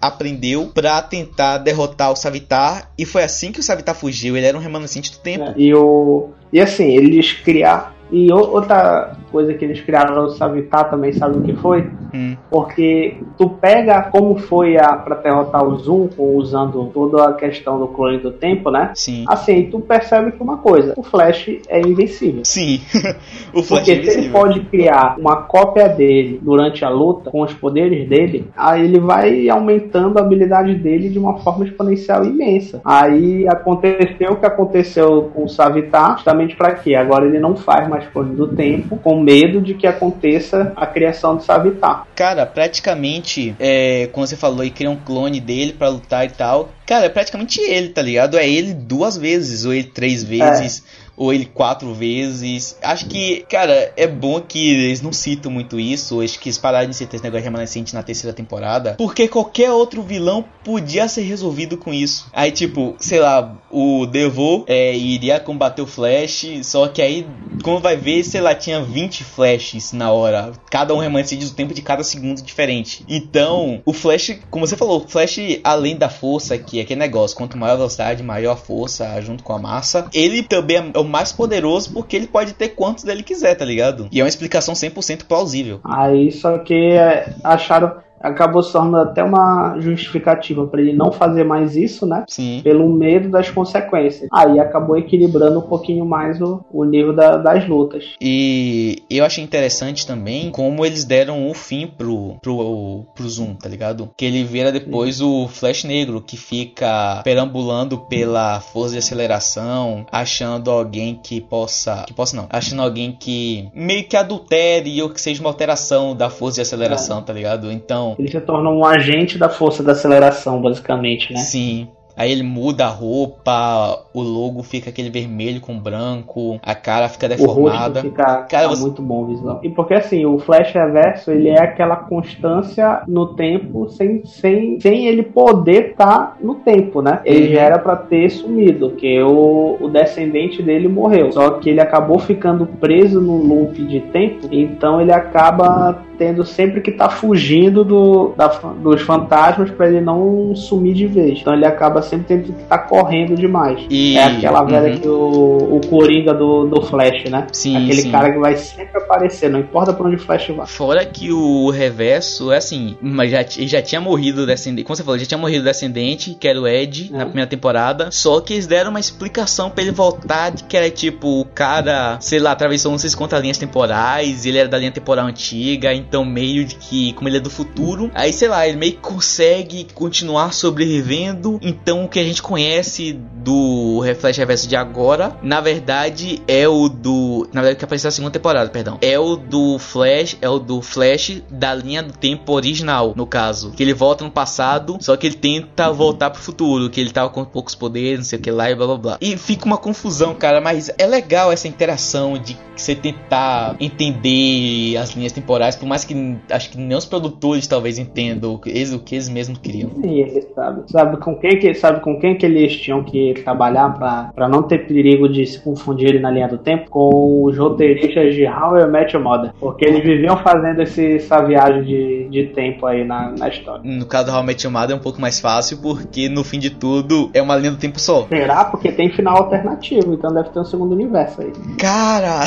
aprendeu 0.00 0.70
para 0.74 1.02
tentar 1.02 1.58
derrotar 1.58 2.12
o 2.12 2.16
Savitar. 2.16 2.90
E 2.96 3.04
foi 3.04 3.22
assim 3.22 3.52
que 3.52 3.60
o 3.60 3.62
Savitar 3.62 3.94
fugiu. 3.94 4.36
Ele 4.36 4.46
era 4.46 4.56
um 4.56 4.60
remanescente 4.60 5.12
do 5.12 5.18
tempo. 5.18 5.44
É, 5.44 5.54
e, 5.56 5.74
o... 5.74 6.30
e 6.52 6.60
assim, 6.60 6.96
eles 6.96 7.32
criar 7.32 7.97
e 8.10 8.32
outra 8.32 9.16
coisa 9.30 9.52
que 9.54 9.64
eles 9.64 9.80
criaram 9.80 10.22
no 10.22 10.30
Savitar 10.30 10.90
também, 10.90 11.12
sabe 11.12 11.38
o 11.38 11.42
que 11.42 11.54
foi? 11.54 11.90
Hum. 12.14 12.36
Porque 12.50 13.18
tu 13.36 13.50
pega 13.50 14.02
como 14.02 14.38
foi 14.38 14.78
a 14.78 14.94
pra 14.94 15.16
derrotar 15.16 15.64
o 15.64 15.76
Zoom, 15.76 16.08
usando 16.18 16.90
toda 16.92 17.28
a 17.28 17.32
questão 17.34 17.78
do 17.78 17.88
clone 17.88 18.18
do 18.18 18.30
tempo, 18.30 18.70
né? 18.70 18.92
Sim. 18.94 19.24
Assim, 19.28 19.68
tu 19.70 19.80
percebe 19.80 20.32
que 20.32 20.42
uma 20.42 20.58
coisa, 20.58 20.94
o 20.96 21.02
Flash 21.02 21.50
é 21.68 21.80
invencível. 21.80 22.42
Sim. 22.44 22.80
o 23.52 23.62
Flash 23.62 23.80
Porque 23.80 23.90
é 23.90 23.94
invencível. 23.94 24.12
se 24.12 24.18
ele 24.18 24.30
pode 24.30 24.60
criar 24.60 25.16
uma 25.18 25.42
cópia 25.42 25.88
dele 25.88 26.40
durante 26.42 26.84
a 26.84 26.88
luta, 26.88 27.30
com 27.30 27.42
os 27.42 27.52
poderes 27.52 28.08
dele, 28.08 28.46
aí 28.56 28.84
ele 28.84 28.98
vai 28.98 29.48
aumentando 29.48 30.18
a 30.18 30.22
habilidade 30.22 30.74
dele 30.74 31.08
de 31.08 31.18
uma 31.18 31.38
forma 31.38 31.64
exponencial 31.64 32.24
imensa. 32.24 32.80
Aí 32.84 33.46
aconteceu 33.46 34.32
o 34.32 34.36
que 34.36 34.46
aconteceu 34.46 35.30
com 35.34 35.44
o 35.44 35.48
Savitar, 35.48 36.16
justamente 36.16 36.56
para 36.56 36.74
quê? 36.74 36.94
Agora 36.94 37.26
ele 37.26 37.38
não 37.38 37.56
faz 37.56 37.88
mais 37.88 37.97
clone 38.06 38.34
do 38.34 38.48
tempo, 38.48 38.96
com 38.96 39.20
medo 39.20 39.60
de 39.60 39.74
que 39.74 39.86
aconteça 39.86 40.72
a 40.76 40.86
criação 40.86 41.36
do 41.36 41.42
Savitar. 41.42 42.06
Cara, 42.14 42.46
praticamente, 42.46 43.54
é, 43.58 44.08
como 44.12 44.26
você 44.26 44.36
falou, 44.36 44.64
e 44.64 44.70
cria 44.70 44.90
um 44.90 44.96
clone 44.96 45.40
dele 45.40 45.72
para 45.72 45.88
lutar 45.88 46.24
e 46.24 46.30
tal. 46.30 46.70
Cara, 46.86 47.06
é 47.06 47.08
praticamente 47.08 47.60
ele, 47.60 47.88
tá 47.90 48.02
ligado? 48.02 48.38
É 48.38 48.48
ele 48.48 48.72
duas 48.72 49.16
vezes, 49.16 49.64
ou 49.64 49.72
ele 49.72 49.84
três 49.84 50.22
vezes. 50.24 50.84
É 51.04 51.07
ou 51.18 51.34
ele 51.34 51.44
quatro 51.44 51.92
vezes. 51.92 52.78
Acho 52.80 53.06
que, 53.06 53.44
cara, 53.50 53.92
é 53.96 54.06
bom 54.06 54.40
que 54.40 54.70
eles 54.70 55.02
não 55.02 55.12
citam 55.12 55.50
muito 55.50 55.78
isso. 55.78 56.20
Acho 56.20 56.38
que 56.38 56.48
eles 56.48 56.56
pararam 56.56 56.88
de 56.88 56.94
citar 56.94 57.16
esse 57.16 57.24
negócio 57.24 57.44
remanescente 57.44 57.92
na 57.94 58.02
terceira 58.02 58.34
temporada. 58.34 58.94
Porque 58.96 59.26
qualquer 59.26 59.72
outro 59.72 60.00
vilão 60.00 60.44
podia 60.64 61.08
ser 61.08 61.22
resolvido 61.22 61.76
com 61.76 61.92
isso. 61.92 62.28
Aí, 62.32 62.52
tipo, 62.52 62.94
sei 63.00 63.18
lá, 63.18 63.58
o 63.70 64.06
Devo 64.06 64.64
é, 64.68 64.96
iria 64.96 65.40
combater 65.40 65.82
o 65.82 65.86
Flash. 65.86 66.46
Só 66.62 66.86
que 66.86 67.02
aí, 67.02 67.26
como 67.62 67.80
vai 67.80 67.96
ver, 67.96 68.22
sei 68.22 68.40
lá, 68.40 68.54
tinha 68.54 68.80
20 68.80 69.24
Flashes 69.24 69.92
na 69.92 70.12
hora. 70.12 70.52
Cada 70.70 70.94
um 70.94 70.98
remanescente 70.98 71.44
do 71.44 71.50
tempo 71.50 71.74
de 71.74 71.82
cada 71.82 72.04
segundo 72.04 72.40
diferente. 72.40 73.04
Então, 73.08 73.82
o 73.84 73.92
Flash, 73.92 74.38
como 74.50 74.66
você 74.66 74.76
falou, 74.76 75.04
o 75.04 75.08
Flash, 75.08 75.38
além 75.64 75.96
da 75.96 76.08
força, 76.08 76.56
que 76.56 76.78
é 76.78 76.82
aquele 76.82 77.00
negócio, 77.00 77.36
quanto 77.36 77.58
maior 77.58 77.72
a 77.72 77.76
velocidade, 77.76 78.22
maior 78.22 78.52
a 78.52 78.56
força 78.56 79.20
junto 79.20 79.42
com 79.42 79.52
a 79.52 79.58
massa, 79.58 80.08
ele 80.12 80.42
também 80.42 80.76
é 80.94 80.98
mais 81.08 81.32
poderoso 81.32 81.92
porque 81.92 82.16
ele 82.16 82.26
pode 82.26 82.52
ter 82.52 82.68
quantos 82.70 83.04
dele 83.04 83.22
quiser, 83.22 83.54
tá 83.54 83.64
ligado? 83.64 84.08
E 84.12 84.20
é 84.20 84.22
uma 84.22 84.28
explicação 84.28 84.74
100% 84.74 85.24
plausível. 85.24 85.80
Aí 85.84 86.30
só 86.30 86.58
que 86.58 86.74
é, 86.74 87.34
acharam 87.42 87.96
acabou 88.20 88.62
se 88.62 88.72
tornando 88.72 89.10
até 89.10 89.22
uma 89.22 89.78
justificativa 89.78 90.66
para 90.66 90.80
ele 90.80 90.92
não 90.92 91.12
fazer 91.12 91.44
mais 91.44 91.76
isso, 91.76 92.06
né? 92.06 92.24
Sim. 92.28 92.60
Pelo 92.62 92.88
medo 92.88 93.28
das 93.28 93.50
consequências. 93.50 94.28
Aí 94.32 94.58
acabou 94.58 94.96
equilibrando 94.96 95.58
um 95.58 95.62
pouquinho 95.62 96.04
mais 96.04 96.40
o, 96.40 96.64
o 96.70 96.84
nível 96.84 97.14
da, 97.14 97.36
das 97.36 97.66
lutas. 97.68 98.16
E 98.20 99.02
eu 99.10 99.24
achei 99.24 99.42
interessante 99.42 100.06
também 100.06 100.50
como 100.50 100.84
eles 100.84 101.04
deram 101.04 101.48
o 101.48 101.54
fim 101.54 101.86
pro, 101.86 102.36
pro, 102.42 103.04
pro 103.14 103.28
Zoom, 103.28 103.54
tá 103.54 103.68
ligado? 103.68 104.10
Que 104.16 104.24
ele 104.24 104.44
vira 104.44 104.72
depois 104.72 105.16
Sim. 105.16 105.24
o 105.24 105.48
Flash 105.48 105.84
Negro, 105.84 106.20
que 106.20 106.36
fica 106.36 107.20
perambulando 107.24 107.98
pela 107.98 108.60
força 108.60 108.92
de 108.92 108.98
aceleração, 108.98 110.06
achando 110.10 110.70
alguém 110.70 111.18
que 111.22 111.40
possa. 111.40 112.04
Que 112.06 112.14
possa 112.14 112.36
não, 112.36 112.46
achando 112.50 112.82
alguém 112.82 113.12
que 113.12 113.68
meio 113.74 114.04
que 114.04 114.16
adultere 114.16 115.00
ou 115.02 115.10
que 115.10 115.20
seja 115.20 115.40
uma 115.40 115.50
alteração 115.50 116.14
da 116.14 116.30
força 116.30 116.56
de 116.56 116.62
aceleração, 116.62 117.18
é. 117.18 117.22
tá 117.22 117.32
ligado? 117.32 117.70
Então 117.70 118.07
ele 118.18 118.28
se 118.28 118.40
torna 118.40 118.70
um 118.70 118.84
agente 118.84 119.38
da 119.38 119.48
força 119.48 119.82
da 119.82 119.92
aceleração, 119.92 120.60
basicamente, 120.60 121.32
né? 121.32 121.40
Sim. 121.40 121.88
Aí 122.18 122.32
ele 122.32 122.42
muda 122.42 122.84
a 122.84 122.88
roupa, 122.88 124.02
o 124.12 124.20
logo 124.20 124.64
fica 124.64 124.90
aquele 124.90 125.08
vermelho 125.08 125.60
com 125.60 125.78
branco, 125.78 126.58
a 126.64 126.74
cara 126.74 127.08
fica 127.08 127.28
deformada. 127.28 128.00
O 128.00 128.02
fica, 128.02 128.42
cara, 128.42 128.66
você... 128.66 128.82
muito 128.82 129.00
bom 129.00 129.24
visual. 129.26 129.60
E 129.62 129.68
porque 129.68 129.94
assim, 129.94 130.26
o 130.26 130.36
Flash 130.40 130.72
Reverso, 130.72 131.30
ele 131.30 131.48
é 131.48 131.62
aquela 131.62 131.94
constância 131.94 133.02
no 133.06 133.36
tempo 133.36 133.88
sem, 133.88 134.24
sem, 134.24 134.80
sem 134.80 135.06
ele 135.06 135.22
poder 135.22 135.90
estar 135.90 136.06
tá 136.06 136.36
no 136.40 136.56
tempo, 136.56 137.00
né? 137.00 137.20
Ele 137.24 137.46
uhum. 137.46 137.54
já 137.54 137.60
era 137.60 137.78
para 137.78 137.94
ter 137.94 138.28
sumido, 138.30 138.90
que 138.96 139.22
o, 139.22 139.76
o 139.80 139.88
descendente 139.88 140.60
dele 140.60 140.88
morreu. 140.88 141.30
Só 141.30 141.50
que 141.50 141.70
ele 141.70 141.80
acabou 141.80 142.18
ficando 142.18 142.66
preso 142.66 143.20
no 143.20 143.36
loop 143.36 143.80
de 143.84 144.00
tempo, 144.00 144.48
então 144.50 145.00
ele 145.00 145.12
acaba 145.12 146.02
tendo 146.18 146.44
sempre 146.44 146.80
que 146.80 146.90
tá 146.90 147.08
fugindo 147.08 147.84
do, 147.84 148.34
da, 148.36 148.48
dos 148.48 149.00
fantasmas 149.02 149.70
para 149.70 149.88
ele 149.88 150.00
não 150.00 150.54
sumir 150.54 150.94
de 150.94 151.06
vez. 151.06 151.38
Então 151.40 151.54
ele 151.54 151.64
acaba 151.64 152.02
sempre 152.02 152.26
tendo 152.26 152.42
que 152.44 152.62
estar 152.62 152.78
tá 152.78 152.84
correndo 152.84 153.36
demais. 153.36 153.86
E... 153.88 154.18
É 154.18 154.24
aquela 154.24 154.64
velha 154.64 154.94
uhum. 154.94 155.00
que 155.00 155.08
o, 155.08 155.76
o 155.76 155.80
Coringa 155.88 156.34
do, 156.34 156.66
do 156.66 156.82
Flash, 156.82 157.24
né? 157.30 157.46
Sim, 157.52 157.76
Aquele 157.76 158.02
sim. 158.02 158.10
cara 158.10 158.32
que 158.32 158.38
vai 158.38 158.56
sempre 158.56 158.98
aparecer, 158.98 159.48
não 159.48 159.60
importa 159.60 159.92
pra 159.92 160.06
onde 160.06 160.16
o 160.16 160.18
Flash 160.18 160.48
vai. 160.48 160.66
Fora 160.66 161.04
que 161.04 161.32
o 161.32 161.70
reverso 161.70 162.50
é 162.50 162.56
assim, 162.56 162.96
mas 163.00 163.30
já, 163.30 163.42
já 163.42 163.80
tinha 163.80 164.00
morrido 164.00 164.46
descendente. 164.46 164.84
Como 164.84 164.96
você 164.96 165.04
falou, 165.04 165.18
já 165.18 165.26
tinha 165.26 165.38
morrido 165.38 165.64
descendente, 165.64 166.34
que 166.34 166.48
era 166.48 166.60
o 166.60 166.66
Ed, 166.66 167.10
é. 167.12 167.16
na 167.16 167.26
primeira 167.26 167.48
temporada. 167.48 168.10
Só 168.10 168.40
que 168.40 168.54
eles 168.54 168.66
deram 168.66 168.90
uma 168.90 169.00
explicação 169.00 169.70
para 169.70 169.82
ele 169.82 169.92
voltar, 169.92 170.50
de 170.50 170.64
que 170.64 170.76
era 170.76 170.90
tipo, 170.90 171.40
o 171.40 171.44
cara, 171.44 172.18
sei 172.20 172.38
lá, 172.38 172.52
atravessou 172.52 172.90
não 172.90 172.98
sei 172.98 173.08
quantas 173.16 173.40
linhas 173.40 173.58
temporais, 173.58 174.44
ele 174.44 174.58
era 174.58 174.68
da 174.68 174.78
linha 174.78 174.90
temporal 174.92 175.26
antiga, 175.26 175.92
então 175.94 176.07
meio 176.24 176.64
de 176.64 176.74
que, 176.74 177.12
como 177.12 177.28
ele 177.28 177.38
é 177.38 177.40
do 177.40 177.50
futuro, 177.50 178.10
aí 178.14 178.32
sei 178.32 178.48
lá, 178.48 178.66
ele 178.66 178.76
meio 178.76 178.92
que 178.92 178.98
consegue 178.98 179.86
continuar 179.94 180.52
sobrevivendo. 180.52 181.58
Então 181.62 182.04
o 182.04 182.08
que 182.08 182.18
a 182.18 182.24
gente 182.24 182.42
conhece 182.42 183.12
do 183.12 184.02
Flash 184.18 184.36
Reverso 184.36 184.68
de 184.68 184.76
agora, 184.76 185.36
na 185.42 185.60
verdade, 185.60 186.42
é 186.46 186.68
o 186.68 186.88
do. 186.88 187.48
Na 187.52 187.60
verdade, 187.60 187.78
que 187.78 187.84
apareceu 187.84 188.08
na 188.08 188.12
segunda 188.12 188.32
temporada, 188.32 188.70
perdão. 188.70 188.98
É 189.00 189.18
o 189.18 189.36
do 189.36 189.78
Flash, 189.78 190.36
é 190.40 190.48
o 190.48 190.58
do 190.58 190.82
Flash 190.82 191.42
da 191.50 191.74
linha 191.74 192.02
do 192.02 192.12
tempo 192.12 192.52
original, 192.52 193.12
no 193.16 193.26
caso. 193.26 193.72
Que 193.72 193.82
ele 193.82 193.94
volta 193.94 194.24
no 194.24 194.30
passado, 194.30 194.98
só 195.00 195.16
que 195.16 195.26
ele 195.26 195.36
tenta 195.36 195.90
voltar 195.90 196.30
pro 196.30 196.40
futuro, 196.40 196.90
que 196.90 197.00
ele 197.00 197.10
tava 197.10 197.30
com 197.30 197.44
poucos 197.44 197.74
poderes, 197.74 198.18
não 198.18 198.24
sei 198.24 198.38
o 198.38 198.42
que 198.42 198.50
lá 198.50 198.70
e 198.70 198.74
blá 198.74 198.86
blá 198.86 198.96
blá. 198.96 199.18
E 199.20 199.36
fica 199.36 199.66
uma 199.66 199.78
confusão, 199.78 200.34
cara, 200.34 200.60
mas 200.60 200.90
é 200.98 201.06
legal 201.06 201.50
essa 201.52 201.68
interação 201.68 202.38
de 202.38 202.56
você 202.76 202.94
tentar 202.94 203.76
entender 203.80 204.96
as 204.96 205.10
linhas 205.10 205.32
temporais, 205.32 205.76
por 205.76 205.86
mais 205.86 205.97
que 206.06 206.36
acho 206.50 206.70
que 206.70 206.78
nem 206.78 206.96
os 206.96 207.04
produtores 207.04 207.66
talvez 207.66 207.98
entendam 207.98 208.54
o 208.54 208.58
que 208.58 208.70
eles, 208.70 208.92
o 208.92 208.98
que 208.98 209.14
eles 209.14 209.28
mesmos 209.28 209.58
queriam. 209.58 209.90
Sim, 209.90 210.20
eles 210.20 210.46
sabem. 210.54 210.84
Sabe 210.86 211.16
com 211.18 211.36
quem 211.36 211.58
que, 211.58 211.74
sabe 211.74 212.00
com 212.00 212.18
quem 212.18 212.36
que 212.36 212.46
eles 212.46 212.76
tinham 212.76 213.02
que 213.02 213.34
trabalhar 213.44 213.98
para 213.98 214.48
não 214.48 214.62
ter 214.62 214.86
perigo 214.86 215.28
de 215.28 215.46
se 215.46 215.60
confundirem 215.60 216.20
na 216.20 216.30
linha 216.30 216.48
do 216.48 216.58
tempo? 216.58 216.90
Com 216.90 217.44
os 217.44 217.56
roteiristas 217.56 218.34
de 218.34 218.46
How 218.46 218.78
I 218.78 218.86
Met 218.86 219.14
Your 219.14 219.24
Mother. 219.24 219.52
Porque 219.58 219.84
eles 219.84 220.02
viviam 220.02 220.36
fazendo 220.38 220.82
esse, 220.82 221.16
essa 221.16 221.40
viagem 221.42 221.82
de, 221.82 222.28
de 222.28 222.46
tempo 222.54 222.86
aí 222.86 223.04
na, 223.04 223.30
na 223.30 223.48
história. 223.48 223.82
No 223.84 224.06
caso 224.06 224.26
do 224.26 224.32
How 224.32 224.42
I 224.42 224.46
Met 224.46 224.64
Your 224.64 224.72
Mother 224.72 224.96
é 224.96 224.98
um 224.98 225.02
pouco 225.02 225.20
mais 225.20 225.40
fácil, 225.40 225.78
porque 225.78 226.28
no 226.28 226.44
fim 226.44 226.58
de 226.58 226.70
tudo 226.70 227.30
é 227.34 227.42
uma 227.42 227.56
linha 227.56 227.70
do 227.70 227.78
tempo 227.78 227.98
só. 227.98 228.26
Será? 228.28 228.64
Porque 228.64 228.92
tem 228.92 229.10
final 229.10 229.36
alternativo, 229.36 230.14
então 230.14 230.32
deve 230.32 230.50
ter 230.50 230.60
um 230.60 230.64
segundo 230.64 230.92
universo 230.92 231.40
aí. 231.40 231.52
Cara! 231.78 232.40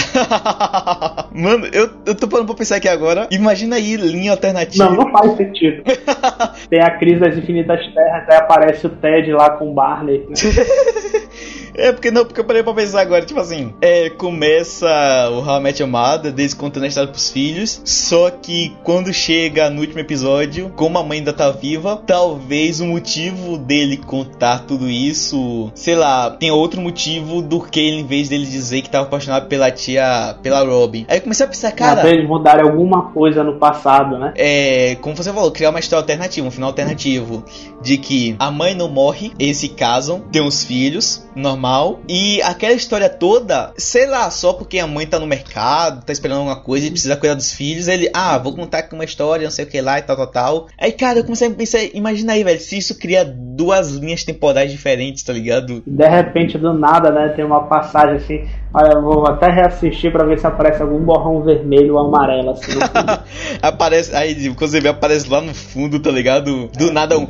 Mano, 1.34 1.66
eu, 1.68 1.90
eu 2.06 2.16
tô 2.16 2.28
falando 2.28 2.48
pra 2.48 2.56
pensar 2.56 2.78
aqui 2.78 2.88
agora. 2.88 3.28
Imagina 3.42 3.76
aí 3.78 3.98
linha 3.98 4.32
alternativa. 4.32 4.86
Não, 4.86 4.96
não 4.96 5.12
faz 5.12 5.36
sentido. 5.36 5.84
Tem 6.70 6.80
a 6.80 6.92
crise 6.92 7.20
das 7.20 7.36
infinitas 7.36 7.86
terras, 7.94 8.30
aí 8.30 8.38
aparece 8.38 8.86
o 8.86 8.90
Ted 8.90 9.34
lá 9.34 9.50
com 9.52 9.72
o 9.72 9.74
Barney. 9.74 10.20
Né? 10.20 10.36
É, 11.82 11.92
porque 11.92 12.12
não, 12.12 12.24
porque 12.24 12.40
eu 12.40 12.46
parei 12.46 12.62
pra 12.62 12.76
pensar 12.76 13.02
agora, 13.02 13.26
tipo 13.26 13.40
assim, 13.40 13.74
é, 13.82 14.08
começa 14.12 14.88
o 15.32 15.40
How 15.40 15.58
I 15.58 15.64
Met 15.64 15.82
Your 15.82 15.92
Mother, 15.92 16.32
desde 16.32 16.56
contando 16.56 16.84
a 16.84 16.88
história 16.88 17.10
pros 17.10 17.32
filhos, 17.32 17.82
só 17.84 18.30
que 18.30 18.72
quando 18.84 19.12
chega 19.12 19.68
no 19.68 19.82
último 19.82 20.00
episódio, 20.00 20.72
como 20.76 21.00
a 21.00 21.04
mãe 21.04 21.18
ainda 21.18 21.34
tá 21.34 21.50
viva, 21.50 22.00
talvez 22.06 22.80
o 22.80 22.86
motivo 22.86 23.58
dele 23.58 23.98
contar 23.98 24.60
tudo 24.68 24.88
isso, 24.88 25.72
sei 25.74 25.96
lá, 25.96 26.30
tem 26.30 26.52
outro 26.52 26.80
motivo 26.80 27.42
do 27.42 27.60
que 27.60 27.80
ele, 27.80 28.02
em 28.02 28.06
vez 28.06 28.30
dele 28.30 28.46
dizer 28.46 28.84
que 28.84 28.90
tava 28.90 29.06
apaixonado 29.06 29.48
pela 29.48 29.72
tia, 29.72 30.36
pela 30.44 30.64
Robin. 30.64 31.08
Aí 31.10 31.18
eu 31.18 31.22
comecei 31.24 31.48
a 31.48 31.50
pensar, 31.50 31.72
cara... 31.72 32.02
Pra 32.02 32.12
eles 32.12 32.30
mudarem 32.30 32.64
alguma 32.64 33.12
coisa 33.12 33.44
no 33.44 33.58
passado, 33.58 34.20
né? 34.20 34.34
É, 34.36 34.96
como 35.02 35.16
você 35.16 35.34
falou, 35.34 35.50
criar 35.50 35.72
uma 35.72 35.80
história 35.80 36.04
alternativa, 36.04 36.48
um 36.48 36.52
final 36.52 36.70
alternativo, 36.70 37.44
de 37.82 37.98
que 37.98 38.36
a 38.38 38.52
mãe 38.52 38.76
não 38.76 38.88
morre, 38.88 39.32
eles 39.40 39.58
se 39.58 39.70
casam, 39.70 40.20
tem 40.32 40.46
os 40.46 40.64
filhos, 40.64 41.28
normal, 41.36 41.71
normal. 41.72 42.00
E 42.08 42.42
aquela 42.42 42.74
história 42.74 43.10
toda, 43.10 43.72
sei 43.78 44.06
lá, 44.06 44.30
só 44.30 44.54
porque 44.54 44.80
a 44.80 44.88
mãe 44.88 45.08
tá 45.08 45.20
no 45.20 45.26
mercado, 45.26 46.04
tá 46.04 46.12
esperando 46.12 46.40
alguma 46.40 46.58
coisa 46.58 46.88
e 46.88 46.92
precisa 46.92 47.16
cuidar 47.16 47.36
dos 47.36 47.54
filhos, 47.54 47.88
ele, 47.88 48.10
ah, 48.14 48.38
vou 48.38 48.54
contar 48.54 48.80
aqui 48.80 48.94
uma 48.94 49.06
história, 49.06 49.46
não 49.46 49.52
sei 49.52 49.66
o 49.66 49.68
que 49.68 49.80
lá 49.80 50.00
e 50.00 50.02
tal, 50.02 50.18
tal, 50.18 50.28
tal. 50.28 50.68
Aí, 50.78 50.92
cara, 50.92 51.20
eu 51.20 51.24
comecei 51.24 51.48
a 51.48 51.52
pensar, 51.52 51.80
imagina 51.94 52.34
aí, 52.34 52.44
velho, 52.44 52.60
se 52.60 52.78
isso 52.78 53.00
cria 53.00 53.24
duas 53.26 53.92
linhas 53.92 54.24
temporais 54.24 54.72
diferentes, 54.72 55.24
tá 55.24 55.32
ligado? 55.32 55.82
De 55.86 56.08
repente, 56.08 56.58
do 56.58 56.74
nada, 56.74 57.12
né, 57.12 57.30
tem 57.30 57.46
uma 57.46 57.64
passagem 57.64 58.16
assim, 58.16 58.48
olha, 58.74 58.94
eu 58.94 59.02
vou 59.02 59.28
até 59.28 59.50
reassistir 59.50 60.12
pra 60.12 60.26
ver 60.26 60.40
se 60.40 60.48
aparece 60.48 60.82
algum 60.82 61.00
borrão 61.00 61.42
vermelho 61.44 61.96
ou 61.96 62.06
amarelo, 62.06 62.52
assim. 62.52 62.72
aparece, 63.62 64.16
aí, 64.16 64.54
quando 64.54 64.70
você 64.70 64.82
vê, 64.82 64.90
aparece 64.90 65.30
lá 65.30 65.42
no 65.42 65.54
fundo, 65.54 66.00
tá 66.00 66.12
ligado? 66.12 66.70
Do 66.78 66.92
nada 66.92 67.18
um 67.18 67.28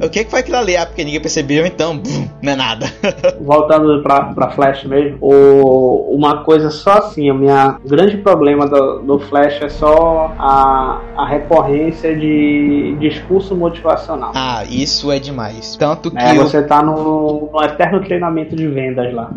o 0.00 0.08
que, 0.08 0.24
que 0.24 0.30
foi 0.30 0.40
aquilo 0.40 0.56
ali? 0.56 0.76
Ah, 0.76 0.86
porque 0.86 1.04
ninguém 1.04 1.20
percebeu, 1.20 1.66
então, 1.66 1.96
bum, 1.96 2.28
não 2.42 2.52
é 2.52 2.56
nada. 2.56 2.86
Voltando 3.40 4.02
pra, 4.02 4.32
pra 4.32 4.50
Flash 4.50 4.84
mesmo, 4.84 5.18
o, 5.20 6.14
uma 6.14 6.44
coisa 6.44 6.70
só 6.70 6.92
assim, 6.92 7.30
o 7.30 7.34
meu 7.34 7.52
grande 7.84 8.16
problema 8.18 8.66
do, 8.66 8.98
do 9.00 9.18
Flash 9.18 9.62
é 9.62 9.68
só 9.68 10.34
a, 10.38 11.00
a 11.16 11.28
recorrência 11.28 12.16
de 12.16 12.96
discurso 13.00 13.54
motivacional. 13.54 14.32
Ah, 14.34 14.64
isso 14.68 15.10
é 15.10 15.18
demais. 15.18 15.76
Tanto 15.76 16.10
que. 16.10 16.18
É, 16.18 16.34
você 16.34 16.62
tá 16.62 16.82
no, 16.82 17.50
no 17.52 17.62
eterno 17.62 18.02
treinamento 18.04 18.56
de 18.56 18.66
vendas 18.66 19.12
lá. 19.12 19.30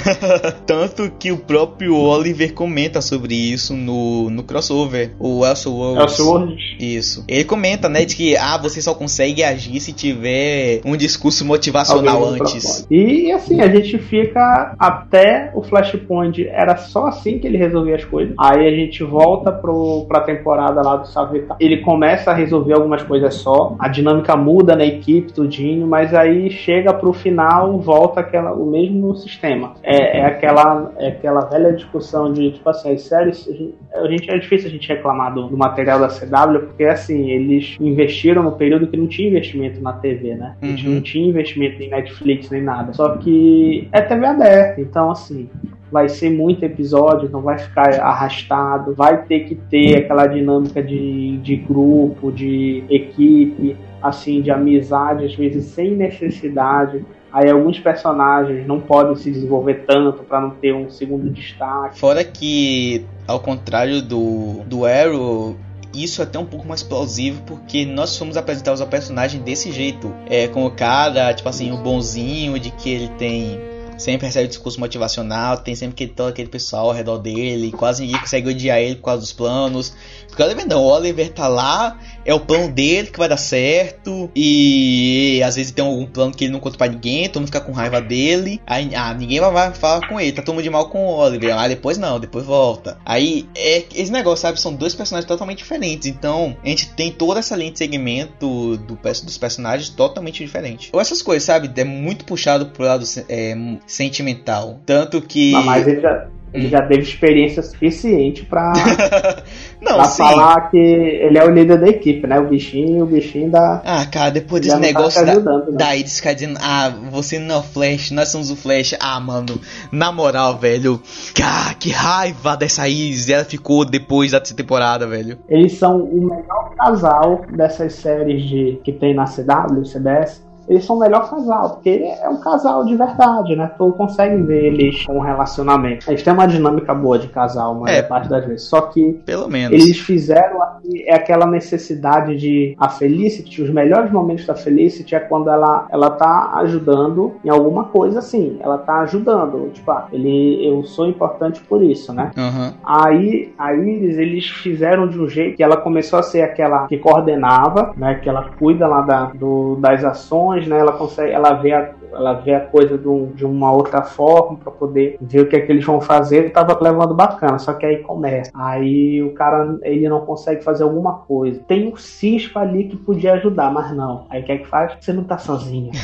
Tanto 0.66 1.10
que 1.18 1.32
o 1.32 1.38
próprio 1.38 1.96
Oliver 1.96 2.52
comenta 2.52 3.00
sobre 3.00 3.34
isso 3.34 3.74
no, 3.74 4.30
no 4.30 4.42
crossover, 4.42 5.12
o 5.18 5.44
Elseworlds. 5.44 6.02
Elseworlds. 6.02 6.76
Isso. 6.78 7.24
Ele 7.26 7.44
comenta, 7.44 7.88
né, 7.88 8.04
de 8.04 8.16
que 8.16 8.36
ah, 8.36 8.58
você 8.58 8.82
só 8.82 8.94
consegue 8.94 9.42
agir 9.42 9.80
se 9.80 9.92
tiver 10.00 10.80
um 10.84 10.96
discurso 10.96 11.44
motivacional 11.44 12.24
antes. 12.24 12.86
E 12.90 13.30
assim, 13.30 13.60
a 13.60 13.68
gente 13.68 13.98
fica 13.98 14.74
até 14.78 15.50
o 15.54 15.62
Flashpoint. 15.62 16.46
Era 16.48 16.76
só 16.76 17.06
assim 17.06 17.38
que 17.38 17.46
ele 17.46 17.58
resolvia 17.58 17.96
as 17.96 18.04
coisas. 18.04 18.34
Aí 18.38 18.66
a 18.66 18.70
gente 18.70 19.04
volta 19.04 19.52
pro, 19.52 20.06
pra 20.08 20.20
temporada 20.20 20.80
lá 20.82 20.96
do 20.96 21.06
Savitar. 21.06 21.56
Ele 21.60 21.78
começa 21.78 22.30
a 22.30 22.34
resolver 22.34 22.72
algumas 22.72 23.02
coisas 23.02 23.34
só. 23.34 23.76
A 23.78 23.88
dinâmica 23.88 24.36
muda 24.36 24.74
na 24.74 24.84
equipe, 24.84 25.32
tudinho. 25.32 25.86
Mas 25.86 26.14
aí 26.14 26.50
chega 26.50 26.94
pro 26.94 27.12
final, 27.12 27.78
volta 27.78 28.20
aquela, 28.20 28.52
o 28.52 28.66
mesmo 28.66 29.14
sistema. 29.16 29.74
É, 29.82 30.20
é 30.20 30.24
aquela, 30.24 30.92
é 30.98 31.08
aquela 31.08 31.40
velha 31.42 31.72
discussão 31.72 32.32
de, 32.32 32.52
tipo 32.52 32.68
assim, 32.68 32.92
as 32.92 33.02
séries. 33.02 33.48
A 33.94 34.06
gente, 34.06 34.30
é 34.30 34.38
difícil 34.38 34.68
a 34.68 34.72
gente 34.72 34.88
reclamar 34.88 35.34
do, 35.34 35.48
do 35.48 35.56
material 35.56 35.98
da 35.98 36.08
CW, 36.08 36.66
porque 36.66 36.84
assim, 36.84 37.30
eles 37.30 37.76
investiram 37.80 38.42
no 38.42 38.52
período 38.52 38.86
que 38.86 38.96
não 38.96 39.06
tinha 39.06 39.28
investimento 39.28 39.79
na 39.80 39.90
na 39.90 39.92
TV, 39.94 40.34
né? 40.34 40.54
A 40.62 40.66
gente 40.66 40.86
uhum. 40.86 40.94
não 40.94 41.00
tinha 41.02 41.28
investimento 41.28 41.82
em 41.82 41.90
Netflix 41.90 42.48
nem 42.50 42.62
nada. 42.62 42.92
Só 42.92 43.16
que 43.16 43.88
é 43.92 44.00
TV 44.00 44.24
aberta, 44.24 44.80
então 44.80 45.10
assim, 45.10 45.48
vai 45.90 46.08
ser 46.08 46.30
muito 46.30 46.64
episódio, 46.64 47.28
não 47.28 47.42
vai 47.42 47.58
ficar 47.58 48.00
arrastado, 48.00 48.94
vai 48.94 49.24
ter 49.24 49.40
que 49.40 49.54
ter 49.54 49.96
aquela 49.96 50.26
dinâmica 50.26 50.82
de, 50.82 51.38
de 51.38 51.56
grupo, 51.56 52.30
de 52.30 52.84
equipe, 52.88 53.76
assim, 54.00 54.40
de 54.40 54.50
amizade, 54.50 55.24
às 55.24 55.34
vezes 55.34 55.66
sem 55.66 55.90
necessidade. 55.90 57.04
Aí 57.32 57.48
alguns 57.48 57.78
personagens 57.78 58.66
não 58.66 58.80
podem 58.80 59.14
se 59.14 59.30
desenvolver 59.30 59.84
tanto 59.86 60.24
para 60.24 60.40
não 60.40 60.50
ter 60.50 60.74
um 60.74 60.90
segundo 60.90 61.30
destaque. 61.30 61.98
Fora 61.98 62.24
que, 62.24 63.04
ao 63.26 63.38
contrário 63.38 64.02
do, 64.02 64.64
do 64.66 64.84
Arrow, 64.84 65.56
isso 65.94 66.20
é 66.20 66.24
até 66.24 66.38
um 66.38 66.46
pouco 66.46 66.66
mais 66.66 66.82
plausível 66.82 67.42
porque 67.46 67.84
nós 67.84 68.16
fomos 68.16 68.36
apresentar 68.36 68.74
o 68.74 68.86
personagem 68.86 69.40
desse 69.40 69.72
jeito. 69.72 70.14
É, 70.26 70.48
com 70.48 70.64
o 70.64 70.70
cara, 70.70 71.32
tipo 71.34 71.48
assim, 71.48 71.72
o 71.72 71.78
bonzinho, 71.78 72.58
de 72.58 72.70
que 72.70 72.90
ele 72.90 73.08
tem. 73.10 73.58
Sempre 73.98 74.26
recebe 74.26 74.48
discurso 74.48 74.80
motivacional, 74.80 75.58
tem 75.58 75.74
sempre 75.74 75.94
que 75.94 76.06
todo 76.06 76.30
aquele 76.30 76.48
pessoal 76.48 76.86
ao 76.86 76.92
redor 76.94 77.18
dele, 77.18 77.70
quase 77.70 78.02
ninguém 78.02 78.18
consegue 78.18 78.48
odiar 78.48 78.78
ele 78.78 78.94
por 78.94 79.04
causa 79.04 79.20
dos 79.20 79.32
planos. 79.32 79.92
Porque 80.30 80.42
olha, 80.42 80.54
não, 80.64 80.82
o 80.82 80.86
Oliver 80.86 81.30
tá 81.30 81.48
lá, 81.48 81.98
é 82.24 82.34
o 82.34 82.40
plano 82.40 82.70
dele 82.72 83.08
que 83.08 83.18
vai 83.18 83.28
dar 83.28 83.36
certo. 83.36 84.30
E 84.34 85.42
às 85.44 85.56
vezes 85.56 85.72
tem 85.72 85.84
algum 85.84 86.06
plano 86.06 86.32
que 86.32 86.44
ele 86.44 86.52
não 86.52 86.60
conta 86.60 86.78
pra 86.78 86.88
ninguém, 86.88 87.28
todo 87.28 87.42
mundo 87.42 87.48
fica 87.48 87.60
com 87.60 87.72
raiva 87.72 88.00
dele. 88.00 88.60
Aí, 88.66 88.90
ah, 88.94 89.12
ninguém 89.14 89.40
vai 89.40 89.72
falar 89.74 90.06
com 90.08 90.20
ele, 90.20 90.32
tá 90.32 90.42
todo 90.42 90.54
mundo 90.54 90.64
de 90.64 90.70
mal 90.70 90.88
com 90.88 91.04
o 91.04 91.16
Oliver. 91.18 91.56
Ah, 91.56 91.68
depois 91.68 91.98
não, 91.98 92.18
depois 92.18 92.44
volta. 92.44 92.98
Aí, 93.04 93.48
é 93.56 93.84
esse 93.94 94.12
negócio, 94.12 94.42
sabe? 94.42 94.60
São 94.60 94.74
dois 94.74 94.94
personagens 94.94 95.28
totalmente 95.28 95.58
diferentes. 95.58 96.06
Então, 96.06 96.56
a 96.62 96.68
gente 96.68 96.90
tem 96.90 97.10
toda 97.10 97.40
essa 97.40 97.56
linha 97.56 97.72
de 97.72 97.78
segmento 97.78 98.76
do, 98.76 98.96
dos 98.96 99.38
personagens 99.38 99.88
totalmente 99.90 100.44
diferente. 100.44 100.90
Ou 100.92 101.00
essas 101.00 101.22
coisas, 101.22 101.44
sabe? 101.44 101.70
É 101.74 101.84
muito 101.84 102.24
puxado 102.24 102.66
pro 102.66 102.84
lado 102.84 103.04
é, 103.28 103.56
sentimental. 103.86 104.80
Tanto 104.84 105.20
que. 105.20 105.52
Mas 105.52 105.86
ele 105.86 106.00
já, 106.00 106.28
ele 106.52 106.68
já 106.68 106.82
teve 106.82 107.02
experiência 107.02 107.62
suficiente 107.62 108.44
pra, 108.44 108.72
não, 109.80 109.94
pra 109.94 110.04
falar 110.04 110.70
que 110.70 110.76
ele 110.76 111.38
é 111.38 111.44
o 111.44 111.50
líder 111.50 111.78
da 111.78 111.88
equipe, 111.88 112.26
né? 112.26 112.38
O 112.40 112.48
bichinho, 112.48 113.04
o 113.04 113.06
bichinho 113.06 113.50
da. 113.50 113.80
Ah, 113.84 114.04
cara, 114.06 114.30
depois 114.30 114.62
desse 114.62 114.74
tá 114.74 114.80
negócio 114.80 115.24
tá 115.24 115.34
da, 115.34 115.58
né? 115.58 115.64
da 115.70 115.96
Iris 115.96 116.16
ficar 116.16 116.32
dizendo, 116.32 116.58
ah, 116.60 116.92
você 117.10 117.38
não 117.38 117.56
é 117.56 117.58
o 117.58 117.62
Flash, 117.62 118.10
nós 118.10 118.28
somos 118.28 118.50
o 118.50 118.56
Flash. 118.56 118.94
Ah, 119.00 119.20
mano, 119.20 119.60
na 119.92 120.10
moral, 120.10 120.58
velho. 120.58 121.00
Cara, 121.34 121.74
que 121.74 121.90
raiva 121.90 122.56
dessa 122.56 122.88
Iris. 122.88 123.28
Ela 123.28 123.44
ficou 123.44 123.84
depois 123.84 124.32
da 124.32 124.40
temporada, 124.40 125.06
velho. 125.06 125.38
Eles 125.48 125.78
são 125.78 126.02
o 126.02 126.20
melhor 126.20 126.74
casal 126.76 127.42
dessas 127.56 127.94
séries 127.94 128.42
de 128.42 128.80
que 128.82 128.92
tem 128.92 129.14
na 129.14 129.24
CW, 129.24 129.82
CBS 129.84 130.49
eles 130.70 130.84
são 130.84 130.96
o 130.96 131.00
melhor 131.00 131.28
casal, 131.28 131.70
porque 131.70 131.90
é 132.22 132.28
um 132.28 132.38
casal 132.38 132.84
de 132.84 132.94
verdade, 132.94 133.56
né? 133.56 133.72
Tu 133.76 133.92
consegue 133.92 134.40
ver 134.42 134.66
eles 134.66 135.04
com 135.04 135.18
um 135.18 135.20
relacionamento. 135.20 136.08
Eles 136.08 136.22
têm 136.22 136.32
uma 136.32 136.46
dinâmica 136.46 136.94
boa 136.94 137.18
de 137.18 137.26
casal, 137.26 137.76
uma 137.76 137.90
é, 137.90 138.02
parte 138.02 138.28
das 138.28 138.46
vezes. 138.46 138.68
Só 138.68 138.82
que 138.82 139.20
pelo 139.26 139.48
menos 139.48 139.72
eles 139.72 139.98
fizeram 139.98 140.60
é 141.04 141.14
aquela 141.14 141.46
necessidade 141.46 142.36
de 142.36 142.76
a 142.78 142.88
Felicity, 142.88 143.62
os 143.62 143.70
melhores 143.70 144.12
momentos 144.12 144.46
da 144.46 144.54
Felicity 144.54 145.16
é 145.16 145.20
quando 145.20 145.50
ela 145.50 145.88
ela 145.90 146.10
tá 146.10 146.52
ajudando 146.58 147.34
em 147.44 147.48
alguma 147.48 147.84
coisa 147.84 148.20
assim, 148.20 148.58
ela 148.60 148.78
tá 148.78 149.00
ajudando, 149.00 149.70
tipo, 149.72 149.90
ah, 149.90 150.06
ele 150.12 150.64
eu 150.64 150.84
sou 150.84 151.08
importante 151.08 151.60
por 151.62 151.82
isso, 151.82 152.12
né? 152.12 152.30
Uhum. 152.36 152.72
Aí 152.84 153.52
a 153.58 153.74
Iris 153.74 154.18
eles 154.18 154.46
fizeram 154.46 155.08
de 155.08 155.18
um 155.18 155.28
jeito 155.28 155.56
que 155.56 155.62
ela 155.64 155.76
começou 155.76 156.18
a 156.18 156.22
ser 156.22 156.42
aquela 156.42 156.86
que 156.86 156.96
coordenava, 156.96 157.92
né? 157.96 158.14
Que 158.14 158.28
ela 158.28 158.50
cuida 158.56 158.86
lá 158.86 159.00
da, 159.00 159.24
do, 159.34 159.76
das 159.76 160.04
ações 160.04 160.59
né? 160.66 160.78
Ela 160.78 160.92
consegue, 160.92 161.32
ela 161.32 161.54
vê 161.54 161.72
a, 161.72 161.90
ela 162.12 162.32
vê 162.34 162.54
a 162.54 162.60
coisa 162.60 162.96
de, 162.98 163.08
um, 163.08 163.26
de 163.26 163.44
uma 163.44 163.72
outra 163.72 164.02
forma 164.02 164.58
para 164.58 164.72
poder 164.72 165.16
ver 165.20 165.40
o 165.40 165.48
que 165.48 165.56
é 165.56 165.60
que 165.60 165.72
eles 165.72 165.84
vão 165.84 166.00
fazer. 166.00 166.46
E 166.46 166.50
tava 166.50 166.78
levando 166.80 167.14
bacana, 167.14 167.58
só 167.58 167.72
que 167.72 167.86
aí 167.86 167.98
começa. 167.98 168.50
Aí 168.54 169.22
o 169.22 169.32
cara 169.34 169.78
ele 169.82 170.08
não 170.08 170.20
consegue 170.20 170.62
fazer 170.62 170.82
alguma 170.82 171.14
coisa. 171.18 171.60
Tem 171.66 171.92
um 171.92 171.96
cisco 171.96 172.58
ali 172.58 172.84
que 172.84 172.96
podia 172.96 173.34
ajudar, 173.34 173.72
mas 173.72 173.94
não. 173.94 174.26
Aí 174.28 174.42
o 174.42 174.44
que 174.44 174.52
é 174.52 174.58
que 174.58 174.66
faz? 174.66 174.92
Você 175.00 175.12
não 175.12 175.24
tá 175.24 175.38
sozinho. 175.38 175.90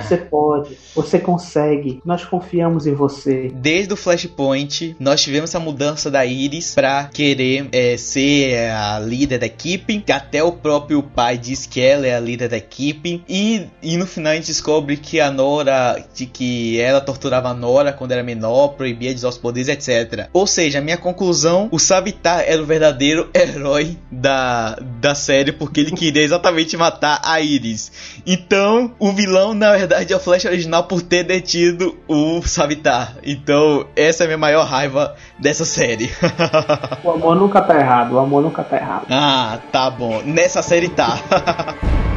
Você 0.00 0.16
pode, 0.16 0.76
você 0.94 1.18
consegue. 1.18 2.00
Nós 2.04 2.24
confiamos 2.24 2.86
em 2.86 2.94
você. 2.94 3.50
Desde 3.54 3.92
o 3.92 3.96
Flashpoint, 3.96 4.96
nós 4.98 5.22
tivemos 5.22 5.50
essa 5.50 5.60
mudança 5.60 6.10
da 6.10 6.24
Iris 6.24 6.74
para 6.74 7.04
querer 7.04 7.68
é, 7.72 7.96
ser 7.96 8.70
a 8.70 8.98
líder 8.98 9.38
da 9.38 9.46
equipe. 9.46 10.02
Até 10.10 10.42
o 10.42 10.52
próprio 10.52 11.02
pai 11.02 11.38
diz 11.38 11.66
que 11.66 11.80
ela 11.80 12.06
é 12.06 12.14
a 12.14 12.20
líder 12.20 12.48
da 12.48 12.56
equipe. 12.56 13.21
E, 13.28 13.66
e 13.82 13.96
no 13.96 14.06
final 14.06 14.32
a 14.32 14.36
gente 14.36 14.46
descobre 14.46 14.96
que 14.96 15.20
a 15.20 15.30
Nora, 15.30 16.02
de 16.14 16.26
que 16.26 16.80
ela 16.80 17.00
torturava 17.00 17.48
a 17.48 17.54
Nora 17.54 17.92
quando 17.92 18.12
era 18.12 18.22
menor, 18.22 18.68
proibia 18.68 19.10
de 19.10 19.16
usar 19.16 19.28
os 19.28 19.38
poderes, 19.38 19.68
etc. 19.68 20.28
Ou 20.32 20.46
seja, 20.46 20.78
a 20.78 20.82
minha 20.82 20.96
conclusão, 20.96 21.68
o 21.70 21.78
Savitar 21.78 22.44
era 22.46 22.62
o 22.62 22.66
verdadeiro 22.66 23.30
herói 23.34 23.96
da, 24.10 24.76
da 25.00 25.14
série, 25.14 25.52
porque 25.52 25.80
ele 25.80 25.92
queria 25.92 26.22
exatamente 26.22 26.76
matar 26.76 27.20
a 27.24 27.40
Iris. 27.40 27.92
Então, 28.26 28.92
o 28.98 29.12
vilão, 29.12 29.54
na 29.54 29.72
verdade, 29.72 30.12
é 30.12 30.16
o 30.16 30.20
Flash 30.20 30.44
original 30.44 30.84
por 30.84 31.02
ter 31.02 31.24
detido 31.24 31.96
o 32.08 32.42
Savitar. 32.42 33.16
Então, 33.24 33.86
essa 33.96 34.22
é 34.22 34.24
a 34.24 34.28
minha 34.28 34.38
maior 34.38 34.64
raiva 34.64 35.14
dessa 35.38 35.64
série. 35.64 36.10
o 37.02 37.10
amor 37.10 37.36
nunca 37.36 37.60
tá 37.60 37.78
errado, 37.78 38.12
o 38.12 38.18
amor 38.18 38.42
nunca 38.42 38.62
tá 38.62 38.76
errado. 38.76 39.06
Ah, 39.24 39.58
tá 39.70 39.88
bom. 39.88 40.20
Nessa 40.24 40.62
série 40.62 40.88
tá. 40.88 41.18